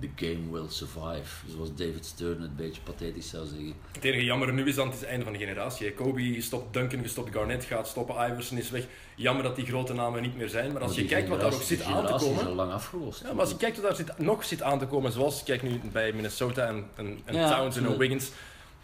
The 0.00 0.08
game 0.26 0.50
will 0.50 0.68
survive. 0.68 1.46
Zoals 1.50 1.74
David 1.74 2.04
Stern 2.04 2.42
het 2.42 2.56
beetje 2.56 2.80
pathetisch 2.80 3.28
zou 3.28 3.46
zeggen. 3.46 3.74
Het 3.92 4.04
enige 4.04 4.24
jammer 4.24 4.52
nu 4.52 4.68
is 4.68 4.74
dan, 4.74 4.86
het 4.86 4.94
is 4.94 5.00
het 5.00 5.08
einde 5.08 5.24
van 5.24 5.32
de 5.32 5.38
generatie. 5.38 5.92
Kobe 5.92 6.40
stopt, 6.40 6.74
Duncan 6.74 7.02
gestopt, 7.02 7.34
Garnett 7.34 7.64
gaat 7.64 7.88
stoppen, 7.88 8.30
Iverson 8.30 8.58
is 8.58 8.70
weg. 8.70 8.84
Jammer 9.16 9.42
dat 9.42 9.56
die 9.56 9.66
grote 9.66 9.94
namen 9.94 10.22
niet 10.22 10.36
meer 10.36 10.48
zijn, 10.48 10.72
maar 10.72 10.82
als 10.82 10.94
Maar 10.94 11.02
je 11.02 11.08
kijkt 11.08 11.28
wat 11.28 11.40
daar 11.40 11.54
ook 11.54 11.62
zit 11.62 11.82
aan 11.82 12.06
te 12.06 12.12
komen... 12.12 12.40
is 12.40 12.46
al 12.46 12.54
lang 12.54 12.72
afgelost. 12.72 13.22
Ja, 13.22 13.32
maar 13.32 13.40
als 13.40 13.50
je 13.50 13.56
kijkt 13.56 13.76
wat 13.76 13.86
daar 13.86 13.96
zit, 13.96 14.18
nog 14.18 14.44
zit 14.44 14.62
aan 14.62 14.78
te 14.78 14.86
komen, 14.86 15.12
zoals 15.12 15.42
kijk 15.42 15.62
nu 15.62 15.80
bij 15.92 16.12
Minnesota 16.12 16.66
en, 16.66 16.84
en, 16.94 17.18
en 17.24 17.34
Ja, 17.34 17.56
Towns 17.56 17.76
en. 17.76 17.98
Wiggins, 17.98 18.24
dat 18.24 18.34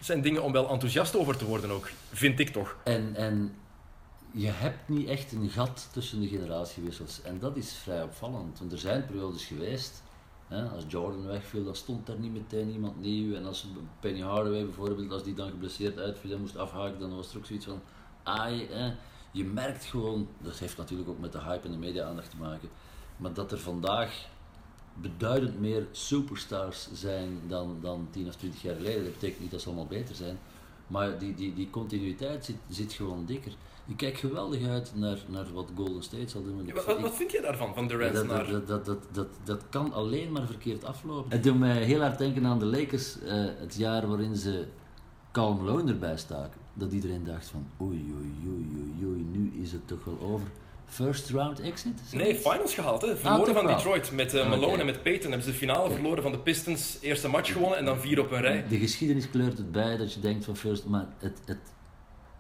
zijn 0.05 0.23
dingen 0.23 0.43
om 0.43 0.53
wel 0.53 0.69
enthousiast 0.69 1.17
over 1.17 1.37
te 1.37 1.45
worden 1.45 1.71
ook, 1.71 1.91
vind 2.11 2.39
ik 2.39 2.49
toch. 2.49 2.77
En, 2.85 3.15
en 3.15 3.55
je 4.31 4.49
hebt 4.49 4.89
niet 4.89 5.09
echt 5.09 5.33
een 5.33 5.51
gat 5.51 5.89
tussen 5.93 6.21
de 6.21 6.29
generatiewissels. 6.29 7.23
En 7.23 7.39
dat 7.39 7.57
is 7.57 7.73
vrij 7.73 8.03
opvallend. 8.03 8.59
Want 8.59 8.73
er 8.73 8.79
zijn 8.79 9.07
periodes 9.07 9.45
geweest, 9.45 10.03
hè, 10.49 10.69
als 10.69 10.85
Jordan 10.89 11.27
wegviel, 11.27 11.65
dan 11.65 11.77
stond 11.77 12.07
daar 12.07 12.19
niet 12.19 12.33
meteen 12.33 12.71
iemand 12.71 13.01
nieuw. 13.01 13.35
En 13.35 13.47
als 13.47 13.67
Penny 14.01 14.21
Hardaway 14.21 14.65
bijvoorbeeld, 14.65 15.13
als 15.13 15.25
die 15.25 15.35
dan 15.35 15.51
geblesseerd 15.51 15.99
uitviel 15.99 16.33
en 16.33 16.41
moest 16.41 16.57
afhaken, 16.57 17.01
dan 17.01 17.17
was 17.17 17.31
er 17.31 17.39
ook 17.39 17.47
zoiets 17.47 17.67
van, 17.67 17.81
ai, 18.23 18.67
hè. 18.71 18.93
je 19.31 19.45
merkt 19.45 19.85
gewoon, 19.85 20.29
dat 20.39 20.59
heeft 20.59 20.77
natuurlijk 20.77 21.09
ook 21.09 21.19
met 21.19 21.33
de 21.33 21.41
hype 21.41 21.67
en 21.67 21.73
de 21.73 21.79
media-aandacht 21.79 22.31
te 22.31 22.37
maken, 22.37 22.69
maar 23.17 23.33
dat 23.33 23.53
er 23.53 23.59
vandaag 23.59 24.27
beduidend 25.01 25.61
meer 25.61 25.87
superstars 25.91 26.89
zijn 26.93 27.41
dan, 27.49 27.79
dan 27.81 28.09
10 28.11 28.27
of 28.27 28.37
20 28.37 28.63
jaar 28.63 28.75
geleden. 28.75 29.05
Dat 29.05 29.13
betekent 29.13 29.41
niet 29.41 29.51
dat 29.51 29.61
ze 29.61 29.67
allemaal 29.67 29.87
beter 29.87 30.15
zijn, 30.15 30.39
maar 30.87 31.19
die, 31.19 31.35
die, 31.35 31.55
die 31.55 31.71
continuïteit 31.71 32.45
zit, 32.45 32.57
zit 32.69 32.93
gewoon 32.93 33.25
dikker. 33.27 33.53
Ik 33.87 33.97
kijk 33.97 34.17
geweldig 34.17 34.69
uit 34.69 34.93
naar, 34.95 35.19
naar 35.27 35.53
wat 35.53 35.69
Golden 35.77 36.03
State 36.03 36.29
zal 36.29 36.43
doen. 36.43 36.73
Wat, 36.75 37.01
wat, 37.01 37.15
vind 37.15 37.33
je 37.33 37.41
daarvan, 37.41 37.75
van 37.75 37.83
ja, 37.83 37.89
Durant 37.89 38.15
dat, 38.15 38.27
naar... 38.27 38.51
dat, 38.51 38.67
dat, 38.67 38.85
dat, 38.85 38.99
dat, 39.13 39.29
dat 39.45 39.63
kan 39.69 39.93
alleen 39.93 40.33
maar 40.33 40.47
verkeerd 40.47 40.85
aflopen. 40.85 41.31
Het 41.31 41.43
doet 41.43 41.59
mij 41.59 41.85
heel 41.85 42.01
hard 42.01 42.19
denken 42.19 42.47
aan 42.47 42.59
de 42.59 42.65
Lakers, 42.65 43.21
eh, 43.21 43.45
het 43.59 43.75
jaar 43.75 44.09
waarin 44.09 44.37
ze 44.37 44.67
Carl 45.33 45.55
Malone 45.55 45.93
erbij 45.93 46.17
staken. 46.17 46.61
Dat 46.75 46.93
iedereen 46.93 47.25
dacht 47.25 47.47
van 47.47 47.67
oei 47.81 48.15
oei 48.17 48.33
oei 48.47 48.69
oei 48.77 49.07
oei, 49.07 49.23
nu 49.23 49.53
is 49.63 49.73
het 49.73 49.89
toch 49.89 50.05
wel 50.05 50.19
over. 50.21 50.47
First 50.87 51.31
round 51.31 51.61
exit? 51.61 52.01
Nee, 52.13 52.35
finals 52.35 52.75
gehaald. 52.75 53.03
Hè. 53.03 53.17
Verloren 53.17 53.45
toch 53.45 53.55
van 53.55 53.65
wel. 53.67 53.77
Detroit. 53.77 54.13
Met 54.13 54.35
eh, 54.35 54.49
Malone 54.49 54.79
en 54.79 54.87
met 54.87 55.03
Peyton 55.03 55.29
hebben 55.31 55.43
ze 55.47 55.51
de 55.53 55.59
finale 55.59 55.91
verloren 55.91 56.23
van 56.23 56.33
de 56.33 56.39
Pistons. 56.39 56.99
Eerste 57.01 57.29
match 57.29 57.53
gewonnen 57.53 57.79
en 57.79 57.85
dan 57.85 57.99
vier 58.01 58.21
op 58.21 58.31
een 58.31 58.41
rij. 58.41 58.65
De 58.69 58.79
geschiedenis 58.79 59.31
kleurt 59.31 59.59
het 59.59 59.73
bij 59.73 59.97
dat 59.97 60.13
je 60.15 60.21
denkt 60.21 60.45
van 60.45 60.57
first, 60.57 60.85
maar 60.85 61.07
het, 61.19 61.39
het, 61.45 61.59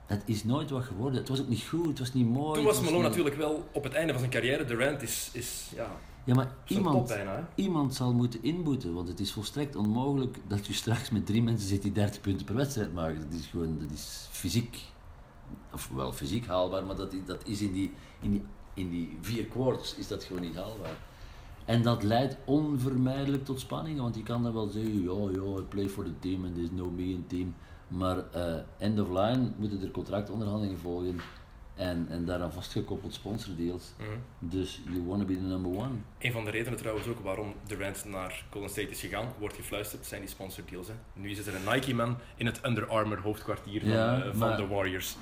het 0.06 0.22
is 0.24 0.44
nooit 0.44 0.70
wat 0.70 0.82
geworden. 0.84 1.18
Het 1.20 1.28
was 1.28 1.40
ook 1.40 1.48
niet 1.48 1.62
goed, 1.62 1.86
het 1.86 1.98
was 1.98 2.12
niet 2.12 2.26
mooi. 2.26 2.54
Toen 2.54 2.64
was 2.64 2.76
Malone 2.80 2.96
niet- 2.96 3.02
natuurlijk 3.08 3.36
wel 3.36 3.68
op 3.72 3.84
het 3.84 3.92
einde 3.92 4.12
van 4.12 4.20
zijn 4.20 4.32
carrière. 4.32 4.64
Durant 4.64 5.02
is, 5.02 5.30
is 5.32 5.70
ja, 5.74 5.86
Ja, 6.24 6.34
maar 6.34 6.54
iemand, 6.66 7.08
bijna. 7.08 7.48
Iemand 7.54 7.94
zal 7.94 8.12
moeten 8.12 8.42
inboeten, 8.42 8.94
want 8.94 9.08
het 9.08 9.20
is 9.20 9.32
volstrekt 9.32 9.76
onmogelijk 9.76 10.36
dat 10.48 10.66
je 10.66 10.72
straks 10.72 11.10
met 11.10 11.26
drie 11.26 11.42
mensen 11.42 11.68
zit 11.68 11.82
die 11.82 11.92
30 11.92 12.20
punten 12.20 12.46
per 12.46 12.54
wedstrijd 12.54 12.92
maken. 12.94 13.20
Dat 13.30 13.38
is 13.40 13.46
gewoon, 13.46 13.78
dat 13.80 13.90
is 13.90 14.28
fysiek, 14.30 14.78
of 15.72 15.88
wel 15.94 16.12
fysiek 16.12 16.46
haalbaar, 16.46 16.84
maar 16.84 16.96
dat, 16.96 17.12
is- 17.12 17.24
dat 17.26 17.46
is 17.48 17.60
in 17.62 17.72
die, 17.72 17.92
in, 18.20 18.30
die, 18.30 18.42
in 18.74 18.90
die 18.90 19.18
vier 19.20 19.44
quarters 19.44 19.94
is 19.94 20.08
dat 20.08 20.24
gewoon 20.24 20.42
niet 20.42 20.54
haalbaar. 20.56 20.96
En 21.64 21.82
dat 21.82 22.02
leidt 22.02 22.36
onvermijdelijk 22.44 23.44
tot 23.44 23.60
spanningen, 23.60 24.02
want 24.02 24.16
je 24.16 24.22
kan 24.22 24.42
dan 24.42 24.52
wel 24.52 24.68
zeggen, 24.68 25.02
ja, 25.02 25.30
ja, 25.30 25.58
I 25.58 25.62
play 25.68 25.88
for 25.88 26.04
the 26.04 26.18
team 26.18 26.44
and 26.44 26.54
there's 26.54 26.70
no 26.70 26.90
me 26.90 27.02
in 27.02 27.24
team. 27.26 27.54
Maar 27.88 28.30
eh, 28.30 28.54
end 28.78 29.00
of 29.00 29.08
line 29.08 29.50
moeten 29.56 29.82
er 29.82 29.90
contractonderhandelingen 29.90 30.78
volgen 30.78 31.20
en, 31.74 32.06
en 32.10 32.24
daaraan 32.24 32.52
vastgekoppeld 32.52 33.14
sponsordeals. 33.14 33.92
Mhm. 33.98 34.08
Dus 34.38 34.80
you 34.84 35.04
want 35.06 35.20
to 35.20 35.26
be 35.26 35.34
the 35.34 35.40
number 35.40 35.70
one. 35.70 35.94
Een 36.18 36.32
van 36.32 36.44
de 36.44 36.50
redenen 36.50 36.78
trouwens 36.78 37.06
ook 37.06 37.20
waarom 37.20 37.54
Durant 37.66 38.04
naar 38.04 38.44
Golden 38.50 38.70
State 38.70 38.88
is 38.88 39.00
gegaan, 39.00 39.28
wordt 39.38 39.54
gefluisterd, 39.54 40.06
zijn 40.06 40.20
die 40.20 40.30
sponsordeals. 40.30 40.88
Hè. 40.88 40.94
Nu 41.12 41.30
is 41.30 41.46
er 41.46 41.54
een 41.54 41.72
Nike-man 41.72 42.16
in 42.36 42.46
het 42.46 42.66
Under 42.66 42.86
Armour 42.86 43.20
hoofdkwartier 43.20 43.80
van, 43.80 43.90
eh, 43.90 44.34
van 44.34 44.56
de 44.56 44.66
Warriors. 44.66 45.16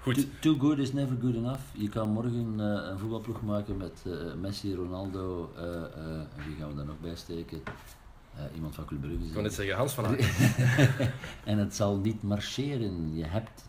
Goed, 0.00 0.14
Too, 0.14 0.24
too 0.40 0.68
good 0.68 0.78
is 0.78 0.92
never 0.92 1.16
good 1.20 1.34
enough. 1.34 1.60
Je 1.72 1.88
kan 1.88 2.08
morgen 2.08 2.54
eh, 2.60 2.90
een 2.90 2.98
voetbalploeg 2.98 3.42
maken 3.42 3.76
met 3.76 4.02
eh, 4.06 4.12
Messi, 4.40 4.74
Ronaldo, 4.74 5.52
en 5.56 6.28
wie 6.46 6.56
gaan 6.56 6.68
we 6.68 6.74
daar 6.76 6.84
nog 6.84 7.00
bij 7.00 7.16
steken? 7.16 7.62
Iemand 8.54 8.74
van 8.74 8.84
Club 8.84 9.00
Brugge. 9.00 9.26
ik 9.26 9.32
kan 9.32 9.42
net 9.42 9.54
zeggen, 9.54 9.76
Hans 9.76 9.92
van 9.92 10.06
Aken. 10.06 10.26
En 11.44 11.58
het 11.58 11.74
zal 11.74 11.96
niet 11.96 12.22
marcheren. 12.22 13.16
Je 13.16 13.24
hebt, 13.24 13.64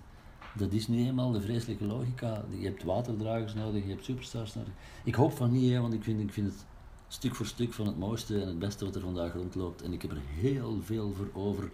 dat 0.53 0.71
is 0.71 0.87
nu 0.87 1.05
eenmaal 1.07 1.31
de 1.31 1.41
vreselijke 1.41 1.85
logica. 1.85 2.45
Je 2.59 2.65
hebt 2.65 2.83
waterdragers 2.83 3.53
nodig, 3.53 3.83
je 3.83 3.89
hebt 3.89 4.03
superstars 4.05 4.55
nodig. 4.55 4.73
Ik 5.03 5.15
hoop 5.15 5.37
van 5.37 5.51
niet, 5.51 5.71
hè, 5.71 5.79
want 5.79 5.93
ik 5.93 6.03
vind, 6.03 6.19
ik 6.19 6.33
vind 6.33 6.47
het 6.47 6.65
stuk 7.07 7.35
voor 7.35 7.45
stuk 7.45 7.73
van 7.73 7.85
het 7.87 7.97
mooiste 7.99 8.41
en 8.41 8.47
het 8.47 8.59
beste 8.59 8.85
wat 8.85 8.95
er 8.95 9.01
vandaag 9.01 9.33
rondloopt. 9.33 9.81
En 9.81 9.93
ik 9.93 10.01
heb 10.01 10.11
er 10.11 10.21
heel 10.39 10.81
veel 10.83 11.13
voor 11.17 11.41
over 11.41 11.69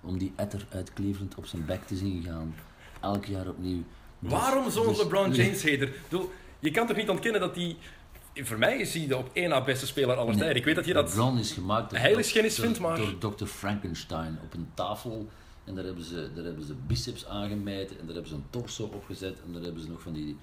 om 0.00 0.18
die 0.18 0.32
etter 0.36 0.66
uit 0.70 0.92
Cleveland 0.92 1.34
op 1.34 1.46
zijn 1.46 1.64
bek 1.64 1.86
te 1.86 1.96
zien 1.96 2.22
gaan. 2.22 2.54
Elk 3.00 3.24
jaar 3.24 3.48
opnieuw. 3.48 3.82
Dus- 4.18 4.30
Waarom 4.30 4.70
zo'n 4.70 4.86
dus- 4.86 4.98
LeBron 4.98 5.32
James-hater? 5.32 5.88
Ik 5.88 6.00
bedoel, 6.08 6.30
Je 6.58 6.70
kan 6.70 6.86
toch 6.86 6.96
niet 6.96 7.08
ontkennen 7.08 7.40
dat 7.40 7.56
hij... 7.56 7.76
Voor 8.34 8.58
mij 8.58 8.76
is 8.78 8.94
hij 8.94 9.06
de 9.06 9.16
op 9.16 9.30
één 9.32 9.48
na 9.48 9.64
beste 9.64 9.86
speler 9.86 10.16
aller 10.16 10.36
tijden. 10.36 10.56
Ik 10.56 10.64
weet 10.64 10.74
dat 10.74 10.84
je 10.84 10.92
dat... 10.92 11.08
LeBron 11.08 11.38
is 11.38 11.52
gemaakt 11.52 11.92
vindt, 12.54 12.80
maar- 12.80 12.96
door 13.18 13.34
Dr. 13.34 13.44
Frankenstein 13.44 14.38
op 14.42 14.54
een 14.54 14.68
tafel. 14.74 15.28
En 15.64 15.74
daar 15.74 15.84
hebben, 15.84 16.04
ze, 16.04 16.30
daar 16.34 16.44
hebben 16.44 16.64
ze 16.64 16.74
biceps 16.86 17.26
aangemeten 17.26 17.98
en 17.98 18.04
daar 18.06 18.14
hebben 18.14 18.32
ze 18.32 18.36
een 18.36 18.50
torso 18.50 18.84
opgezet 18.84 19.36
en 19.46 19.52
daar 19.52 19.62
hebben 19.62 19.82
ze 19.82 19.88
nog 19.88 20.02
van 20.02 20.12
die, 20.12 20.36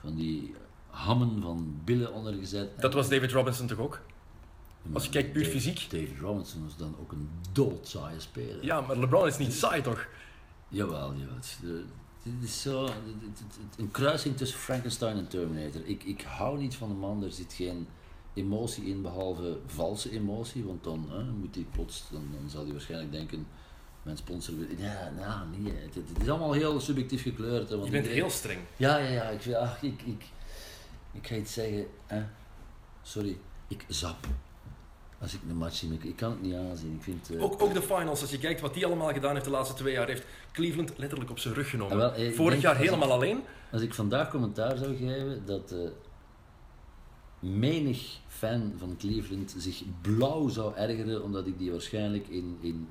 van 0.00 0.14
die 0.14 0.54
hammen 0.90 1.42
van 1.42 1.80
billen 1.84 2.12
onder 2.12 2.32
gezet. 2.34 2.80
Dat 2.80 2.94
was 2.94 3.08
David 3.08 3.32
Robinson 3.32 3.66
toch 3.66 3.78
ook? 3.78 4.00
Maar 4.82 4.94
als 4.94 5.04
je 5.04 5.10
kijkt 5.10 5.32
puur 5.32 5.42
David- 5.44 5.60
fysiek. 5.62 5.90
David 5.90 6.18
Robinson 6.20 6.64
was 6.64 6.76
dan 6.76 6.94
ook 7.00 7.12
een 7.12 7.28
doodzaaie 7.52 8.20
speler. 8.20 8.64
Ja, 8.64 8.80
maar 8.80 8.96
LeBron 8.98 9.26
is 9.26 9.38
niet 9.38 9.52
saai 9.52 9.82
toch? 9.82 10.06
Jawel, 10.68 11.14
jawel. 11.14 11.34
Het 11.34 11.44
is, 11.44 11.58
de- 11.60 11.84
het 12.22 12.42
is 12.42 12.62
zo, 12.62 12.88
een 13.76 13.90
kruising 13.90 14.36
tussen 14.36 14.58
Frankenstein 14.58 15.16
en 15.16 15.28
Terminator. 15.28 15.80
Ik, 15.84 16.04
ik 16.04 16.20
hou 16.22 16.58
niet 16.58 16.74
van 16.74 16.88
de 16.88 16.94
man, 16.94 17.22
er 17.22 17.32
zit 17.32 17.52
geen 17.52 17.86
emotie 18.34 18.84
in 18.84 19.02
behalve 19.02 19.58
valse 19.66 20.10
emotie, 20.10 20.64
want 20.64 20.84
dan 20.84 21.06
hè, 21.10 21.22
moet 21.24 21.54
hij 21.54 21.66
plots, 21.72 22.04
dan, 22.10 22.22
dan 22.40 22.50
zal 22.50 22.62
hij 22.62 22.72
waarschijnlijk 22.72 23.12
denken, 23.12 23.46
mijn 24.08 24.20
sponsor 24.20 24.56
wil... 24.56 24.66
Ja, 24.78 25.12
nou, 25.16 25.40
nee, 25.58 25.72
het, 25.72 25.94
het 25.94 26.22
is 26.22 26.28
allemaal 26.28 26.52
heel 26.52 26.80
subjectief 26.80 27.22
gekleurd. 27.22 27.68
Hè, 27.68 27.74
want 27.74 27.84
Je 27.86 27.90
bent 27.92 28.04
iedereen- 28.04 28.16
heel 28.28 28.30
streng. 28.30 28.60
Ja, 28.76 28.96
ja, 28.98 29.08
ja, 29.08 29.22
ik, 29.22 29.54
ach, 29.54 29.82
ik, 29.82 30.02
ik, 30.02 30.24
ik 31.12 31.26
ga 31.26 31.34
iets 31.34 31.52
zeggen, 31.52 31.86
hè. 32.06 32.22
sorry, 33.02 33.38
ik 33.68 33.84
zap. 33.88 34.26
Als 35.20 35.34
ik 35.34 35.40
een 35.48 35.56
match 35.56 35.74
zie, 35.76 35.92
ik, 35.92 36.04
ik 36.04 36.16
kan 36.16 36.30
het 36.30 36.42
niet 36.42 36.54
aanzien. 36.54 36.94
Ik 36.94 37.02
vind, 37.02 37.30
eh, 37.30 37.42
Ook, 37.42 37.62
ook 37.62 37.74
de 37.74 37.82
finals, 37.82 38.20
als 38.20 38.30
je 38.30 38.38
kijkt 38.38 38.60
wat 38.60 38.74
hij 38.74 38.84
allemaal 38.84 39.12
gedaan 39.12 39.32
heeft 39.32 39.44
de 39.44 39.50
laatste 39.50 39.74
twee 39.74 39.92
jaar, 39.92 40.06
heeft 40.08 40.24
Cleveland 40.52 40.92
letterlijk 40.96 41.30
op 41.30 41.38
zijn 41.38 41.54
rug 41.54 41.70
genomen. 41.70 41.92
Ah, 41.92 41.98
wel, 41.98 42.12
eh, 42.12 42.32
Vorig 42.34 42.60
jaar 42.60 42.74
ik- 42.74 42.80
helemaal 42.84 43.12
alleen. 43.12 43.40
Als 43.72 43.82
ik 43.82 43.94
vandaag 43.94 44.30
commentaar 44.30 44.76
zou 44.76 44.96
geven 44.96 45.42
dat 45.46 45.72
eh, 45.72 45.78
menig 47.40 48.18
fan 48.28 48.72
van 48.78 48.96
Cleveland 48.98 49.54
zich 49.58 49.82
blauw 50.02 50.48
zou 50.48 50.74
ergeren 50.76 51.22
omdat 51.22 51.46
ik 51.46 51.58
die 51.58 51.70
waarschijnlijk 51.70 52.28
in, 52.28 52.58
in 52.60 52.88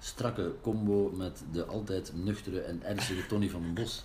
strakke 0.00 0.52
combo 0.62 1.10
met 1.16 1.42
de 1.52 1.64
altijd 1.64 2.12
nuchtere 2.14 2.60
en 2.60 2.82
ernstige 2.82 3.26
Tony 3.26 3.48
van 3.48 3.62
den 3.62 3.74
Bos, 3.74 4.04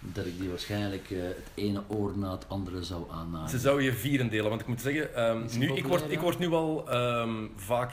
dat 0.00 0.26
ik 0.26 0.38
die 0.38 0.48
waarschijnlijk 0.48 1.10
eh, 1.10 1.22
het 1.22 1.50
ene 1.54 1.82
oor 1.88 2.18
na 2.18 2.30
het 2.30 2.48
andere 2.48 2.82
zou 2.82 3.04
aannamen. 3.10 3.48
Ze 3.48 3.58
zou 3.58 3.82
je 3.82 3.92
vieren 3.92 4.30
delen, 4.30 4.48
want 4.48 4.60
ik 4.60 4.66
moet 4.66 4.80
zeggen, 4.80 5.14
ehm, 5.14 5.44
Is 5.44 5.56
nu, 5.56 5.72
ik, 5.72 5.86
word, 5.86 6.10
ik 6.10 6.20
word 6.20 6.38
nu 6.38 6.52
al 6.52 6.90
ehm, 6.90 7.46
vaak 7.56 7.92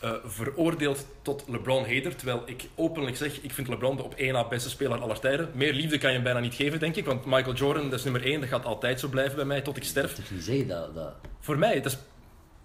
eh, 0.00 0.12
veroordeeld 0.24 1.06
tot 1.22 1.44
LeBron-hater, 1.48 2.16
terwijl 2.16 2.42
ik 2.46 2.68
openlijk 2.74 3.16
zeg, 3.16 3.40
ik 3.40 3.52
vind 3.52 3.68
LeBron 3.68 3.96
de 3.96 4.02
op 4.02 4.14
één 4.14 4.32
na 4.32 4.48
beste 4.48 4.68
speler 4.68 5.00
aller 5.00 5.20
tijden. 5.20 5.50
Meer 5.54 5.72
liefde 5.72 5.98
kan 5.98 6.08
je 6.08 6.14
hem 6.14 6.24
bijna 6.24 6.40
niet 6.40 6.54
geven, 6.54 6.78
denk 6.78 6.96
ik, 6.96 7.04
want 7.04 7.24
Michael 7.24 7.54
Jordan, 7.54 7.90
dat 7.90 7.98
is 7.98 8.04
nummer 8.04 8.24
één, 8.24 8.40
dat 8.40 8.48
gaat 8.48 8.64
altijd 8.64 9.00
zo 9.00 9.08
blijven 9.08 9.36
bij 9.36 9.44
mij 9.44 9.60
tot 9.60 9.76
ik 9.76 9.84
sterf. 9.84 10.14
Dat 10.14 10.30
niet 10.30 10.42
zeggen 10.42 10.68
dat, 10.68 10.94
dat 10.94 11.14
Voor 11.40 11.58
mij, 11.58 11.80
dat 11.80 11.92
is, 11.92 11.98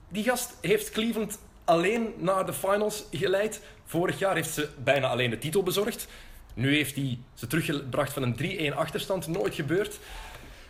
die 0.09 0.23
gast 0.23 0.57
heeft 0.61 0.89
Cleveland 0.89 1.39
alleen 1.63 2.13
naar 2.17 2.45
de 2.45 2.53
finals 2.53 3.03
geleid. 3.11 3.61
Vorig 3.85 4.19
jaar 4.19 4.35
heeft 4.35 4.53
ze 4.53 4.69
bijna 4.83 5.07
alleen 5.07 5.29
de 5.29 5.37
titel 5.37 5.63
bezorgd. 5.63 6.07
Nu 6.53 6.75
heeft 6.75 6.95
hij 6.95 7.19
ze 7.33 7.47
teruggebracht 7.47 8.13
van 8.13 8.23
een 8.23 8.71
3-1 8.73 8.75
achterstand. 8.75 9.27
Nooit 9.27 9.55
gebeurd. 9.55 9.99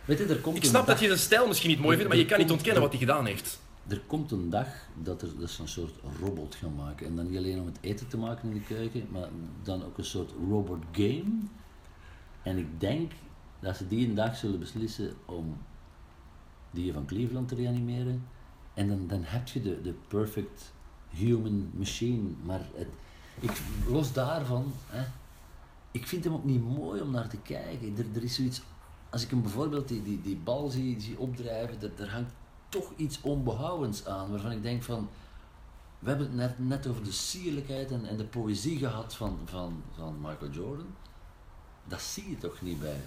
Weet 0.04 0.18
je, 0.18 0.24
er 0.24 0.36
komt 0.40 0.56
Ik 0.56 0.64
snap 0.64 0.86
dag- 0.86 0.94
dat 0.94 1.00
je 1.00 1.06
zijn 1.06 1.18
stijl 1.18 1.46
misschien 1.46 1.70
niet 1.70 1.80
mooi 1.80 1.94
vindt, 1.96 2.08
maar 2.10 2.18
je 2.20 2.26
kan 2.26 2.38
niet 2.38 2.50
ontkennen 2.50 2.82
wat 2.82 2.90
hij 2.90 3.00
gedaan 3.00 3.26
heeft. 3.26 3.60
Er 3.88 4.00
komt 4.06 4.30
een 4.30 4.50
dag 4.50 4.66
dat 5.02 5.22
er 5.22 5.48
ze 5.48 5.62
een 5.62 5.68
soort 5.68 5.94
robot 6.20 6.54
gaan 6.54 6.74
maken. 6.74 7.06
En 7.06 7.16
dan 7.16 7.28
niet 7.30 7.38
alleen 7.38 7.60
om 7.60 7.66
het 7.66 7.78
eten 7.80 8.08
te 8.08 8.16
maken 8.16 8.48
in 8.48 8.54
de 8.54 8.74
keuken, 8.74 9.06
maar 9.10 9.28
dan 9.62 9.84
ook 9.84 9.98
een 9.98 10.04
soort 10.04 10.30
robot 10.48 10.82
game. 10.92 11.24
En 12.42 12.58
ik 12.58 12.80
denk 12.80 13.12
dat 13.60 13.76
ze 13.76 13.88
die 13.88 14.08
een 14.08 14.14
dag 14.14 14.36
zullen 14.36 14.58
beslissen 14.58 15.12
om 15.24 15.56
die 16.70 16.92
van 16.92 17.06
Cleveland 17.06 17.48
te 17.48 17.54
reanimeren. 17.54 18.26
En 18.74 18.88
dan, 18.88 19.06
dan 19.06 19.20
heb 19.24 19.48
je 19.48 19.62
de, 19.62 19.82
de 19.82 19.94
perfect 20.08 20.72
human 21.14 21.70
machine. 21.74 22.30
Maar 22.42 22.60
het, 22.74 22.88
ik, 23.40 23.62
los 23.88 24.12
daarvan, 24.12 24.72
hè, 24.86 25.04
ik 25.90 26.06
vind 26.06 26.24
hem 26.24 26.32
ook 26.32 26.44
niet 26.44 26.62
mooi 26.62 27.00
om 27.00 27.10
naar 27.10 27.28
te 27.28 27.36
kijken. 27.36 27.96
Er, 27.96 28.06
er 28.14 28.22
is 28.22 28.34
zoiets, 28.34 28.62
als 29.10 29.22
ik 29.22 29.30
hem 29.30 29.42
bijvoorbeeld 29.42 29.88
die, 29.88 30.02
die, 30.02 30.20
die 30.22 30.36
bal 30.36 30.68
zie, 30.68 31.00
zie 31.00 31.18
opdrijven, 31.18 31.80
er, 31.80 32.02
er 32.02 32.10
hangt 32.10 32.32
toch 32.68 32.92
iets 32.96 33.20
onbehoudends 33.20 34.06
aan, 34.06 34.30
waarvan 34.30 34.50
ik 34.50 34.62
denk 34.62 34.82
van, 34.82 35.08
we 35.98 36.08
hebben 36.08 36.26
het 36.26 36.36
net, 36.36 36.68
net 36.68 36.86
over 36.86 37.04
de 37.04 37.12
sierlijkheid 37.12 37.90
en, 37.90 38.04
en 38.04 38.16
de 38.16 38.24
poëzie 38.24 38.78
gehad 38.78 39.14
van, 39.14 39.38
van, 39.44 39.82
van 39.94 40.20
Michael 40.20 40.50
Jordan. 40.50 40.94
Dat 41.84 42.02
zie 42.02 42.30
je 42.30 42.38
toch 42.38 42.62
niet 42.62 42.80
bij 42.80 43.00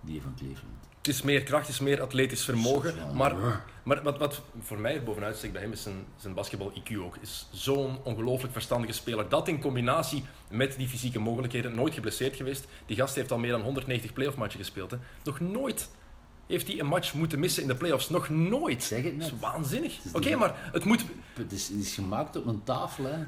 die 0.00 0.22
van 0.22 0.34
Cleveland. 0.34 0.91
Het 1.02 1.14
is 1.14 1.22
meer 1.22 1.42
kracht, 1.42 1.66
het 1.66 1.74
is 1.74 1.80
meer 1.80 2.00
atletisch 2.02 2.44
vermogen. 2.44 2.94
Maar, 3.14 3.34
maar 3.82 4.02
wat, 4.02 4.18
wat 4.18 4.42
voor 4.60 4.78
mij 4.78 5.02
bovenuit 5.02 5.36
steekt 5.36 5.52
bij 5.52 5.62
hem 5.62 5.72
is 5.72 5.82
zijn, 5.82 6.04
zijn 6.16 6.34
basketbal-IQ 6.34 6.96
ook. 6.96 7.16
Is 7.20 7.48
zo'n 7.52 7.98
ongelooflijk 8.02 8.52
verstandige 8.52 8.92
speler. 8.92 9.28
Dat 9.28 9.48
in 9.48 9.60
combinatie 9.60 10.24
met 10.50 10.76
die 10.76 10.88
fysieke 10.88 11.18
mogelijkheden, 11.18 11.74
nooit 11.74 11.94
geblesseerd 11.94 12.36
geweest. 12.36 12.66
Die 12.86 12.96
gast 12.96 13.14
heeft 13.14 13.32
al 13.32 13.38
meer 13.38 13.50
dan 13.50 13.60
190 13.60 14.12
playoff 14.12 14.36
matchen 14.36 14.58
gespeeld. 14.58 14.90
Hè. 14.90 14.96
Nog 15.24 15.40
nooit 15.40 15.88
heeft 16.46 16.66
hij 16.66 16.80
een 16.80 16.86
match 16.86 17.14
moeten 17.14 17.38
missen 17.38 17.62
in 17.62 17.68
de 17.68 17.74
playoffs. 17.74 18.08
Nog 18.08 18.28
nooit. 18.28 18.82
zeg 18.82 19.02
het 19.02 19.20
Dat 19.20 19.32
is 19.32 19.38
waanzinnig. 19.40 19.98
is 20.04 20.12
Oké, 20.12 20.36
maar 20.36 20.70
het 20.72 20.84
moet... 20.84 21.04
Het 21.34 21.52
is, 21.52 21.68
het 21.68 21.78
is 21.78 21.94
gemaakt 21.94 22.36
op 22.36 22.46
een 22.46 22.64
tafel. 22.64 23.04
Hè. 23.04 23.24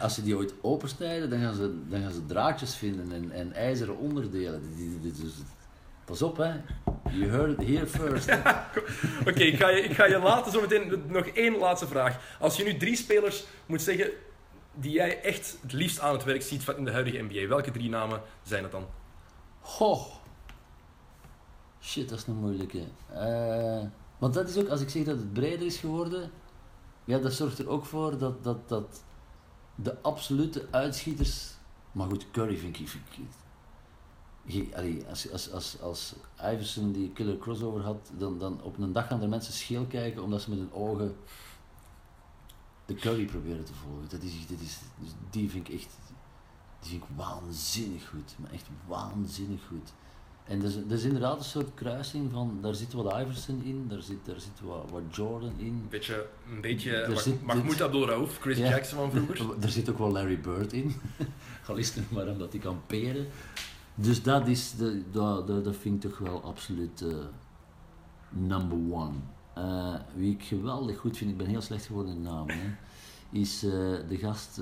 Als 0.00 0.14
ze 0.14 0.22
die 0.22 0.36
ooit 0.36 0.54
opensnijden, 0.60 1.30
dan 1.30 1.40
gaan 1.40 1.54
ze, 1.54 1.74
dan 1.88 2.02
gaan 2.02 2.12
ze 2.12 2.26
draadjes 2.26 2.74
vinden 2.74 3.12
en, 3.12 3.30
en 3.32 3.52
ijzeren 3.52 3.98
onderdelen. 3.98 4.62
Die- 4.76 5.00
dus- 5.00 5.42
pas 6.08 6.22
op, 6.22 6.36
hè. 6.36 6.52
You 7.10 7.30
heard 7.30 7.60
it 7.62 7.68
here 7.68 7.86
first. 7.86 8.30
Oké, 9.28 9.42
ik, 9.42 9.56
ga 9.56 9.68
je- 9.68 9.82
ik 9.82 9.92
ga 9.94 10.04
je 10.04 10.18
laten 10.18 10.52
zometeen 10.52 11.02
nog 11.06 11.26
één 11.26 11.56
laatste 11.58 11.86
vraag. 11.86 12.36
Als 12.40 12.56
je 12.56 12.64
nu 12.64 12.76
drie 12.76 12.96
spelers 12.96 13.44
moet 13.66 13.82
zeggen 13.82 14.10
die 14.74 14.92
jij 14.92 15.22
echt 15.22 15.58
het 15.62 15.72
liefst 15.72 16.00
aan 16.00 16.12
het 16.12 16.24
werk 16.24 16.42
ziet 16.42 16.62
van 16.64 16.76
in 16.76 16.84
de 16.84 16.90
huidige 16.92 17.22
NBA, 17.22 17.46
welke 17.48 17.70
drie 17.70 17.88
namen 17.88 18.20
zijn 18.42 18.62
het 18.62 18.72
dan? 18.72 18.86
Goh. 19.60 20.06
Shit, 21.80 22.08
dat 22.08 22.18
is 22.18 22.26
een 22.26 22.34
moeilijke. 22.34 22.82
Eh, 23.12 23.82
want 24.18 24.34
dat 24.34 24.48
is 24.48 24.56
ook, 24.56 24.68
als 24.68 24.80
ik 24.80 24.88
zeg 24.88 25.04
dat 25.04 25.16
het 25.18 25.32
breder 25.32 25.66
is 25.66 25.76
geworden, 25.76 26.30
ja, 27.04 27.18
dat 27.18 27.32
zorgt 27.32 27.58
er 27.58 27.68
ook 27.68 27.84
voor 27.86 28.18
dat, 28.18 28.44
dat, 28.44 28.68
dat 28.68 29.02
de 29.74 30.00
absolute 30.02 30.66
uitschieters. 30.70 31.50
Maar 31.92 32.06
goed, 32.08 32.26
Curry 32.30 32.56
vind 32.56 32.78
ik. 32.78 32.88
Vind 32.88 33.04
ik 33.10 33.24
allee, 34.76 35.04
als, 35.08 35.32
als, 35.32 35.52
als, 35.52 35.80
als 35.80 36.14
Iverson 36.52 36.92
die 36.92 37.10
killer 37.12 37.38
crossover 37.38 37.80
had, 37.80 38.10
dan, 38.18 38.38
dan 38.38 38.62
op 38.62 38.78
een 38.78 38.92
dag 38.92 39.06
gaan 39.06 39.22
er 39.22 39.28
mensen 39.28 39.52
scheel 39.52 39.84
kijken 39.84 40.22
omdat 40.22 40.42
ze 40.42 40.50
met 40.50 40.58
hun 40.58 40.72
ogen 40.72 41.16
de 42.86 42.94
Curry 42.94 43.24
proberen 43.24 43.64
te 43.64 43.72
volgen. 43.74 44.08
Dat 44.08 44.22
is, 44.22 44.32
dat 44.48 44.60
is, 44.60 44.78
dus 45.00 45.10
die 45.30 45.50
vind 45.50 45.68
ik 45.68 45.74
echt 45.74 45.88
die 46.80 46.90
vind 46.90 47.02
ik 47.02 47.08
waanzinnig 47.16 48.08
goed. 48.08 48.34
Maar 48.36 48.50
echt 48.50 48.66
waanzinnig 48.86 49.60
goed. 49.68 49.92
En 50.44 50.60
dat 50.60 50.70
is, 50.70 50.74
dat 50.76 50.98
is 50.98 51.04
inderdaad 51.04 51.38
een 51.38 51.44
soort 51.44 51.74
kruising 51.74 52.30
van, 52.32 52.58
daar 52.62 52.74
zit 52.74 52.92
wat 52.92 53.12
Iverson 53.20 53.62
in, 53.64 53.86
daar 53.88 54.02
zit, 54.02 54.16
daar 54.24 54.40
zit 54.40 54.60
wat, 54.62 54.90
wat 54.90 55.02
Jordan 55.10 55.52
in. 55.58 55.66
Een 55.66 55.86
beetje, 55.88 56.26
een 56.54 56.60
beetje 56.60 56.90
Er 56.96 57.10
Mah- 57.10 57.18
zit- 57.18 57.42
Mahmoud 57.42 57.68
dit- 57.70 57.80
Abdul 57.82 58.06
Rauf, 58.06 58.38
Chris 58.38 58.58
Ja. 58.58 58.68
Jackson 58.68 59.10
van 59.10 59.26
vroeger. 59.26 59.56
Er 59.64 59.70
zit 59.70 59.90
ook 59.90 59.98
wel 59.98 60.12
Larry 60.12 60.40
Bird 60.40 60.72
in. 60.72 60.94
Al 61.68 61.76
is 61.76 61.94
het 61.94 62.10
maar 62.10 62.28
omdat 62.28 62.52
hij 62.52 62.60
kan 62.60 62.80
peren. 62.86 63.26
Dus 64.00 64.22
dat, 64.22 64.46
is 64.46 64.74
de, 64.76 65.02
dat, 65.10 65.46
dat, 65.46 65.64
dat 65.64 65.76
vind 65.76 66.04
ik 66.04 66.10
toch 66.10 66.18
wel 66.18 66.42
absoluut 66.42 67.00
eh, 67.00 67.08
number 68.28 68.78
one. 68.96 69.14
Eh, 69.54 69.94
wie 70.14 70.32
ik 70.34 70.42
geweldig 70.42 70.98
goed 70.98 71.16
vind, 71.16 71.30
ik 71.30 71.36
ben 71.36 71.46
heel 71.46 71.60
slecht 71.60 71.86
geworden 71.86 72.14
in 72.14 72.22
namen, 72.22 72.58
hè, 72.58 72.76
is 73.30 73.62
eh, 73.62 73.70
de 74.08 74.16
gast 74.16 74.60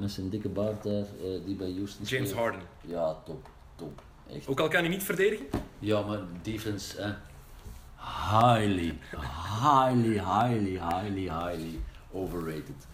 met 0.00 0.10
zijn 0.10 0.28
dikke 0.28 0.48
baard 0.48 0.82
daar, 0.82 1.06
die 1.44 1.54
bij 1.54 1.72
Houston 1.72 2.04
James 2.04 2.28
speelt. 2.28 2.44
Harden. 2.44 2.62
Ja, 2.80 3.16
top, 3.24 3.50
top. 3.74 4.02
Echt. 4.30 4.48
Ook 4.48 4.60
al 4.60 4.68
kan 4.68 4.80
hij 4.80 4.88
niet 4.88 5.02
verdedigen. 5.02 5.46
Ja, 5.78 6.02
maar 6.02 6.20
defense, 6.42 7.00
eh, 7.00 7.10
highly, 8.30 8.98
highly, 9.62 10.18
highly, 10.18 10.78
highly, 10.78 11.28
highly 11.28 11.80
overrated. 12.12 12.86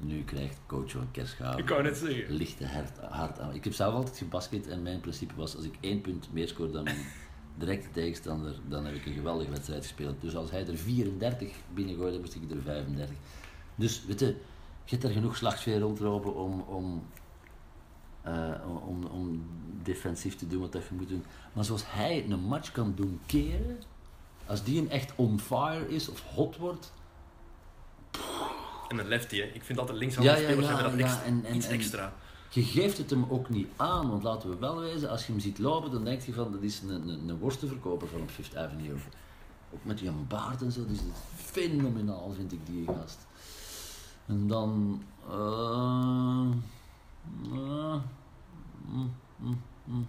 Nu 0.00 0.24
krijgt 0.24 0.58
coach 0.66 0.90
van 0.90 1.10
Kerschaven 1.10 1.58
Ik 1.58 1.68
wou 1.68 1.82
net 1.82 1.96
zeggen. 1.96 2.34
lichte 2.34 2.66
hart, 2.66 2.98
hard 2.98 3.38
aan. 3.38 3.54
Ik 3.54 3.64
heb 3.64 3.72
zelf 3.72 3.94
altijd 3.94 4.16
gebasket 4.16 4.66
en 4.66 4.82
mijn 4.82 5.00
principe 5.00 5.34
was, 5.34 5.56
als 5.56 5.64
ik 5.64 5.74
één 5.80 6.00
punt 6.00 6.28
meer 6.32 6.48
scoor 6.48 6.70
dan 6.70 6.84
mijn 6.84 7.06
directe 7.58 7.90
tegenstander, 7.92 8.54
dan 8.68 8.84
heb 8.84 8.94
ik 8.94 9.06
een 9.06 9.14
geweldige 9.14 9.50
wedstrijd 9.50 9.82
gespeeld. 9.82 10.20
Dus 10.20 10.36
als 10.36 10.50
hij 10.50 10.66
er 10.66 10.76
34 10.76 11.56
binnengooide, 11.74 12.18
moest 12.18 12.34
ik 12.34 12.50
er 12.50 12.62
35. 12.62 13.16
Dus, 13.74 14.04
weet 14.04 14.20
je, 14.20 14.26
je 14.26 14.96
hebt 14.96 15.04
er 15.04 15.10
genoeg 15.10 15.36
slagsfeer 15.36 15.78
rondlopen 15.78 16.34
om, 16.34 16.60
om, 16.60 17.02
eh, 18.22 18.54
om, 18.86 19.04
om 19.04 19.42
defensief 19.82 20.36
te 20.36 20.46
doen 20.46 20.60
wat 20.60 20.72
dat 20.72 20.82
je 20.88 20.94
moet 20.94 21.08
doen. 21.08 21.24
Maar 21.52 21.64
zoals 21.64 21.92
hij 21.92 22.24
een 22.28 22.40
match 22.40 22.72
kan 22.72 22.92
doen 22.96 23.20
keren, 23.26 23.78
als 24.46 24.64
die 24.64 24.80
een 24.80 24.90
echt 24.90 25.12
on 25.16 25.40
fire 25.40 25.88
is 25.88 26.08
of 26.08 26.20
hot 26.20 26.56
wordt, 26.56 26.92
En 28.90 28.98
een 28.98 29.08
lefty, 29.08 29.36
hè. 29.36 29.42
Ik 29.44 29.64
vind 29.64 29.78
altijd 29.78 29.98
linkshandige 29.98 30.36
Ja, 30.36 30.42
ja, 30.42 30.48
spelers 30.50 30.68
ja, 30.70 30.74
hebben 30.80 30.98
dat 30.98 31.06
extra, 31.06 31.24
en- 31.24 31.44
en- 31.44 31.56
iets 31.56 31.66
en- 31.66 31.72
extra. 31.72 32.12
Je 32.48 32.62
geeft 32.62 32.98
het 32.98 33.10
hem 33.10 33.24
ook 33.28 33.48
niet 33.48 33.68
aan, 33.76 34.10
want 34.10 34.22
laten 34.22 34.50
we 34.50 34.56
wel 34.56 34.80
wezen, 34.80 35.10
als 35.10 35.26
je 35.26 35.32
hem 35.32 35.40
ziet 35.40 35.58
lopen, 35.58 35.90
dan 35.90 36.04
denk 36.04 36.22
je 36.22 36.32
van, 36.32 36.52
dat 36.52 36.62
is 36.62 36.80
een, 36.80 37.08
een, 37.08 37.28
een 37.28 37.38
worstenverkoper 37.38 38.08
van 38.08 38.20
op 38.20 38.30
Fifth 38.30 38.56
Avenue. 38.56 38.94
Ook 39.74 39.84
met 39.84 39.98
die 39.98 40.10
baard 40.10 40.62
en 40.62 40.72
zo, 40.72 40.86
dus 40.86 40.96
dat 40.96 41.06
is 41.06 41.44
fenomenaal 41.44 42.32
vind 42.36 42.52
ik 42.52 42.58
die 42.66 42.86
gast. 42.86 43.26
En 44.26 44.46
dan, 44.46 45.02
mm, 45.28 46.62
mm, 49.38 49.60
mm. 49.84 50.06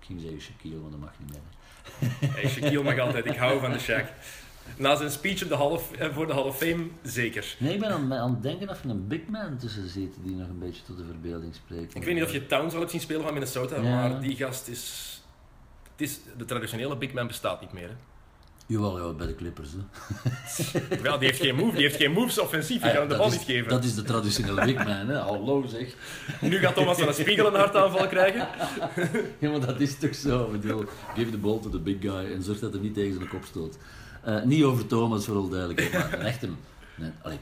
ik 0.00 0.06
ging 0.06 0.20
zeggen 0.20 0.40
Shaquille, 0.40 0.76
maar 0.76 0.90
dat 0.90 1.00
mag 1.00 1.12
niet 1.18 1.30
meer. 1.30 2.30
Hey, 2.30 2.48
Shaquille 2.48 2.82
mag 2.82 2.98
altijd, 2.98 3.26
ik 3.26 3.36
hou 3.36 3.60
van 3.60 3.70
de 3.72 3.80
Shaq. 3.80 4.06
Na 4.78 4.96
zijn 4.96 5.10
speech 5.10 5.42
op 5.42 5.48
de 5.48 5.56
Hall 5.56 5.66
of- 5.70 5.92
eh, 5.92 6.08
voor 6.14 6.26
de 6.26 6.32
Hall 6.32 6.42
of 6.42 6.56
Fame, 6.58 6.86
zeker. 7.02 7.56
Nee, 7.58 7.74
ik 7.74 7.80
ben 7.80 7.90
aan, 7.90 8.14
aan 8.14 8.30
het 8.30 8.42
denken 8.42 8.68
of 8.68 8.84
er 8.84 8.90
een 8.90 9.06
big 9.06 9.20
man 9.30 9.56
tussen 9.58 9.88
zit 9.88 10.14
die 10.24 10.34
nog 10.34 10.48
een 10.48 10.58
beetje 10.58 10.82
tot 10.86 10.96
de 10.96 11.04
verbeelding 11.04 11.54
spreekt. 11.54 11.94
Ik 11.94 12.04
weet 12.04 12.14
niet 12.14 12.22
of 12.24 12.32
je 12.32 12.46
Towns 12.46 12.72
al 12.72 12.78
hebt 12.78 12.90
zien 12.90 13.00
spelen 13.00 13.22
van 13.22 13.32
Minnesota, 13.32 13.76
Ja. 13.76 13.82
maar 13.82 14.20
die 14.20 14.36
gast 14.36 14.68
is... 14.68 15.10
Het 15.96 16.08
is... 16.08 16.18
De 16.36 16.44
traditionele 16.44 16.96
big 16.96 17.12
man 17.12 17.26
bestaat 17.26 17.60
niet 17.60 17.72
meer. 17.72 17.88
Hè. 17.88 17.94
Jawel, 18.68 19.06
ja, 19.06 19.12
bij 19.12 19.26
de 19.26 19.34
Clippers. 19.34 19.68
Hè. 19.72 19.78
Wel, 21.02 21.18
die 21.18 21.28
heeft 21.28 21.40
geen 21.40 21.54
move, 21.54 21.72
die 21.72 21.82
heeft 21.82 21.96
geen 21.96 22.12
moves 22.12 22.38
offensief, 22.38 22.82
die 22.82 22.90
Ah 22.90 22.96
hem 22.96 23.08
de 23.08 23.16
bal 23.16 23.26
is- 23.26 23.32
niet 23.32 23.42
geven. 23.42 23.68
Dat 23.68 23.84
is 23.84 23.94
de 23.94 24.02
traditionele 24.02 24.64
big 24.64 24.74
man, 24.74 24.86
hè. 25.08 25.14
Hallo 25.16 25.64
zeg. 25.66 25.94
Nu 26.40 26.58
gaat 26.58 26.74
Thomas 26.74 26.98
een 27.00 27.14
spiegel 27.14 27.46
een 27.46 27.54
hartaanval 27.54 28.06
krijgen. 28.08 28.48
Ja, 29.38 29.50
maar 29.50 29.60
dat 29.60 29.80
is 29.80 29.98
toch 29.98 30.14
zo. 30.14 30.44
Ik 30.54 30.60
bedoel, 30.60 30.84
give 31.14 31.30
the 31.30 31.38
ball 31.38 31.58
to 31.60 31.70
the 31.70 31.78
big 31.78 31.96
guy 32.00 32.32
en 32.32 32.42
zorg 32.42 32.58
dat 32.58 32.72
hij 32.72 32.82
niet 32.82 32.94
tegen 32.94 33.14
zijn 33.14 33.28
kop 33.28 33.44
stoot. 33.44 33.78
Eh, 34.26 34.42
niet 34.42 34.62
over 34.64 34.86
Thomas, 34.86 35.24
voor 35.24 35.36
alle 35.36 35.48
duidelijkheid, 35.50 35.92
maar 35.92 36.12
een 36.20 36.26
echte... 36.26 36.48
Nee, 36.96 37.10
allee, 37.22 37.38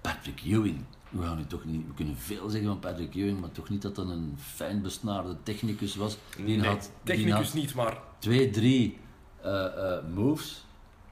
Patrick 0.00 0.40
Ewing. 0.44 0.84
We, 1.08 1.22
gaan 1.22 1.36
nu 1.36 1.46
toch 1.46 1.64
niet, 1.64 1.86
we 1.86 1.94
kunnen 1.94 2.16
veel 2.16 2.48
zeggen 2.48 2.68
van 2.68 2.78
Patrick 2.78 3.14
Ewing, 3.14 3.40
maar 3.40 3.52
toch 3.52 3.68
niet 3.68 3.82
dat 3.82 3.94
dat 3.94 4.08
een 4.08 4.34
fijn 4.54 4.82
besnaarde 4.82 5.36
technicus 5.42 5.94
was. 5.96 6.16
Die 6.36 6.56
Nee, 6.56 6.68
had, 6.68 6.90
die 7.02 7.14
technicus 7.14 7.46
had 7.46 7.54
niet, 7.54 7.74
maar... 7.74 7.98
twee, 8.18 8.50
drie 8.50 8.98
eh, 9.42 9.64
eh, 9.64 9.98
moves. 10.14 10.64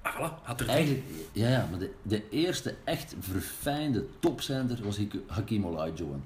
Ah, 0.02 0.14
voilà, 0.14 0.42
had 0.42 0.60
er. 0.60 0.68
Eigenlijk, 0.68 1.02
ja, 1.32 1.48
ja, 1.48 1.68
maar 1.70 1.78
de, 1.78 1.92
de 2.02 2.28
eerste 2.30 2.74
echt 2.84 3.14
verfijnde 3.20 4.06
topzender 4.18 4.78
was 4.84 4.96
Hak- 4.98 5.22
Hakim 5.26 5.66
Olajuwon. 5.66 6.22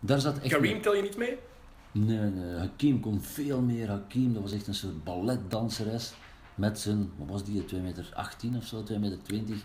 Daar 0.00 0.20
zat 0.20 0.38
echt... 0.38 0.52
Kareem 0.54 0.82
tel 0.82 0.94
je 0.94 1.02
niet 1.02 1.16
mee? 1.16 1.36
Nee, 1.92 2.18
nee, 2.18 2.56
Hakim 2.58 3.00
kon 3.00 3.20
veel 3.22 3.60
meer. 3.60 3.88
Hakim, 3.88 4.32
dat 4.32 4.42
was 4.42 4.52
echt 4.52 4.66
een 4.66 4.74
soort 4.74 5.04
balletdanseres. 5.04 6.12
Met 6.60 6.78
zijn, 6.78 7.10
wat 7.16 7.28
was 7.28 7.44
die, 7.44 7.64
2 7.64 7.80
meter 7.80 8.10
18 8.14 8.56
of 8.56 8.64
zo, 8.64 8.82
2 8.82 8.98
meter 8.98 9.18
20. 9.22 9.56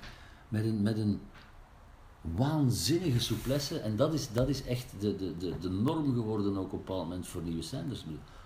Met 0.50 0.66
een, 0.66 0.82
met 0.82 0.98
een 0.98 1.22
waanzinnige 2.22 3.20
souplesse. 3.20 3.80
En 3.80 3.96
dat 3.96 4.14
is, 4.14 4.32
dat 4.32 4.50
is 4.50 4.64
echt 4.66 4.86
de, 5.00 5.16
de, 5.16 5.38
de, 5.38 5.54
de 5.62 5.70
norm 5.70 6.14
geworden 6.14 6.58
ook 6.58 6.66
op 6.66 6.72
een 6.72 6.78
bepaald 6.80 7.04
moment 7.04 7.28
voor 7.28 7.42
nieuwe 7.42 7.62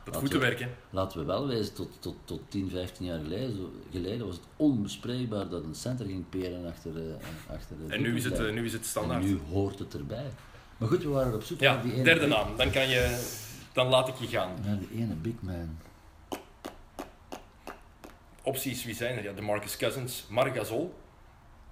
laten 0.05 0.19
voeten 0.19 0.39
we- 0.39 0.45
werken. 0.45 0.69
Laten 0.89 1.19
we 1.19 1.25
wel 1.25 1.47
wezen, 1.47 1.73
tot, 1.73 1.89
tot, 1.99 2.15
tot 2.25 2.41
10, 2.47 2.69
15 2.69 3.05
jaar 3.05 3.19
geleden, 3.19 3.55
zo- 3.55 3.71
geleden 3.91 4.25
was 4.25 4.35
het 4.35 4.45
onbespreekbaar 4.55 5.49
dat 5.49 5.63
een 5.63 5.75
center 5.75 6.05
ging 6.05 6.29
peren 6.29 6.65
achter, 6.67 6.97
eh 6.97 7.53
achter 7.55 7.75
de 7.87 7.93
En 7.93 8.01
nu 8.01 8.15
is 8.15 8.23
het, 8.23 8.39
eh, 8.39 8.51
nu 8.53 8.65
is 8.65 8.73
het 8.73 8.81
En 8.81 8.87
standaard. 8.87 9.23
nu 9.23 9.39
hoort 9.51 9.79
het 9.79 9.93
erbij. 9.93 10.29
Maar 10.77 10.87
goed, 10.89 11.03
we 11.03 11.09
waren 11.09 11.33
op 11.33 11.43
zoek 11.43 11.59
Ja, 11.59 11.73
naar 11.73 11.83
die 11.83 11.93
ene 11.93 12.03
derde 12.03 12.19
big- 12.27 12.29
naam. 12.35 12.57
Dan, 12.57 12.71
kan 12.71 12.89
je, 12.89 13.29
dan 13.73 13.87
laat 13.87 14.07
ik 14.07 14.15
je 14.15 14.27
gaan. 14.27 14.51
Naar 14.65 14.79
die 14.79 14.89
ene 15.01 15.13
big 15.13 15.33
man. 15.41 15.77
Opties, 18.49 18.85
wie 18.85 18.95
zijn 18.95 19.17
er? 19.17 19.23
Ja, 19.23 19.31
de 19.33 19.41
Marcus 19.41 19.77
Cousins, 19.77 20.25
Marc 20.29 20.55
Gasol. 20.55 20.93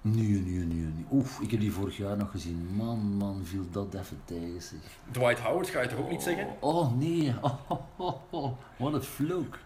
Nee, 0.00 0.24
nee, 0.28 0.64
nee, 0.64 0.84
nee. 0.94 1.04
Oef, 1.12 1.40
ik 1.40 1.50
heb 1.50 1.60
die 1.60 1.72
vorig 1.72 1.96
jaar 1.96 2.16
nog 2.16 2.30
gezien. 2.30 2.68
Man, 2.76 2.98
man, 2.98 3.40
viel 3.44 3.64
dat 3.70 3.94
even 3.94 4.20
tegen 4.24 4.62
zich. 4.62 4.78
Dwight 5.10 5.38
Howard, 5.40 5.68
ga 5.68 5.80
je 5.82 5.88
toch 5.88 5.98
ook 5.98 6.10
niet 6.10 6.22
zeggen? 6.22 6.46
Oh, 6.60 6.92
nee. 6.98 7.34
Oh, 7.42 7.58
oh, 7.68 7.80
oh, 7.96 8.14
oh. 8.30 8.52
Wat 8.76 8.92
een 8.94 9.02
vloek. 9.02 9.58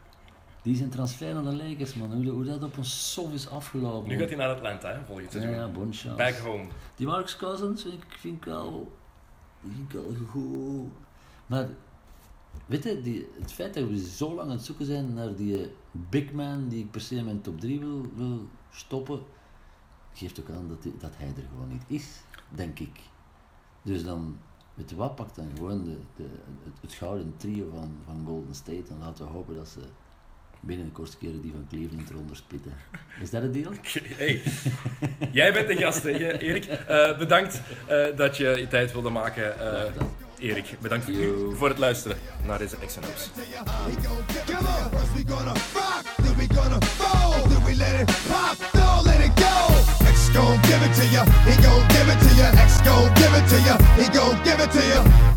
Die 0.62 0.76
zijn 0.76 0.88
transfer 0.90 1.34
naar 1.34 1.42
de 1.42 1.56
Lakers, 1.56 1.94
man. 1.94 2.12
Hoe, 2.12 2.28
hoe 2.28 2.44
dat 2.44 2.62
op 2.62 2.76
een 2.76 2.84
sof 2.84 3.32
is 3.32 3.48
afgelopen. 3.48 4.08
Nu 4.08 4.18
gaat 4.18 4.28
hij 4.28 4.36
naar 4.38 4.54
Atlanta, 4.54 4.88
hè, 4.92 4.98
volgend 5.06 5.32
Ja, 5.32 5.40
seizoen. 5.40 5.54
ja, 5.54 5.68
bon 5.68 5.92
chance. 5.92 6.16
Back 6.16 6.36
home. 6.36 6.64
Die 6.96 7.06
Marcus 7.06 7.36
Cousins 7.36 7.82
vind 7.82 7.94
ik, 7.94 8.04
vind 8.18 8.36
ik 8.36 8.44
wel... 8.44 8.96
Vind 9.60 9.78
ik 9.78 9.92
wel 9.92 10.14
goed. 10.30 10.90
Maar, 11.46 11.66
weet 12.66 12.84
je, 12.84 13.00
die, 13.00 13.28
het 13.40 13.52
feit 13.52 13.74
dat 13.74 13.88
we 13.88 13.98
zo 14.08 14.34
lang 14.34 14.48
aan 14.50 14.56
het 14.56 14.64
zoeken 14.64 14.84
zijn 14.86 15.14
naar 15.14 15.34
die 15.34 15.70
big 15.92 16.32
man 16.32 16.68
die 16.68 16.84
ik 16.84 16.90
per 16.90 17.00
se 17.00 17.14
in 17.14 17.24
mijn 17.24 17.40
top 17.40 17.60
3 17.60 17.78
wil, 17.80 18.06
wil 18.16 18.48
stoppen, 18.70 19.20
geeft 20.14 20.40
ook 20.40 20.50
aan 20.50 20.68
dat, 20.68 20.82
die- 20.82 20.96
dat 20.98 21.12
hij 21.16 21.26
er 21.26 21.48
gewoon 21.50 21.68
niet 21.68 21.82
is, 21.86 22.06
denk 22.48 22.78
ik. 22.78 23.00
Dus 23.82 24.04
dan, 24.04 24.38
weet 24.74 24.90
je 24.90 24.96
wat, 24.96 25.14
pak 25.14 25.34
dan 25.34 25.48
gewoon 25.56 25.84
de, 25.84 25.96
de, 26.16 26.28
het, 26.64 26.74
het 26.80 26.92
gouden 26.92 27.34
trio 27.36 27.70
van, 27.74 27.96
van 28.06 28.24
Golden 28.26 28.54
State 28.54 28.84
en 28.90 28.98
laten 29.00 29.24
we 29.26 29.30
hopen 29.32 29.54
dat 29.54 29.68
ze 29.68 29.80
binnen 30.60 30.86
de 30.86 30.92
kortste 30.92 31.16
keren 31.18 31.40
die 31.40 31.52
van 31.52 31.66
Cleveland 31.68 32.10
eronder 32.10 32.36
spitten. 32.36 32.72
Is 33.20 33.30
dat 33.30 33.42
het 33.42 33.54
deal? 33.54 33.72
Hey, 34.16 34.42
jij 35.32 35.52
bent 35.52 35.68
de 35.68 35.76
gast, 35.76 36.02
hè, 36.02 36.10
Erik. 36.38 36.64
Eh, 36.64 37.18
bedankt 37.18 37.62
eh, 37.88 38.16
dat 38.16 38.36
je 38.36 38.44
je 38.48 38.68
tijd 38.68 38.92
wilde 38.92 39.10
maken, 39.10 39.58
eh, 39.60 39.92
Erik. 40.42 40.76
Bedankt 40.80 41.06
Yo. 41.06 41.52
voor 41.54 41.68
het 41.68 41.78
luisteren 41.78 42.16
naar 42.46 42.58
deze 42.58 42.76
XNO's. 42.86 43.30
X 54.18 54.86
gon'. 54.86 55.31